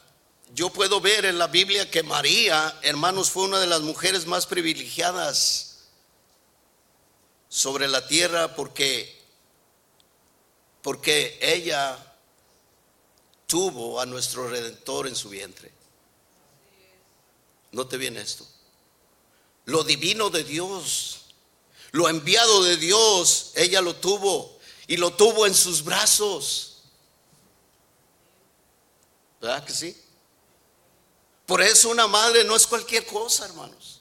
yo 0.54 0.70
puedo 0.70 1.02
ver 1.02 1.26
en 1.26 1.38
la 1.38 1.48
Biblia 1.48 1.92
que 1.92 2.04
María, 2.04 2.80
hermanos, 2.84 3.30
fue 3.32 3.44
una 3.44 3.60
de 3.60 3.68
las 3.68 3.82
mujeres 3.82 4.26
más 4.26 4.46
privilegiadas 4.46 5.90
sobre 7.50 7.90
la 7.90 8.08
tierra 8.08 8.56
porque 8.56 9.17
porque 10.88 11.38
ella 11.42 12.00
tuvo 13.46 14.00
a 14.00 14.06
nuestro 14.06 14.48
redentor 14.48 15.06
en 15.06 15.18
su 15.18 15.28
vientre. 15.28 15.70
¿No 17.74 17.86
te 17.86 17.98
viene 17.98 18.22
esto? 18.22 18.48
Lo 19.66 19.84
divino 19.84 20.30
de 20.30 20.46
Dios, 20.46 21.26
lo 21.92 22.08
enviado 22.08 22.64
de 22.64 22.78
Dios, 22.78 23.52
ella 23.56 23.82
lo 23.82 23.98
tuvo 23.98 24.60
y 24.88 24.96
lo 24.96 25.12
tuvo 25.12 25.46
en 25.46 25.54
sus 25.54 25.84
brazos. 25.84 26.84
¿Verdad 29.42 29.66
que 29.66 29.74
sí? 29.74 30.02
Por 31.46 31.62
eso 31.62 31.90
una 31.90 32.08
madre 32.08 32.46
no 32.46 32.56
es 32.56 32.66
cualquier 32.66 33.06
cosa, 33.06 33.44
hermanos. 33.44 34.00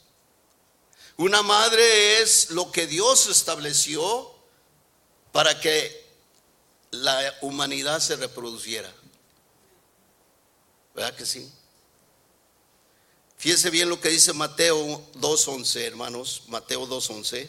Una 1.16 1.42
madre 1.42 2.22
es 2.22 2.50
lo 2.50 2.70
que 2.70 2.86
Dios 2.86 3.26
estableció 3.26 4.32
para 5.32 5.60
que 5.60 6.05
la 7.02 7.34
humanidad 7.42 8.00
se 8.00 8.16
reproduciera. 8.16 8.92
¿Verdad 10.94 11.14
que 11.14 11.26
sí? 11.26 11.50
Fíjense 13.38 13.70
bien 13.70 13.88
lo 13.88 14.00
que 14.00 14.08
dice 14.08 14.32
Mateo 14.32 14.76
2.11, 15.14 15.80
hermanos. 15.82 16.42
Mateo 16.48 16.86
2.11. 16.86 17.48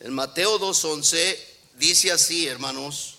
En 0.00 0.14
Mateo 0.14 0.60
2.11 0.60 1.38
dice 1.74 2.12
así, 2.12 2.46
hermanos. 2.46 3.16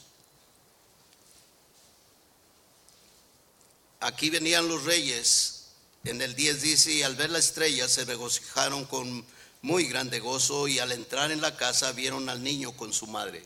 Aquí 3.99 4.29
venían 4.29 4.67
los 4.67 4.85
reyes 4.85 5.58
en 6.05 6.21
el 6.21 6.35
10 6.35 6.61
dice, 6.61 6.91
y 6.91 7.03
al 7.03 7.15
ver 7.15 7.29
la 7.29 7.39
estrella 7.39 7.87
se 7.87 8.05
regocijaron 8.05 8.85
con 8.85 9.25
muy 9.61 9.85
grande 9.85 10.19
gozo 10.19 10.67
y 10.67 10.79
al 10.79 10.91
entrar 10.91 11.31
en 11.31 11.41
la 11.41 11.57
casa 11.57 11.91
vieron 11.91 12.29
al 12.29 12.41
niño 12.41 12.71
con 12.75 12.93
su 12.93 13.07
madre. 13.07 13.45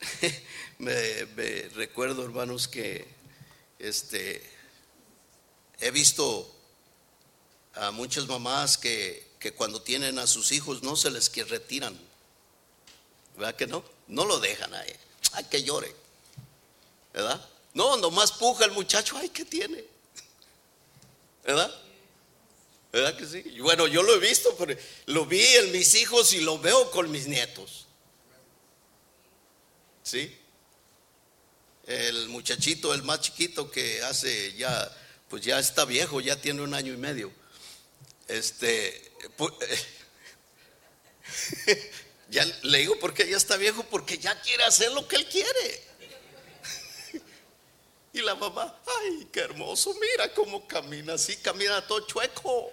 me, 0.78 1.24
recuerdo, 1.74 2.24
hermanos, 2.24 2.68
que 2.68 3.08
este, 3.78 4.42
he 5.80 5.90
visto 5.90 6.54
a 7.74 7.90
muchas 7.90 8.26
mamás 8.26 8.78
que, 8.78 9.26
que 9.40 9.52
cuando 9.52 9.82
tienen 9.82 10.18
a 10.18 10.26
sus 10.26 10.52
hijos 10.52 10.82
no 10.82 10.96
se 10.96 11.10
les 11.10 11.34
retiran. 11.48 11.98
¿Verdad 13.36 13.56
que 13.56 13.66
no? 13.66 13.84
No 14.06 14.24
lo 14.24 14.38
dejan 14.38 14.72
ahí. 14.74 14.92
Ay, 15.32 15.44
que 15.44 15.62
llore. 15.62 15.94
¿Verdad? 17.12 17.44
No, 17.74 17.96
nomás 17.96 18.32
puja 18.32 18.64
el 18.64 18.70
muchacho. 18.70 19.16
Ay, 19.18 19.28
¿qué 19.28 19.44
tiene? 19.44 19.95
¿Verdad? 21.46 21.72
¿Verdad 22.92 23.16
que 23.16 23.26
sí? 23.26 23.42
Bueno, 23.60 23.86
yo 23.86 24.02
lo 24.02 24.16
he 24.16 24.18
visto, 24.18 24.56
pero 24.56 24.76
lo 25.06 25.26
vi 25.26 25.44
en 25.44 25.70
mis 25.70 25.94
hijos 25.94 26.32
y 26.32 26.40
lo 26.40 26.58
veo 26.58 26.90
con 26.90 27.08
mis 27.10 27.28
nietos. 27.28 27.86
¿Sí? 30.02 30.36
El 31.86 32.28
muchachito, 32.30 32.92
el 32.92 33.04
más 33.04 33.20
chiquito 33.20 33.70
que 33.70 34.02
hace 34.02 34.54
ya, 34.54 34.92
pues 35.28 35.44
ya 35.44 35.60
está 35.60 35.84
viejo, 35.84 36.20
ya 36.20 36.40
tiene 36.40 36.62
un 36.62 36.74
año 36.74 36.92
y 36.92 36.96
medio. 36.96 37.30
Este, 38.26 39.12
ya 42.28 42.44
le 42.62 42.78
digo 42.78 42.98
porque 42.98 43.28
ya 43.28 43.36
está 43.36 43.56
viejo, 43.56 43.84
porque 43.84 44.18
ya 44.18 44.40
quiere 44.40 44.64
hacer 44.64 44.90
lo 44.92 45.06
que 45.06 45.14
él 45.16 45.28
quiere. 45.28 45.84
Y 48.16 48.22
la 48.22 48.34
mamá, 48.34 48.74
ay, 48.86 49.28
qué 49.30 49.40
hermoso, 49.40 49.94
mira 50.00 50.32
cómo 50.32 50.66
camina 50.66 51.12
así, 51.12 51.36
camina 51.36 51.86
todo 51.86 52.00
chueco. 52.06 52.72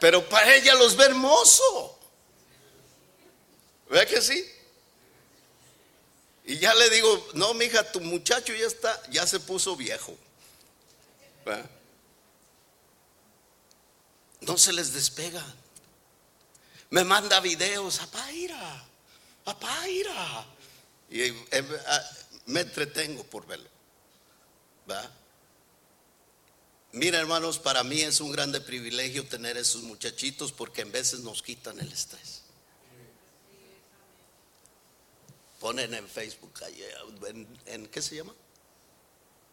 Pero 0.00 0.26
para 0.26 0.54
ella 0.54 0.74
los 0.74 0.96
ve 0.96 1.04
hermoso. 1.04 1.98
¿Ve 3.90 4.06
que 4.06 4.22
sí? 4.22 4.42
Y 6.46 6.58
ya 6.58 6.74
le 6.74 6.88
digo, 6.88 7.28
no, 7.34 7.52
mija, 7.52 7.92
tu 7.92 8.00
muchacho 8.00 8.54
ya 8.54 8.66
está, 8.66 9.02
ya 9.10 9.26
se 9.26 9.38
puso 9.38 9.76
viejo. 9.76 10.16
No 14.40 14.56
se 14.56 14.72
les 14.72 14.94
despega. 14.94 15.44
Me 16.88 17.04
manda 17.04 17.38
videos, 17.40 18.00
apaira, 18.00 18.82
apaira. 19.44 20.46
Y 21.10 21.20
eh, 21.20 21.82
ah, 21.86 22.10
me 22.46 22.60
entretengo 22.60 23.22
por 23.24 23.46
verlo. 23.46 23.73
¿Va? 24.90 25.10
Mira, 26.92 27.18
hermanos, 27.18 27.58
para 27.58 27.82
mí 27.82 28.00
es 28.02 28.20
un 28.20 28.30
grande 28.30 28.60
privilegio 28.60 29.26
tener 29.26 29.56
esos 29.56 29.82
muchachitos 29.82 30.52
porque 30.52 30.82
en 30.82 30.92
veces 30.92 31.20
nos 31.20 31.42
quitan 31.42 31.80
el 31.80 31.90
estrés. 31.90 32.42
Ponen 35.58 35.92
en 35.92 36.08
Facebook, 36.08 36.52
en, 37.66 37.86
¿qué 37.88 38.00
se 38.00 38.16
llama? 38.16 38.32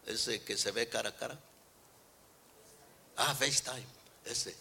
Ese 0.06 0.42
que 0.42 0.56
se 0.56 0.70
ve 0.70 0.88
cara 0.88 1.08
a 1.08 1.16
cara. 1.16 1.38
Ah, 3.16 3.34
FaceTime, 3.34 3.86
ese. 4.24 4.54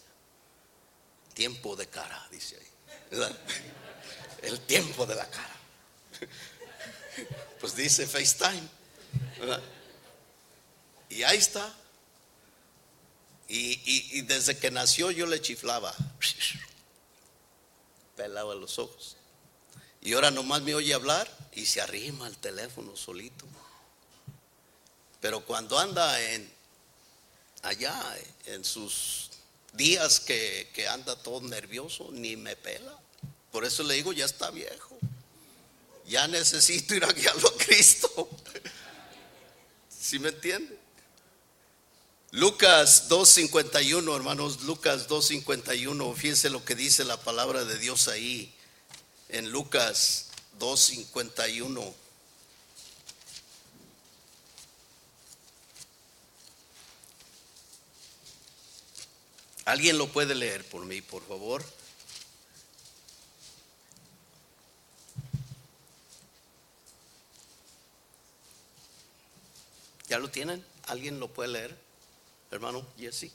Tiempo 1.36 1.76
de 1.76 1.88
cara, 1.88 2.28
dice 2.32 2.58
ahí. 2.58 3.38
El 4.42 4.60
tiempo 4.62 5.06
de 5.06 5.16
la 5.16 5.30
cara. 5.30 5.56
Pues 7.60 7.76
dice 7.76 8.08
FaceTime. 8.08 8.68
Y 11.12 11.24
ahí 11.24 11.38
está. 11.38 11.74
Y, 13.48 14.22
desde 14.22 14.58
que 14.58 14.72
nació 14.72 15.12
yo 15.12 15.26
le 15.26 15.42
chiflaba. 15.42 15.94
Pelaba 18.16 18.56
los 18.56 18.80
ojos. 18.80 19.18
Y 20.02 20.14
ahora 20.14 20.32
nomás 20.32 20.62
me 20.62 20.74
oye 20.74 20.94
hablar 20.94 21.30
y 21.54 21.66
se 21.66 21.82
arrima 21.82 22.28
al 22.28 22.38
teléfono 22.38 22.96
solito. 22.96 23.46
Pero 25.20 25.46
cuando 25.46 25.78
anda 25.78 26.20
en 26.32 26.50
allá, 27.64 28.02
en 28.46 28.64
sus 28.64 29.32
días 29.74 30.22
que, 30.22 30.88
anda 30.90 31.22
todo 31.22 31.42
nervioso, 31.42 32.10
ni 32.12 32.38
me 32.38 32.56
pela. 32.56 32.98
Por 33.52 33.66
eso 33.66 33.84
le 33.84 33.96
digo, 33.96 34.14
ya 34.14 34.26
está 34.26 34.50
viejo. 34.50 34.98
Ya 36.08 36.28
necesito 36.28 36.96
ir 36.96 37.04
a 37.04 37.12
guiarlo 37.12 37.50
a 37.50 37.58
Cristo. 37.58 38.30
¿Sí 39.90 40.18
me 40.20 40.30
entiende? 40.30 40.81
Lucas 42.34 43.10
2.51, 43.10 44.16
hermanos, 44.16 44.62
Lucas 44.62 45.10
2.51, 45.10 46.16
fíjense 46.16 46.50
lo 46.50 46.64
que 46.64 46.76
dice 46.76 47.04
la 47.04 47.18
palabra 47.18 47.66
de 47.66 47.78
Dios 47.78 48.08
ahí 48.08 48.56
en 49.28 49.52
Lucas 49.52 50.30
2.51. 50.58 51.94
¿Alguien 59.66 59.98
lo 59.98 60.08
puede 60.08 60.34
leer 60.34 60.64
por 60.70 60.86
mí, 60.86 61.02
por 61.02 61.28
favor? 61.28 61.66
¿Ya 70.08 70.18
lo 70.18 70.30
tienen? 70.30 70.66
¿Alguien 70.88 71.20
lo 71.20 71.28
puede 71.28 71.50
leer? 71.50 71.81
Hermano 72.52 72.86
Jesse. 72.98 73.32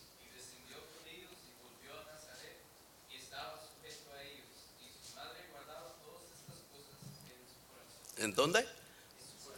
¿En 8.18 8.34
dónde? 8.34 8.66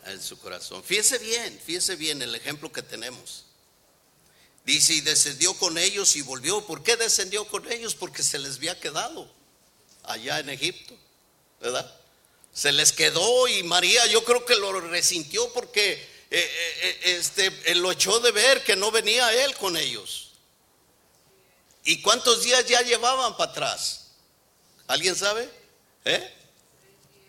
En 0.07 0.23
su 0.23 0.39
corazón. 0.39 0.83
Fíjese 0.83 1.19
bien, 1.19 1.61
fíjese 1.65 1.97
bien 1.97 2.23
el 2.23 2.35
ejemplo 2.35 2.73
que 2.73 2.83
tenemos. 2.83 3.45
Dice, 4.65 4.95
y 4.95 5.01
descendió 5.01 5.55
con 5.55 5.79
ellos 5.79 6.17
y 6.17 6.23
volvió. 6.23 6.65
¿Por 6.67 6.83
qué 6.83 6.97
descendió 6.97 7.47
con 7.49 7.71
ellos? 7.71 7.95
Porque 7.95 8.23
se 8.23 8.39
les 8.39 8.57
había 8.57 8.79
quedado 8.79 9.31
allá 10.03 10.41
en 10.41 10.51
Egipto, 10.51 10.95
¿verdad? 11.61 11.95
Se 12.53 12.73
les 12.73 12.93
quedó 12.93 13.49
y 13.49 13.63
María 13.63 14.07
yo 14.07 14.25
creo 14.25 14.45
que 14.45 14.57
lo 14.57 14.81
resintió 14.81 15.53
porque 15.53 16.18
este, 16.31 17.75
lo 17.77 17.91
echó 17.93 18.21
de 18.21 18.33
ver 18.33 18.63
que 18.65 18.77
no 18.77 18.91
venía 18.91 19.33
él 19.45 19.55
con 19.57 19.77
ellos. 19.77 20.33
¿Y 21.85 22.03
cuántos 22.03 22.43
días 22.43 22.67
ya 22.67 22.83
llevaban 22.83 23.37
para 23.37 23.51
atrás? 23.51 24.09
¿Alguien 24.87 25.17
sabe? 25.17 25.49
¿Eh? 26.05 26.35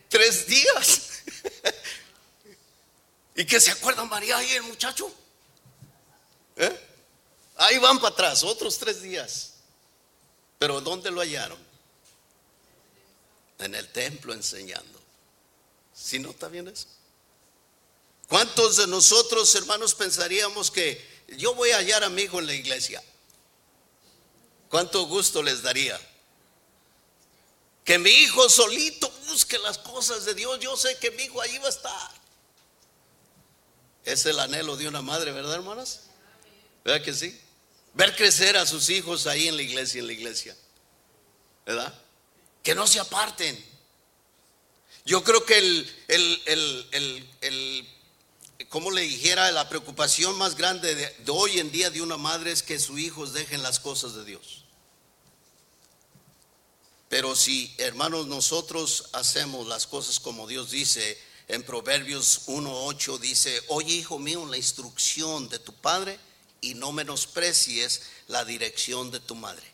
Tres 0.10 0.48
días. 0.48 1.24
¿Y 3.36 3.46
que 3.46 3.60
se 3.60 3.72
acuerda 3.72 4.04
María 4.04 4.44
y 4.44 4.52
el 4.52 4.64
muchacho? 4.64 5.10
¿Eh? 6.58 6.88
Ahí 7.56 7.78
van 7.78 8.00
para 8.00 8.14
atrás, 8.14 8.44
otros 8.44 8.78
tres 8.78 9.02
días. 9.02 9.54
Pero 10.58 10.82
¿dónde 10.82 11.10
lo 11.10 11.22
hallaron? 11.22 11.60
En 13.60 13.76
el 13.76 13.88
templo 13.90 14.34
enseñando. 14.34 15.00
Si 15.94 16.20
no 16.20 16.32
está 16.32 16.50
bien 16.50 16.68
eso. 16.68 16.88
¿Cuántos 18.30 18.78
de 18.78 18.86
nosotros, 18.86 19.54
hermanos, 19.56 19.96
pensaríamos 19.96 20.70
que 20.70 21.04
yo 21.30 21.56
voy 21.56 21.72
a 21.72 21.78
hallar 21.78 22.04
a 22.04 22.10
mi 22.10 22.22
hijo 22.22 22.40
en 22.40 22.46
la 22.46 22.54
iglesia? 22.54 23.04
¿Cuánto 24.70 25.08
gusto 25.08 25.42
les 25.42 25.64
daría? 25.64 26.00
Que 27.84 27.98
mi 27.98 28.12
hijo 28.12 28.48
solito 28.48 29.12
busque 29.28 29.58
las 29.58 29.80
cosas 29.80 30.26
de 30.26 30.36
Dios. 30.36 30.60
Yo 30.60 30.78
sé 30.78 30.96
que 31.00 31.10
mi 31.10 31.24
hijo 31.24 31.42
ahí 31.42 31.58
va 31.58 31.66
a 31.66 31.70
estar. 31.70 32.12
Es 34.06 34.28
el 34.28 34.40
anhelo 34.40 34.78
de 34.78 34.88
una 34.88 35.02
madre, 35.02 35.32
¿verdad, 35.32 35.56
hermanas? 35.56 36.02
¿Verdad 36.86 37.04
que 37.04 37.16
sí? 37.16 37.36
Ver 37.96 38.16
crecer 38.16 38.58
a 38.58 38.68
sus 38.68 38.92
hijos 38.92 39.26
ahí 39.26 39.48
en 39.48 39.56
la 39.56 39.64
iglesia, 39.64 40.02
en 40.02 40.06
la 40.06 40.14
iglesia. 40.14 40.56
¿Verdad? 41.66 42.00
Que 42.62 42.76
no 42.76 42.86
se 42.86 43.00
aparten. 43.00 43.58
Yo 45.04 45.24
creo 45.24 45.44
que 45.44 45.58
el, 45.58 46.04
el, 46.08 46.42
el, 46.46 47.30
el 47.42 47.99
como 48.68 48.92
le 48.92 49.02
dijera, 49.02 49.52
la 49.52 49.70
preocupación 49.70 50.38
más 50.38 50.56
grande 50.56 50.94
de, 50.94 51.08
de 51.08 51.32
hoy 51.32 51.60
en 51.60 51.72
día 51.72 51.90
de 51.90 52.02
una 52.02 52.18
madre 52.18 52.52
es 52.52 52.62
que 52.62 52.78
sus 52.78 53.00
hijos 53.00 53.34
dejen 53.34 53.64
las 53.64 53.80
cosas 53.80 54.16
de 54.16 54.26
Dios. 54.26 54.66
Pero 57.08 57.36
si, 57.36 57.74
hermanos, 57.80 58.28
nosotros 58.28 59.10
hacemos 59.14 59.68
las 59.68 59.88
cosas 59.88 60.20
como 60.20 60.46
Dios 60.46 60.70
dice, 60.70 61.18
en 61.48 61.64
Proverbios 61.64 62.48
1.8 62.48 63.18
dice, 63.18 63.64
oye 63.70 63.96
hijo 63.96 64.20
mío, 64.20 64.46
la 64.46 64.58
instrucción 64.58 65.50
de 65.50 65.58
tu 65.58 65.74
padre 65.74 66.20
y 66.62 66.76
no 66.76 66.92
menosprecies 66.92 68.04
la 68.28 68.46
dirección 68.46 69.10
de 69.10 69.20
tu 69.20 69.34
madre. 69.34 69.66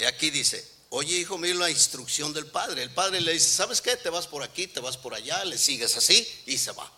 Y 0.00 0.04
aquí 0.04 0.30
dice, 0.30 0.66
oye 0.90 1.16
hijo 1.16 1.38
mío, 1.38 1.54
la 1.54 1.70
instrucción 1.70 2.32
del 2.32 2.46
padre. 2.46 2.82
El 2.82 2.90
padre 2.90 3.20
le 3.20 3.32
dice, 3.32 3.50
¿sabes 3.50 3.80
qué? 3.80 3.96
Te 3.96 4.10
vas 4.10 4.26
por 4.26 4.42
aquí, 4.42 4.66
te 4.66 4.80
vas 4.80 4.96
por 4.96 5.14
allá, 5.14 5.44
le 5.44 5.58
sigues 5.58 5.96
así 5.96 6.26
y 6.46 6.58
se 6.58 6.72
va. 6.72 6.90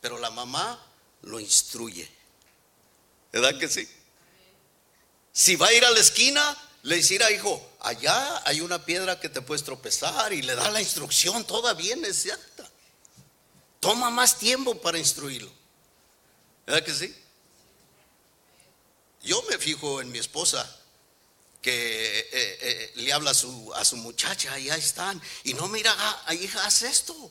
Pero 0.00 0.18
la 0.18 0.30
mamá 0.30 0.84
lo 1.22 1.38
instruye. 1.38 2.08
¿Verdad 3.32 3.58
que 3.58 3.68
sí? 3.68 3.88
Si 5.32 5.56
va 5.56 5.68
a 5.68 5.72
ir 5.72 5.84
a 5.84 5.90
la 5.90 6.00
esquina, 6.00 6.56
le 6.82 6.96
dirá, 6.96 7.30
hijo, 7.30 7.74
allá 7.80 8.42
hay 8.44 8.60
una 8.60 8.84
piedra 8.84 9.18
que 9.20 9.28
te 9.28 9.40
puedes 9.40 9.64
tropezar 9.64 10.32
y 10.32 10.42
le 10.42 10.54
da 10.54 10.70
la 10.70 10.80
instrucción, 10.80 11.44
toda 11.46 11.74
bien 11.74 12.04
exacta. 12.04 12.68
Toma 13.80 14.10
más 14.10 14.38
tiempo 14.38 14.80
para 14.80 14.98
instruirlo. 14.98 15.50
¿Verdad 16.66 16.84
que 16.84 16.94
sí? 16.94 17.16
Yo 19.22 19.42
me 19.48 19.58
fijo 19.58 20.00
en 20.00 20.10
mi 20.10 20.18
esposa 20.18 20.68
que 21.62 22.18
eh, 22.18 22.28
eh, 22.32 22.92
le 22.96 23.12
habla 23.12 23.30
a 23.30 23.34
su, 23.34 23.72
a 23.74 23.84
su 23.84 23.96
muchacha 23.96 24.58
y 24.58 24.68
ahí 24.68 24.80
están. 24.80 25.22
Y 25.44 25.54
no, 25.54 25.68
mira, 25.68 25.94
hija, 26.38 26.66
haz 26.66 26.82
esto. 26.82 27.30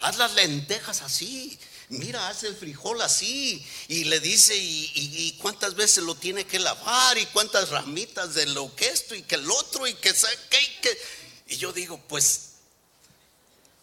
Haz 0.00 0.18
las 0.18 0.34
lentejas 0.34 1.00
así 1.02 1.58
mira, 1.90 2.28
hace 2.28 2.48
el 2.48 2.56
frijol 2.56 3.00
así 3.00 3.64
y 3.88 4.04
le 4.04 4.20
dice 4.20 4.54
y, 4.56 5.36
cuántas 5.40 5.74
veces 5.74 6.04
lo 6.04 6.14
tiene 6.14 6.44
que 6.44 6.58
lavar 6.58 7.16
y 7.18 7.26
cuántas 7.26 7.70
ramitas 7.70 8.34
de 8.34 8.46
lo 8.46 8.74
que 8.74 8.88
esto 8.88 9.14
y 9.14 9.22
que 9.22 9.36
el 9.36 9.50
otro 9.50 9.86
y 9.86 9.94
que, 9.94 10.12
que, 10.12 10.98
Y 11.48 11.56
yo 11.56 11.72
digo, 11.72 12.00
pues, 12.08 12.40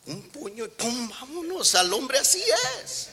un 0.05 0.21
puño 0.29 0.65
y 0.65 0.69
pum, 0.69 1.09
vámonos, 1.09 1.75
al 1.75 1.91
hombre 1.93 2.19
así 2.19 2.43
es. 2.83 3.09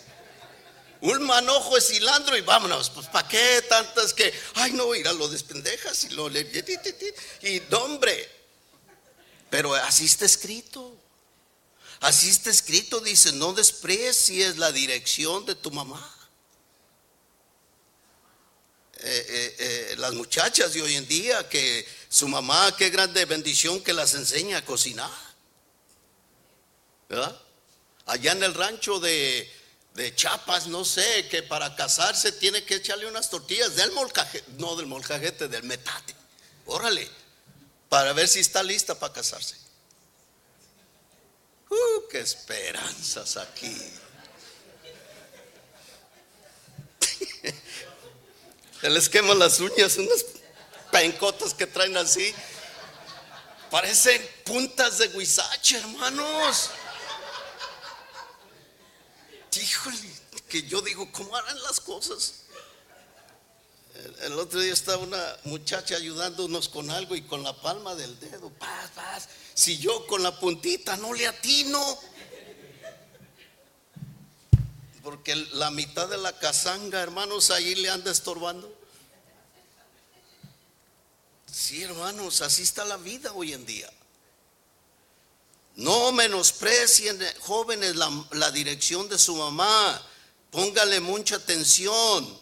Un 1.02 1.24
manojo 1.24 1.74
de 1.74 1.80
cilantro 1.80 2.36
y 2.36 2.42
vámonos, 2.42 2.88
pues 2.90 3.08
¿para 3.08 3.26
qué 3.26 3.62
tantas 3.68 4.14
que, 4.14 4.32
ay 4.54 4.72
no, 4.72 4.94
ir 4.94 5.08
a 5.08 5.12
lo 5.12 5.28
despendejas 5.28 6.04
y 6.04 6.10
lo 6.10 6.28
le, 6.28 6.42
y 7.42 7.74
hombre, 7.74 8.30
pero 9.50 9.74
así 9.74 10.04
está 10.04 10.24
escrito. 10.24 10.96
Así 12.00 12.30
está 12.30 12.50
escrito, 12.50 13.00
dice, 13.00 13.32
no 13.32 13.52
desprecies 13.52 14.58
la 14.58 14.70
dirección 14.72 15.44
de 15.44 15.56
tu 15.56 15.70
mamá. 15.72 16.00
Eh, 18.98 19.26
eh, 19.28 19.56
eh, 19.58 19.94
las 19.98 20.14
muchachas 20.14 20.72
de 20.72 20.82
hoy 20.82 20.94
en 20.94 21.06
día, 21.08 21.48
que 21.48 21.86
su 22.08 22.28
mamá, 22.28 22.76
qué 22.76 22.90
grande 22.90 23.24
bendición 23.24 23.82
que 23.82 23.92
las 23.92 24.14
enseña 24.14 24.58
a 24.58 24.64
cocinar. 24.64 25.10
¿Verdad? 27.08 27.40
Allá 28.06 28.32
en 28.32 28.44
el 28.44 28.54
rancho 28.54 28.98
de, 28.98 29.61
de 29.94 30.14
Chapas, 30.14 30.66
no 30.66 30.84
sé, 30.84 31.28
que 31.28 31.42
para 31.42 31.74
casarse 31.76 32.32
tiene 32.32 32.64
que 32.64 32.76
echarle 32.76 33.06
unas 33.06 33.28
tortillas 33.28 33.76
del 33.76 33.92
molcajete, 33.92 34.52
no 34.58 34.74
del 34.76 34.86
molcajete, 34.86 35.48
del 35.48 35.64
metate. 35.64 36.14
Órale, 36.66 37.08
para 37.88 38.12
ver 38.12 38.28
si 38.28 38.40
está 38.40 38.62
lista 38.62 38.98
para 38.98 39.12
casarse. 39.12 39.56
Uh, 41.68 42.08
qué 42.10 42.20
esperanzas 42.20 43.36
aquí. 43.36 43.76
Se 48.80 48.90
les 48.90 49.08
queman 49.08 49.38
las 49.38 49.60
uñas, 49.60 49.96
unas 49.96 50.24
pencotas 50.90 51.54
que 51.54 51.66
traen 51.66 51.96
así. 51.96 52.34
Parecen 53.70 54.26
puntas 54.44 54.98
de 54.98 55.08
guisache, 55.08 55.78
hermanos. 55.78 56.70
Híjole, 59.56 59.98
que 60.48 60.62
yo 60.62 60.80
digo, 60.80 61.10
¿cómo 61.12 61.36
harán 61.36 61.62
las 61.62 61.80
cosas? 61.80 62.34
El, 64.22 64.32
otro 64.34 64.60
día 64.60 64.72
estaba 64.72 65.02
una 65.02 65.36
muchacha 65.44 65.96
ayudándonos 65.96 66.68
con 66.68 66.90
algo 66.90 67.14
y 67.14 67.22
con 67.22 67.42
la 67.42 67.54
palma 67.60 67.94
del 67.94 68.18
dedo, 68.18 68.50
paz, 68.50 68.90
paz. 68.94 69.28
Si 69.54 69.78
yo 69.78 70.06
con 70.06 70.22
la 70.22 70.38
puntita 70.40 70.96
no 70.96 71.12
le 71.12 71.26
atino 71.26 71.98
porque 75.02 75.34
la 75.34 75.70
mitad 75.70 76.08
de 76.08 76.16
la 76.16 76.38
casanga, 76.38 77.00
hermanos, 77.00 77.50
ahí 77.50 77.74
le 77.74 77.90
anda 77.90 78.10
estorbando. 78.10 78.72
Sí, 81.50 81.82
hermanos, 81.82 82.40
así 82.40 82.62
está 82.62 82.84
la 82.84 82.96
vida 82.96 83.32
hoy 83.32 83.52
en 83.52 83.66
día. 83.66 83.90
No 85.76 86.12
menosprecien, 86.12 87.18
jóvenes, 87.40 87.96
la, 87.96 88.50
dirección 88.50 89.08
de 89.08 89.18
su 89.18 89.36
mamá. 89.36 90.02
Póngale 90.50 91.00
mucha 91.00 91.36
atención. 91.36 92.40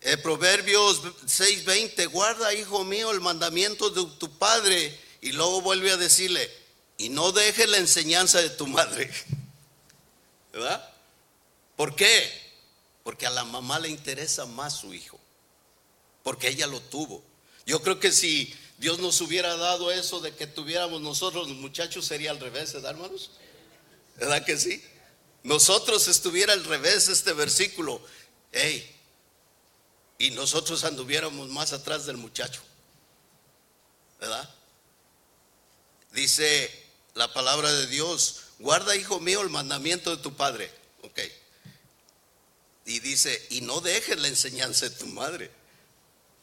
Eh, 0.00 0.16
Proverbios 0.16 1.02
6:20, 1.26 2.06
guarda, 2.06 2.54
hijo 2.54 2.84
mío, 2.84 3.10
el 3.10 3.20
mandamiento 3.20 3.90
de 3.90 4.04
tu 4.18 4.30
padre. 4.38 4.98
Y 5.20 5.32
luego 5.32 5.60
vuelve 5.60 5.90
a 5.90 5.96
decirle, 5.96 6.50
y 6.98 7.08
no 7.08 7.32
dejes 7.32 7.68
la 7.68 7.78
enseñanza 7.78 8.40
de 8.40 8.50
tu 8.50 8.66
madre. 8.66 9.10
¿Verdad? 10.52 10.92
¿Por 11.76 11.94
qué? 11.94 12.32
Porque 13.02 13.26
a 13.26 13.30
la 13.30 13.44
mamá 13.44 13.78
le 13.78 13.88
interesa 13.88 14.46
más 14.46 14.78
su 14.78 14.94
hijo, 14.94 15.20
porque 16.22 16.48
ella 16.48 16.66
lo 16.66 16.80
tuvo. 16.80 17.22
Yo 17.66 17.82
creo 17.82 18.00
que 18.00 18.12
si 18.12 18.54
Dios 18.78 18.98
nos 18.98 19.20
hubiera 19.20 19.56
dado 19.56 19.90
eso 19.90 20.20
de 20.20 20.34
que 20.34 20.46
tuviéramos 20.46 21.00
nosotros 21.00 21.48
los 21.48 21.56
muchachos 21.56 22.04
sería 22.04 22.30
al 22.30 22.40
revés, 22.40 22.72
¿verdad, 22.74 22.92
hermanos? 22.92 23.30
¿Verdad 24.16 24.44
que 24.44 24.58
sí? 24.58 24.82
Nosotros 25.42 26.08
estuviera 26.08 26.52
al 26.52 26.64
revés 26.64 27.08
este 27.08 27.32
versículo, 27.32 28.00
hey, 28.52 28.94
y 30.18 30.30
nosotros 30.30 30.84
anduviéramos 30.84 31.48
más 31.48 31.72
atrás 31.72 32.06
del 32.06 32.16
muchacho, 32.16 32.60
¿verdad? 34.20 34.48
Dice 36.12 36.70
la 37.14 37.32
palabra 37.32 37.72
de 37.72 37.86
Dios, 37.86 38.42
guarda, 38.58 38.96
hijo 38.96 39.20
mío, 39.20 39.42
el 39.42 39.50
mandamiento 39.50 40.14
de 40.14 40.22
tu 40.22 40.34
padre. 40.34 40.70
Ok. 41.02 41.20
Y 42.86 43.00
dice, 43.00 43.46
y 43.50 43.60
no 43.62 43.80
dejes 43.80 44.18
la 44.18 44.28
enseñanza 44.28 44.88
de 44.88 44.94
tu 44.94 45.06
madre. 45.06 45.50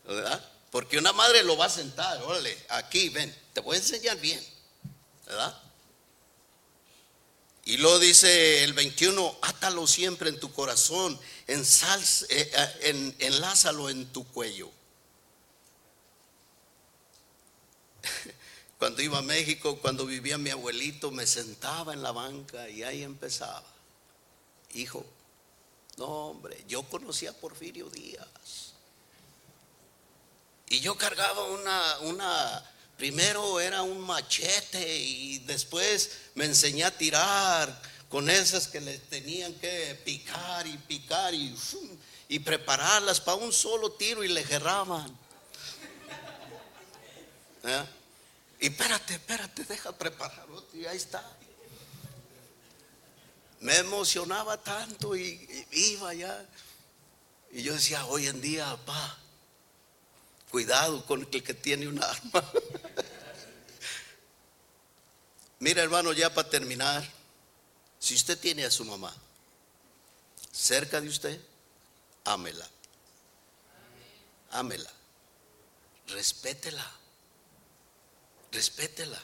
¿Verdad? 0.06 0.53
Porque 0.74 0.97
una 0.97 1.13
madre 1.13 1.43
lo 1.43 1.55
va 1.55 1.67
a 1.67 1.69
sentar, 1.69 2.19
órale, 2.24 2.57
aquí, 2.69 3.09
ven, 3.09 3.32
te 3.53 3.61
voy 3.61 3.76
a 3.76 3.80
enseñar 3.80 4.19
bien. 4.19 4.43
¿Verdad? 5.24 5.61
Y 7.65 7.78
luego 7.78 7.99
dice 7.99 8.63
el 8.63 8.74
21, 8.74 9.38
átalo 9.43 9.86
siempre 9.86 10.30
en 10.30 10.39
tu 10.39 10.51
corazón, 10.51 11.19
eh, 11.45 11.63
eh, 12.28 12.80
en, 12.82 13.15
enlázalo 13.19 13.91
en 13.91 14.07
tu 14.07 14.28
cuello. 14.30 14.71
Cuando 18.80 19.03
iba 19.03 19.19
a 19.19 19.21
México, 19.21 19.78
cuando 19.80 20.07
vivía 20.07 20.39
mi 20.39 20.49
abuelito, 20.49 21.11
me 21.11 21.28
sentaba 21.28 21.93
en 21.93 22.01
la 22.01 22.11
banca 22.11 22.67
y 22.67 22.82
ahí 22.82 23.03
empezaba. 23.03 23.63
Hijo, 24.74 25.05
no, 25.97 26.05
hombre, 26.05 26.63
yo 26.67 26.82
conocía 26.82 27.30
a 27.30 27.34
Porfirio 27.34 27.91
Díaz. 27.91 28.72
Y 30.74 30.80
yo 30.80 30.97
cargaba 30.97 31.43
una, 31.43 31.99
una, 31.99 32.71
primero 32.97 33.59
era 33.59 33.84
un 33.84 34.01
machete 34.01 34.97
y 34.97 35.38
después 35.45 36.17
me 36.34 36.45
enseñé 36.45 36.84
a 36.84 36.97
tirar 36.97 37.80
con 38.09 38.28
esas 38.28 38.67
que 38.67 38.82
le 38.82 38.97
tenían 38.97 39.53
que 39.59 40.01
picar 40.03 40.65
y 40.65 40.76
picar 40.80 41.32
y, 41.36 41.55
y 42.28 42.39
prepararlas 42.39 43.21
para 43.21 43.38
un 43.38 43.53
solo 43.53 43.91
tiro 43.91 44.24
y 44.24 44.30
le 44.30 44.43
gerraban. 44.43 45.15
¿Eh? 47.65 47.86
Y 48.61 48.67
espérate, 48.69 49.13
espérate, 49.13 49.65
deja 49.65 49.91
preparar 49.95 50.49
otro 50.49 50.80
y 50.80 50.88
ahí 50.88 50.97
está 50.97 51.24
me 53.59 53.78
emocionaba 53.78 54.57
tanto 54.57 55.15
y, 55.15 55.67
iba 55.71 56.09
allá. 56.09 56.45
Y 57.51 57.61
yo 57.61 57.74
decía, 57.74 58.07
hoy 58.07 58.26
en 58.26 58.41
día, 58.41 58.65
papá, 58.86 59.22
cuidado 60.54 61.04
con 61.08 61.22
el 61.22 61.43
que 61.43 61.56
tiene 61.56 61.88
un 61.88 61.97
arma. 61.97 62.43
Mira, 65.60 65.82
hermano, 65.82 66.14
ya 66.14 66.32
para 66.32 66.47
terminar, 66.47 67.04
si 67.97 68.14
usted 68.14 68.38
tiene 68.38 68.64
a 68.64 68.70
su 68.70 68.86
mamá 68.86 69.12
cerca 70.51 71.01
de 71.01 71.08
usted, 71.08 71.41
ámela. 72.24 72.70
Ámela. 74.51 74.91
Respétela. 76.10 76.86
Respétela. 78.51 79.20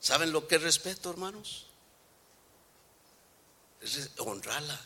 ¿Saben 0.00 0.32
lo 0.32 0.48
que 0.48 0.56
es 0.56 0.62
respeto, 0.62 1.08
hermanos? 1.08 1.66
es 3.80 4.10
honrala, 4.18 4.80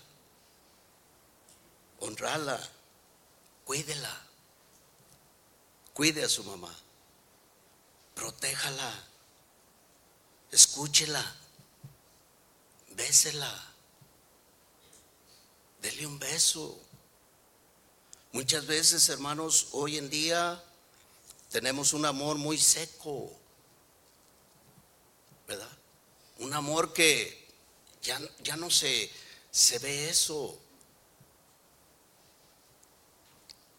honrala, 2.00 2.60
cuídela, 3.64 4.31
cuide 5.94 6.24
a 6.24 6.28
su 6.28 6.44
mamá, 6.44 6.74
protéjala, 8.14 8.92
escúchela, 10.50 11.24
bésela, 12.90 13.72
dele 15.80 16.06
un 16.06 16.18
beso. 16.18 16.78
Muchas 18.32 18.66
veces, 18.66 19.08
hermanos, 19.08 19.68
hoy 19.72 19.98
en 19.98 20.08
día 20.08 20.62
tenemos 21.50 21.92
un 21.92 22.06
amor 22.06 22.38
muy 22.38 22.56
seco, 22.56 23.30
¿verdad? 25.46 25.68
Un 26.38 26.54
amor 26.54 26.92
que 26.92 27.42
ya, 28.02 28.56
no 28.56 28.70
se, 28.70 29.10
se 29.50 29.78
ve 29.78 30.08
eso. 30.08 30.58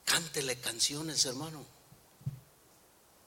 Cántele 0.05 0.59
canciones, 0.59 1.25
hermano. 1.25 1.72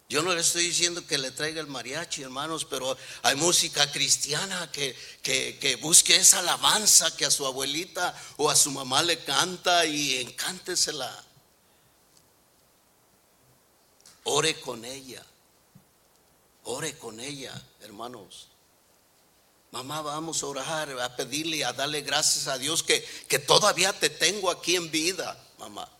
Yo 0.08 0.22
no 0.22 0.32
le 0.32 0.40
estoy 0.40 0.64
diciendo 0.64 1.04
que 1.04 1.18
le 1.18 1.32
traiga 1.32 1.60
el 1.60 1.66
mariachi, 1.66 2.22
hermanos, 2.22 2.64
pero 2.64 2.96
hay 3.22 3.34
música 3.34 3.90
cristiana 3.90 4.70
que, 4.70 4.96
que, 5.20 5.58
que, 5.58 5.74
busque 5.76 6.14
esa 6.14 6.38
alabanza 6.38 7.16
que 7.16 7.24
a 7.24 7.30
su 7.30 7.44
abuelita 7.44 8.14
o 8.36 8.48
a 8.48 8.54
su 8.54 8.70
mamá 8.70 9.02
le 9.02 9.18
canta 9.24 9.84
y 9.84 10.18
encántesela. 10.18 11.24
Ore 14.22 14.60
con 14.60 14.84
ella. 14.84 15.24
Ore 16.62 16.96
con 16.98 17.18
ella, 17.18 17.60
hermanos. 17.80 18.48
Mamá, 19.72 20.02
vamos 20.02 20.40
a 20.42 20.46
orar, 20.46 21.00
a 21.00 21.16
pedirle, 21.16 21.64
a 21.64 21.72
darle 21.72 22.02
gracias 22.02 22.46
a 22.46 22.58
Dios 22.58 22.84
que, 22.84 23.04
que 23.26 23.40
todavía 23.40 23.92
te 23.92 24.08
tengo 24.08 24.50
aquí 24.50 24.76
en 24.76 24.88
vida, 24.88 25.36
mamá. 25.58 25.95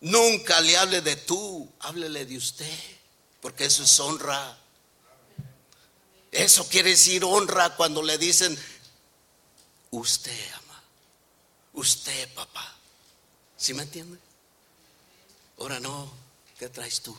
Nunca 0.00 0.60
le 0.60 0.76
hable 0.76 1.00
de 1.00 1.16
tú, 1.16 1.70
háblele 1.80 2.24
de 2.24 2.36
usted. 2.36 2.78
porque 3.40 3.64
eso 3.66 3.84
es 3.84 4.00
honra. 4.00 4.58
Eso 6.30 6.68
quiere 6.68 6.90
decir 6.90 7.24
honra 7.24 7.76
cuando 7.76 8.02
le 8.02 8.18
dicen, 8.18 8.58
usted 9.90 10.52
ama, 10.54 10.82
usted 11.72 12.34
papá. 12.34 12.76
¿Sí 13.56 13.74
me 13.74 13.84
entiende? 13.84 14.18
Ahora 15.58 15.80
no, 15.80 16.12
¿qué 16.58 16.68
traes 16.68 17.00
tú? 17.00 17.16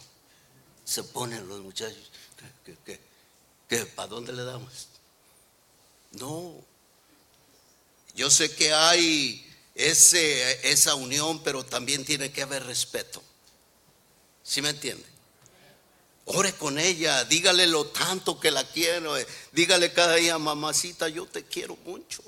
Se 0.86 1.04
ponen 1.04 1.48
los 1.48 1.60
muchachos, 1.62 2.12
¿qué, 2.66 3.00
qué, 3.68 3.86
para 3.86 4.08
dónde 4.08 4.34
le 4.34 4.44
damos? 4.44 4.88
No, 6.12 6.54
yo 8.16 8.30
sé 8.30 8.54
que 8.56 8.74
hay 8.74 9.49
ese, 9.80 10.70
esa 10.70 10.96
unión, 10.96 11.42
pero 11.42 11.66
también 11.66 12.04
tiene 12.04 12.32
que 12.32 12.42
haber 12.42 12.66
respeto. 12.66 13.24
¿Sí 14.44 14.62
me 14.62 14.70
entiende? 14.70 15.06
Ore 16.26 16.54
con 16.54 16.78
ella, 16.78 17.24
dígale 17.24 17.66
lo 17.66 17.86
tanto 17.88 18.40
que 18.40 18.52
la 18.52 18.64
quiero, 18.66 19.18
eh, 19.18 19.26
dígale 19.54 19.94
cada 19.94 20.16
día, 20.16 20.38
mamacita, 20.38 21.08
yo 21.08 21.26
te 21.26 21.46
quiero 21.46 21.78
mucho. 21.86 22.22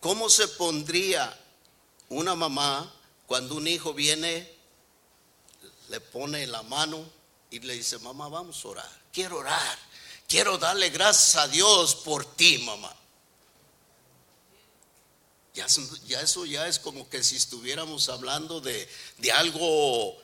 ¿Cómo 0.00 0.28
se 0.28 0.46
pondría 0.48 1.34
una 2.10 2.34
mamá 2.34 2.92
cuando 3.26 3.54
un 3.54 3.66
hijo 3.66 3.94
viene, 3.94 4.54
le 5.88 6.00
pone 6.00 6.46
la 6.46 6.62
mano 6.62 7.04
y 7.50 7.60
le 7.60 7.74
dice, 7.74 7.98
mamá, 8.00 8.28
vamos 8.28 8.62
a 8.64 8.68
orar, 8.68 9.00
quiero 9.12 9.38
orar, 9.38 9.78
quiero 10.28 10.58
darle 10.58 10.90
gracias 10.90 11.36
a 11.36 11.48
Dios 11.48 11.94
por 11.94 12.24
ti, 12.36 12.58
mamá? 12.58 12.94
Ya, 15.56 16.20
eso 16.20 16.44
ya 16.44 16.68
es 16.68 16.78
como 16.78 17.08
que 17.08 17.22
si 17.24 17.36
estuviéramos 17.36 18.08
hablando 18.10 18.60
de, 18.60 18.88
de 19.18 19.32
algo 19.32 20.16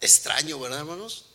extraño, 0.00 0.58
¿verdad, 0.58 0.80
hermanos? 0.80 1.26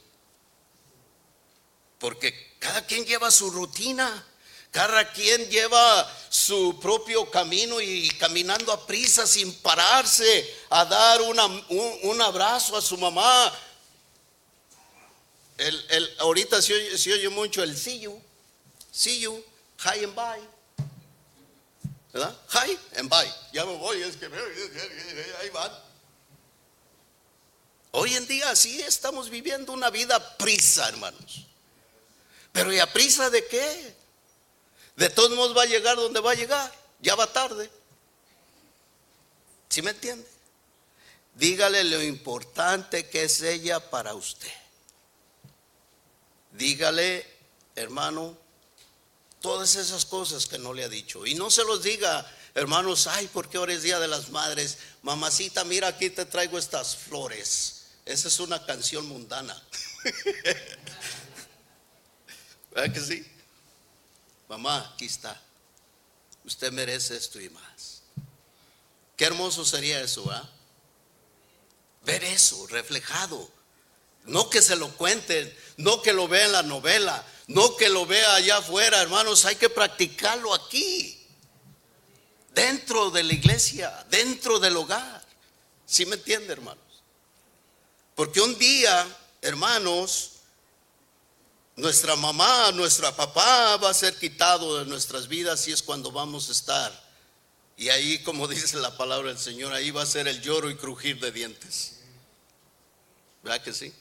Porque 2.00 2.58
cada 2.60 2.86
quien 2.86 3.06
lleva 3.06 3.30
su 3.32 3.50
rutina. 3.52 4.26
Cada 4.74 5.12
quien 5.12 5.48
lleva 5.52 6.12
su 6.30 6.80
propio 6.82 7.30
camino 7.30 7.80
y 7.80 8.10
caminando 8.18 8.74
a 8.74 8.88
prisa 8.88 9.28
sin 9.28 9.54
pararse 9.54 10.52
a 10.72 10.84
dar 10.84 11.22
un, 11.22 12.22
abrazo 12.24 12.76
a 12.76 12.82
su 12.82 12.98
mamá. 12.98 13.54
El, 15.60 16.16
ahorita 16.18 16.60
se 16.60 16.74
oye, 16.74 17.30
mucho 17.30 17.62
el 17.62 17.78
see 17.78 18.00
you, 18.00 18.20
see 18.92 19.20
you, 19.20 19.44
hi 19.78 20.04
and 20.04 20.16
bye. 20.16 20.53
¿Verdad? 22.14 22.38
Hi 22.54 22.80
and 22.98 23.10
bye. 23.10 23.34
Ya 23.52 23.66
me 23.66 23.76
voy, 23.76 24.02
es 24.04 24.16
que 24.16 24.26
ahí 24.26 25.50
van. 25.50 25.72
Hoy 27.92 28.14
en 28.16 28.28
día 28.28 28.56
sí 28.56 28.82
estamos 28.82 29.30
viviendo 29.30 29.74
una 29.74 29.90
vida 29.90 30.38
prisa, 30.38 30.88
hermanos. 30.88 31.48
Pero 32.52 32.72
¿y 32.72 32.80
a 32.80 32.92
prisa 32.94 33.32
de 33.32 33.46
qué? 33.48 33.96
De 34.96 35.10
todos 35.10 35.32
modos 35.32 35.58
va 35.58 35.64
a 35.64 35.66
llegar 35.66 35.96
donde 35.96 36.20
va 36.20 36.32
a 36.32 36.36
llegar. 36.36 36.72
Ya 37.02 37.16
va 37.16 37.26
tarde. 37.26 37.70
¿Sí 39.70 39.82
me 39.82 39.90
entiende? 39.90 40.28
Dígale 41.34 41.84
lo 41.84 42.02
importante 42.04 43.10
que 43.10 43.24
es 43.24 43.42
ella 43.42 43.90
para 43.90 44.14
usted. 44.14 44.54
Dígale, 46.52 47.26
hermano, 47.76 48.38
todas 49.44 49.76
esas 49.76 50.06
cosas 50.06 50.46
que 50.46 50.58
no 50.58 50.74
le 50.74 50.86
ha 50.86 50.90
dicho. 50.90 51.26
Y 51.26 51.36
no 51.36 51.52
se 51.52 51.66
los 51.66 51.84
diga, 51.84 52.26
hermanos, 52.56 53.08
ay, 53.08 53.30
porque 53.34 53.58
ahora 53.58 53.74
es 53.74 53.84
Día 53.84 54.00
de 54.00 54.08
las 54.08 54.30
Madres. 54.30 54.78
Mamacita, 55.02 55.66
mira, 55.66 55.90
aquí 55.90 56.10
te 56.10 56.24
traigo 56.26 56.58
estas 56.58 56.96
flores. 56.96 57.88
Esa 58.06 58.30
es 58.30 58.40
una 58.40 58.66
canción 58.66 59.06
mundana. 59.06 59.62
¿Verdad 62.74 62.94
que 62.94 63.02
sí? 63.02 63.28
Mamá, 64.48 64.94
aquí 64.94 65.08
está. 65.08 65.42
Usted 66.46 66.72
merece 66.72 67.18
esto 67.18 67.42
y 67.42 67.50
más. 67.50 68.04
Qué 69.18 69.26
hermoso 69.26 69.66
sería 69.66 70.00
eso, 70.00 70.26
¿ah? 70.32 70.50
Ver 72.06 72.24
eso 72.24 72.66
reflejado. 72.68 73.52
No 74.24 74.50
que 74.50 74.62
se 74.62 74.78
lo 74.78 74.88
cuenten, 74.96 75.54
no 75.76 76.02
que 76.02 76.14
lo 76.14 76.30
vea 76.30 76.46
en 76.46 76.54
la 76.54 76.64
novela, 76.64 77.26
no 77.48 77.76
que 77.76 77.90
lo 77.90 78.06
vea 78.06 78.36
allá 78.36 78.58
afuera, 78.58 79.02
hermanos, 79.02 79.46
hay 79.46 79.56
que 79.56 79.70
practicarlo 79.70 80.54
aquí. 80.54 81.20
Dentro 82.54 83.10
de 83.10 83.24
la 83.24 83.34
iglesia, 83.34 84.06
dentro 84.10 84.60
del 84.60 84.78
hogar. 84.78 85.24
¿Sí 85.86 86.06
me 86.06 86.16
entiende, 86.16 86.54
hermanos? 86.54 86.84
Porque 88.16 88.40
un 88.42 88.58
día, 88.58 89.08
hermanos, 89.42 90.34
nuestra 91.76 92.16
mamá, 92.16 92.72
nuestra 92.74 93.16
papá 93.16 93.78
va 93.78 93.90
a 93.90 93.94
ser 93.94 94.16
quitado 94.18 94.80
de 94.80 94.86
nuestras 94.86 95.28
vidas 95.28 95.68
y 95.68 95.72
es 95.72 95.82
cuando 95.82 96.12
vamos 96.12 96.50
a 96.50 96.52
estar. 96.52 97.04
Y 97.76 97.90
ahí, 97.90 98.20
como 98.20 98.48
dice 98.48 98.78
la 98.78 98.96
palabra 98.96 99.30
del 99.30 99.40
Señor, 99.40 99.74
ahí 99.74 99.92
va 99.92 100.04
a 100.04 100.06
ser 100.06 100.28
el 100.28 100.42
lloro 100.42 100.70
y 100.70 100.76
crujir 100.76 101.20
de 101.20 101.32
dientes. 101.32 102.00
¿Verdad 103.42 103.62
que 103.62 103.74
sí? 103.74 103.94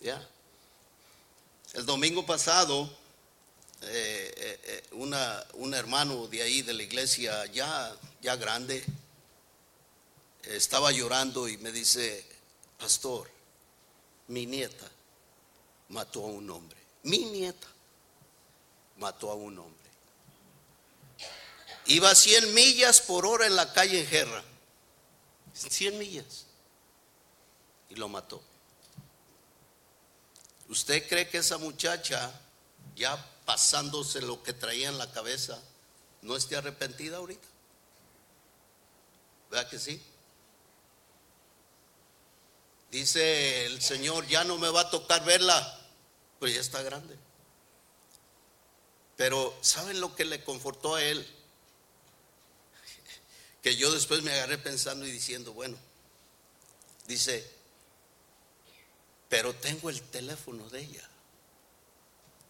Ya. 0.00 0.28
El 1.74 1.86
domingo 1.86 2.24
pasado, 2.24 2.88
eh, 3.82 4.32
eh, 4.36 4.60
eh, 4.62 4.82
una, 4.92 5.44
un 5.54 5.74
hermano 5.74 6.28
de 6.28 6.40
ahí 6.40 6.62
de 6.62 6.72
la 6.72 6.84
iglesia, 6.84 7.46
ya, 7.46 7.92
ya 8.22 8.36
grande, 8.36 8.84
estaba 10.44 10.92
llorando 10.92 11.48
y 11.48 11.58
me 11.58 11.72
dice, 11.72 12.24
pastor, 12.78 13.28
mi 14.28 14.46
nieta 14.46 14.88
mató 15.88 16.22
a 16.22 16.28
un 16.28 16.48
hombre. 16.48 16.78
Mi 17.02 17.18
nieta 17.18 17.66
mató 18.98 19.32
a 19.32 19.34
un 19.34 19.58
hombre. 19.58 19.90
Iba 21.86 22.10
a 22.10 22.14
100 22.14 22.54
millas 22.54 23.00
por 23.00 23.26
hora 23.26 23.48
en 23.48 23.56
la 23.56 23.72
calle 23.72 24.00
en 24.00 24.10
Guerra. 24.10 24.44
100 25.54 25.98
millas. 25.98 26.46
Y 27.90 27.96
lo 27.96 28.08
mató. 28.08 28.40
¿Usted 30.68 31.06
cree 31.08 31.28
que 31.28 31.38
esa 31.38 31.58
muchacha, 31.58 32.32
ya 32.96 33.16
pasándose 33.44 34.22
lo 34.22 34.42
que 34.42 34.52
traía 34.52 34.88
en 34.88 34.98
la 34.98 35.10
cabeza, 35.12 35.60
no 36.22 36.36
esté 36.36 36.56
arrepentida 36.56 37.18
ahorita? 37.18 37.46
¿Verdad 39.50 39.70
que 39.70 39.78
sí? 39.78 40.02
Dice 42.90 43.66
el 43.66 43.82
Señor, 43.82 44.26
ya 44.26 44.44
no 44.44 44.56
me 44.56 44.70
va 44.70 44.82
a 44.82 44.90
tocar 44.90 45.24
verla, 45.24 45.80
pues 46.38 46.54
ya 46.54 46.60
está 46.60 46.82
grande. 46.82 47.16
Pero 49.16 49.56
¿saben 49.60 50.00
lo 50.00 50.14
que 50.14 50.24
le 50.24 50.42
confortó 50.42 50.94
a 50.94 51.02
él? 51.02 51.26
Que 53.62 53.76
yo 53.76 53.92
después 53.92 54.22
me 54.22 54.32
agarré 54.32 54.58
pensando 54.58 55.06
y 55.06 55.10
diciendo, 55.10 55.52
bueno, 55.52 55.76
dice, 57.06 57.48
pero 59.34 59.52
tengo 59.52 59.90
el 59.90 60.00
teléfono 60.00 60.70
de 60.70 60.80
ella. 60.80 61.02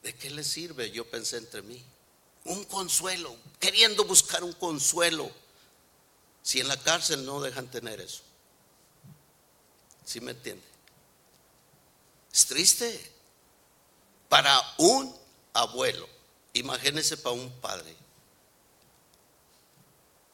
¿De 0.03 0.15
qué 0.15 0.29
le 0.29 0.45
sirve? 0.45 0.91
Yo 0.91 1.09
pensé 1.09 1.39
entre 1.39 1.63
mí. 1.63 1.83
Un 2.45 2.63
consuelo, 2.65 3.35
queriendo 3.59 4.05
buscar 4.05 4.45
un 4.45 4.53
consuelo. 4.53 5.31
Si 6.43 6.61
en 6.61 6.69
la 6.69 6.77
cárcel 6.77 7.25
no 7.25 7.41
dejan 7.41 7.71
tener 7.71 8.03
eso. 8.03 8.21
¿Sí 10.05 10.21
me 10.21 10.33
entiende? 10.33 10.63
Es 12.31 12.45
triste 12.45 13.13
para 14.29 14.55
un 14.77 15.17
abuelo. 15.55 16.07
Imagínese 16.53 17.17
para 17.17 17.35
un 17.35 17.51
padre. 17.63 17.97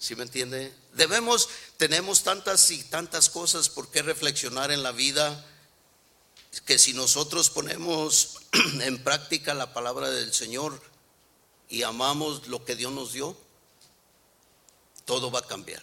¿Sí 0.00 0.16
me 0.16 0.24
entiende? 0.24 0.74
Debemos, 0.94 1.48
tenemos 1.76 2.24
tantas 2.24 2.68
y 2.72 2.82
tantas 2.82 3.30
cosas 3.30 3.68
por 3.68 3.88
qué 3.92 4.02
reflexionar 4.02 4.72
en 4.72 4.82
la 4.82 4.90
vida 4.90 5.46
que 6.66 6.78
si 6.78 6.92
nosotros 6.92 7.50
ponemos 7.50 8.38
en 8.80 9.02
práctica 9.02 9.54
la 9.54 9.72
palabra 9.72 10.10
del 10.10 10.32
Señor 10.32 10.80
y 11.68 11.82
amamos 11.82 12.48
lo 12.48 12.64
que 12.64 12.76
Dios 12.76 12.92
nos 12.92 13.12
dio, 13.12 13.36
todo 15.04 15.30
va 15.30 15.40
a 15.40 15.46
cambiar. 15.46 15.82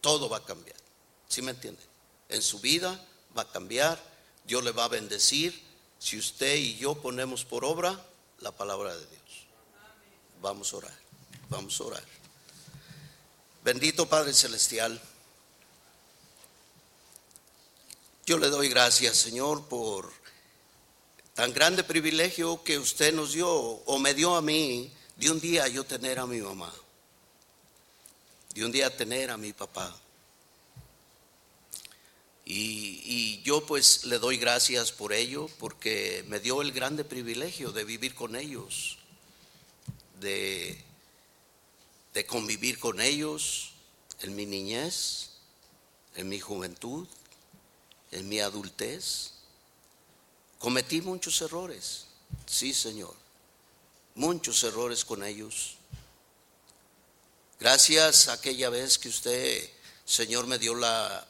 Todo 0.00 0.28
va 0.28 0.38
a 0.38 0.44
cambiar. 0.44 0.76
¿Sí 1.28 1.42
me 1.42 1.50
entiende? 1.50 1.88
en 2.28 2.42
su 2.42 2.60
vida, 2.60 3.00
va 3.36 3.42
a 3.42 3.50
cambiar, 3.50 3.98
Dios 4.44 4.62
le 4.64 4.72
va 4.72 4.84
a 4.84 4.88
bendecir 4.88 5.60
si 5.98 6.18
usted 6.18 6.56
y 6.56 6.76
yo 6.76 6.94
ponemos 6.96 7.44
por 7.44 7.64
obra 7.64 8.00
la 8.40 8.52
palabra 8.52 8.94
de 8.94 9.06
Dios. 9.06 9.46
Vamos 10.40 10.72
a 10.72 10.76
orar, 10.76 10.98
vamos 11.48 11.80
a 11.80 11.84
orar. 11.84 12.04
Bendito 13.64 14.08
Padre 14.08 14.32
Celestial, 14.32 15.00
yo 18.28 18.36
le 18.36 18.50
doy 18.50 18.68
gracias 18.68 19.16
Señor 19.16 19.68
por 19.68 20.12
tan 21.32 21.50
grande 21.54 21.82
privilegio 21.82 22.62
que 22.62 22.78
usted 22.78 23.14
nos 23.14 23.32
dio 23.32 23.48
o 23.50 23.98
me 23.98 24.12
dio 24.12 24.34
a 24.34 24.42
mí 24.42 24.92
de 25.16 25.30
un 25.30 25.40
día 25.40 25.66
yo 25.66 25.82
tener 25.82 26.18
a 26.18 26.26
mi 26.26 26.38
mamá, 26.42 26.70
de 28.52 28.66
un 28.66 28.70
día 28.70 28.94
tener 28.94 29.30
a 29.30 29.38
mi 29.38 29.54
papá. 29.54 29.98
Y, 32.44 33.40
yo 33.44 33.64
pues 33.64 34.04
le 34.04 34.18
doy 34.18 34.36
gracias 34.36 34.92
por 34.92 35.14
ello, 35.14 35.48
porque 35.58 36.22
me 36.28 36.38
dio 36.38 36.60
el 36.60 36.72
grande 36.72 37.04
privilegio 37.04 37.72
de 37.72 37.84
vivir 37.84 38.14
con 38.14 38.36
ellos, 38.36 38.98
de 40.20 40.76
convivir 42.26 42.78
con 42.78 43.00
ellos 43.00 43.72
en 44.20 44.36
mi 44.36 44.44
niñez, 44.44 45.30
en 46.14 46.28
mi 46.28 46.40
juventud, 46.40 47.08
en 48.10 48.28
mi 48.28 48.40
adultez. 48.40 49.32
Cometí 50.58 51.00
muchos 51.00 51.40
errores, 51.40 52.06
sí 52.46 52.74
Señor, 52.74 53.14
muchos 54.14 54.62
errores 54.64 55.04
con 55.04 55.24
ellos. 55.24 55.76
Gracias 57.60 58.28
a 58.28 58.34
aquella 58.34 58.70
vez 58.70 58.98
que 58.98 59.08
usted, 59.08 59.70
Señor, 60.04 60.46
me 60.46 60.58
dio 60.58 60.74
la 60.74 61.26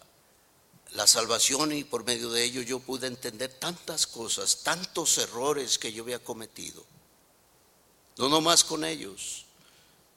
la 0.92 1.06
salvación 1.06 1.72
y 1.72 1.84
por 1.84 2.04
medio 2.04 2.30
de 2.30 2.44
ello 2.44 2.62
yo 2.62 2.78
pude 2.78 3.06
entender 3.06 3.52
tantas 3.52 4.06
cosas, 4.06 4.62
tantos 4.62 5.18
errores 5.18 5.78
que 5.78 5.92
yo 5.92 6.02
había 6.02 6.22
cometido. 6.22 6.84
No 8.16 8.28
nomás 8.28 8.64
con 8.64 8.84
ellos, 8.84 9.44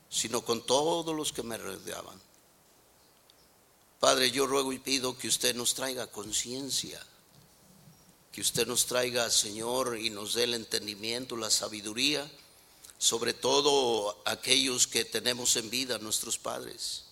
sino 0.09 0.43
con 0.43 0.65
todos 0.65 1.15
los 1.15 1.33
que 1.33 1.43
me 1.43 1.57
rodeaban. 1.57 2.19
Padre, 4.01 4.31
yo 4.31 4.45
ruego 4.45 4.73
y 4.73 4.79
pido 4.79 5.17
que 5.17 5.29
usted 5.29 5.55
nos 5.55 5.73
traiga 5.73 6.07
conciencia, 6.07 7.01
que 8.33 8.41
usted 8.41 8.67
nos 8.67 8.85
traiga, 8.85 9.29
Señor, 9.29 9.97
y 9.97 10.09
nos 10.09 10.33
dé 10.33 10.43
el 10.43 10.55
entendimiento, 10.55 11.37
la 11.37 11.49
sabiduría, 11.49 12.29
sobre 12.97 13.33
todo 13.33 14.21
aquellos 14.25 14.87
que 14.87 15.05
tenemos 15.05 15.55
en 15.55 15.69
vida, 15.69 15.97
nuestros 15.99 16.37
padres, 16.37 17.05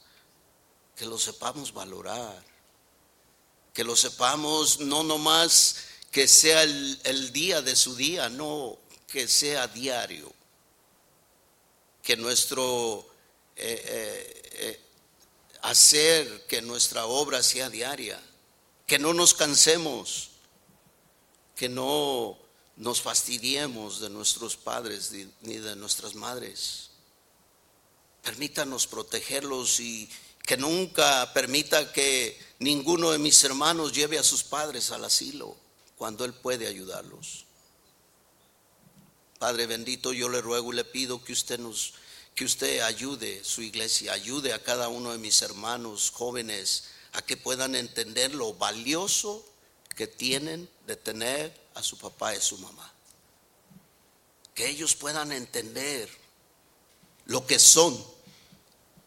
que 0.98 1.06
lo 1.06 1.18
sepamos 1.18 1.72
valorar 1.72 2.50
que 3.80 3.86
lo 3.86 3.96
sepamos, 3.96 4.82
no 4.82 5.04
nomás 5.04 5.78
que 6.12 6.28
sea 6.28 6.64
el, 6.64 7.32
día 7.32 7.62
de 7.62 7.78
su 7.78 7.96
día, 7.96 8.28
no, 8.28 8.78
que 9.08 9.28
sea 9.28 9.68
diario, 9.68 10.30
que 12.04 12.18
nuestro 12.18 13.08
eh, 13.56 13.82
eh, 13.86 14.50
eh, 14.54 14.82
hacer, 15.62 16.46
que 16.48 16.62
nuestra 16.62 17.06
obra 17.06 17.44
sea 17.44 17.70
diaria, 17.70 18.20
que 18.88 19.00
no 19.00 19.14
nos 19.14 19.34
cansemos, 19.34 20.32
que 21.56 21.70
no 21.70 22.38
nos 22.76 23.02
fastidiemos 23.02 24.00
de 24.00 24.10
nuestros 24.10 24.56
padres 24.56 25.12
ni 25.42 25.58
de 25.58 25.76
nuestras 25.76 26.16
madres. 26.16 26.92
Permítanos 28.24 28.88
protegerlos 28.88 29.80
y, 29.80 30.10
que 30.50 30.58
nunca 30.58 31.32
permita 31.32 31.94
que 31.94 32.36
ninguno 32.58 33.12
de 33.12 33.20
mis 33.20 33.44
hermanos 33.44 33.94
lleve 33.94 34.18
a 34.18 34.24
sus 34.24 34.42
padres 34.44 34.90
al 34.90 35.06
asilo 35.06 35.56
cuando 35.96 36.26
Él 36.26 36.34
puede 36.34 36.66
ayudarlos. 36.66 37.46
Padre 39.38 39.68
bendito, 39.68 40.12
yo 40.12 40.28
le 40.28 40.42
ruego 40.42 40.74
y 40.74 40.78
le 40.78 40.86
pido 40.86 41.24
que 41.24 41.34
usted 41.34 41.60
nos, 41.60 41.94
que 42.40 42.46
usted 42.46 42.80
ayude 42.80 43.44
su 43.44 43.62
iglesia, 43.62 44.14
ayude 44.14 44.54
a 44.54 44.64
cada 44.64 44.88
uno 44.88 45.12
de 45.12 45.18
mis 45.18 45.42
hermanos 45.42 46.10
jóvenes 46.10 46.86
a 47.12 47.22
que 47.22 47.36
puedan 47.36 47.76
entender 47.76 48.34
lo 48.34 48.54
valioso 48.54 49.46
que 49.94 50.08
tienen 50.08 50.70
de 50.88 50.96
tener 50.96 51.54
a 51.76 51.84
su 51.84 51.98
papá 51.98 52.34
y 52.34 52.40
su 52.40 52.58
mamá. 52.60 52.94
Que 54.56 54.70
ellos 54.70 54.96
puedan 54.96 55.34
entender 55.34 56.10
lo 57.26 57.46
que 57.46 57.60
son 57.60 58.02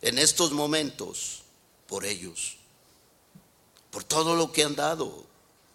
en 0.03 0.19
estos 0.19 0.53
momentos 0.53 1.41
por 1.87 2.05
ellos, 2.05 2.59
por 3.91 4.05
todo 4.05 4.37
lo 4.37 4.53
que 4.53 4.65
han 4.65 4.77
dado, 4.77 5.25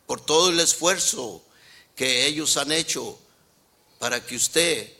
por 0.05 0.21
todo 0.21 0.51
el 0.51 0.59
esfuerzo 0.59 1.41
que 1.95 2.27
ellos 2.27 2.55
han 2.57 2.71
hecho 2.71 3.17
para 3.97 4.23
que 4.23 4.35
usted, 4.35 4.93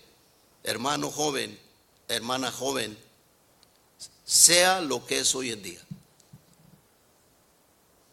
hermano 0.63 1.11
joven, 1.11 1.66
hermana 2.07 2.51
joven, 2.51 2.97
sea 4.25 4.81
lo 4.81 5.05
que 5.05 5.19
es 5.19 5.35
hoy 5.35 5.51
en 5.51 5.63
día. 5.63 5.81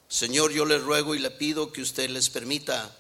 Señor, 0.08 0.52
yo 0.52 0.64
le 0.64 0.78
ruego 0.78 1.14
y 1.14 1.18
le 1.18 1.30
pido 1.30 1.72
que 1.72 1.82
usted 1.82 2.08
les 2.10 2.30
permita 2.30 2.94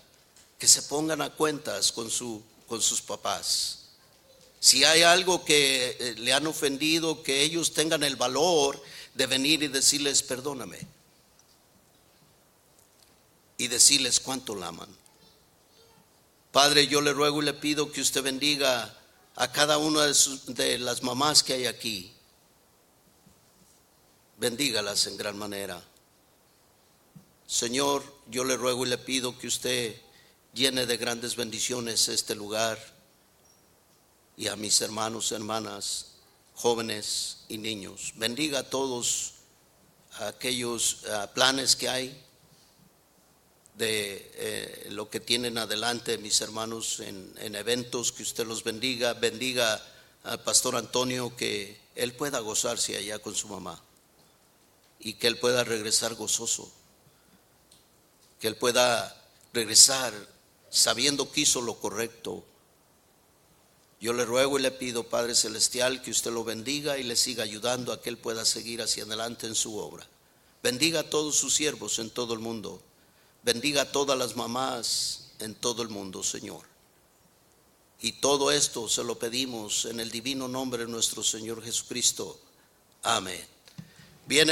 que 0.58 0.66
se 0.66 0.82
pongan 0.82 1.22
a 1.22 1.30
cuentas 1.30 1.92
con, 1.92 2.10
su, 2.10 2.42
con 2.66 2.80
sus 2.82 3.00
papás 3.02 3.84
si 4.64 4.82
hay 4.82 5.02
algo 5.02 5.44
que 5.44 5.94
eh, 6.00 6.14
le 6.16 6.32
han 6.32 6.46
ofendido, 6.46 7.22
que 7.22 7.42
ellos 7.42 7.74
tengan 7.74 8.02
el 8.02 8.16
valor 8.16 8.82
de 9.12 9.26
venir 9.26 9.62
y 9.62 9.68
decirles, 9.68 10.22
perdóname. 10.22 10.78
Y 13.58 13.68
decirles 13.68 14.20
cuánto 14.20 14.54
la 14.54 14.68
aman. 14.68 14.88
Padre, 16.50 16.86
yo 16.86 17.02
le 17.02 17.12
ruego 17.12 17.42
y 17.42 17.44
le 17.44 17.52
pido 17.52 17.92
que 17.92 18.00
usted 18.00 18.22
bendiga 18.22 18.98
a 19.36 19.50
cada 19.50 19.78
una 19.78 20.06
de, 20.06 20.78
las 20.78 21.02
mamás 21.02 21.42
que 21.42 21.54
hay 21.54 21.66
aquí. 21.66 22.14
Bendígalas 24.38 25.06
en 25.06 25.16
gran 25.16 25.36
manera. 25.36 25.82
Señor, 27.46 28.02
yo 28.28 28.44
le 28.44 28.56
ruego 28.56 28.86
y 28.86 28.90
le 28.90 28.98
pido 28.98 29.38
que 29.38 29.46
usted 29.46 30.00
llene 30.52 30.86
de 30.86 30.96
grandes 30.96 31.36
bendiciones 31.36 32.08
este 32.08 32.34
lugar 32.34 32.78
y 34.36 34.48
a 34.48 34.56
mis 34.56 34.80
hermanos, 34.80 35.32
hermanas, 35.32 36.14
jóvenes 36.54 37.44
y 37.48 37.58
niños. 37.58 38.12
Bendiga 38.16 38.60
a 38.60 38.70
todos 38.70 39.34
aquellos 40.20 41.04
ah, 41.10 41.30
planes 41.34 41.76
que 41.76 41.88
hay 41.88 42.24
de 43.74 44.30
eh, 44.34 44.88
lo 44.90 45.10
que 45.10 45.20
tienen 45.20 45.58
adelante 45.58 46.18
mis 46.18 46.40
hermanos 46.40 47.00
en, 47.00 47.32
en, 47.38 47.54
eventos, 47.56 48.12
que 48.12 48.22
usted 48.22 48.46
los 48.46 48.62
bendiga, 48.62 49.14
bendiga 49.14 49.84
al 50.22 50.40
pastor 50.42 50.76
Antonio, 50.76 51.36
que 51.36 51.78
él 51.94 52.14
pueda 52.14 52.38
gozarse 52.38 52.96
allá 52.96 53.18
con 53.18 53.34
su 53.34 53.48
mamá 53.48 53.82
y 55.00 55.14
que 55.14 55.26
él 55.26 55.38
pueda 55.38 55.64
regresar 55.64 56.14
gozoso, 56.14 56.70
que 58.40 58.48
él 58.48 58.56
pueda 58.56 59.22
regresar 59.52 60.12
sabiendo 60.70 61.30
que 61.30 61.42
hizo 61.42 61.60
lo 61.60 61.74
correcto 61.78 62.44
yo 64.04 64.12
le 64.12 64.26
ruego 64.26 64.58
y 64.58 64.62
le 64.62 64.70
pido, 64.70 65.04
Padre 65.04 65.34
Celestial, 65.34 66.02
que 66.02 66.10
usted 66.10 66.30
lo 66.30 66.44
bendiga 66.44 66.98
y 66.98 67.04
le 67.04 67.16
siga 67.16 67.42
ayudando 67.42 67.90
a 67.90 68.02
que 68.02 68.10
él 68.10 68.18
pueda 68.18 68.44
seguir 68.44 68.82
hacia 68.82 69.04
adelante 69.04 69.46
en 69.46 69.54
su 69.54 69.78
obra. 69.78 70.06
Bendiga 70.62 71.00
a 71.00 71.08
todos 71.08 71.36
sus 71.36 71.54
siervos 71.54 71.98
en 71.98 72.10
todo 72.10 72.34
el 72.34 72.40
mundo. 72.40 72.82
Bendiga 73.44 73.82
a 73.82 73.92
todas 73.92 74.18
las 74.18 74.36
mamás 74.36 75.32
en 75.38 75.54
todo 75.54 75.82
el 75.82 75.90
mundo, 75.90 76.22
Señor. 76.22 76.62
Y 78.00 78.12
todo 78.12 78.50
esto 78.50 78.88
se 78.88 79.04
lo 79.04 79.18
pedimos 79.18 79.84
en 79.84 80.00
el 80.00 80.10
divino 80.10 80.48
nombre 80.48 80.86
de 80.86 80.90
nuestro 80.90 81.22
Señor 81.22 81.62
Jesucristo. 81.62 82.40
Amén. 83.02 83.44
Bien. 84.26 84.48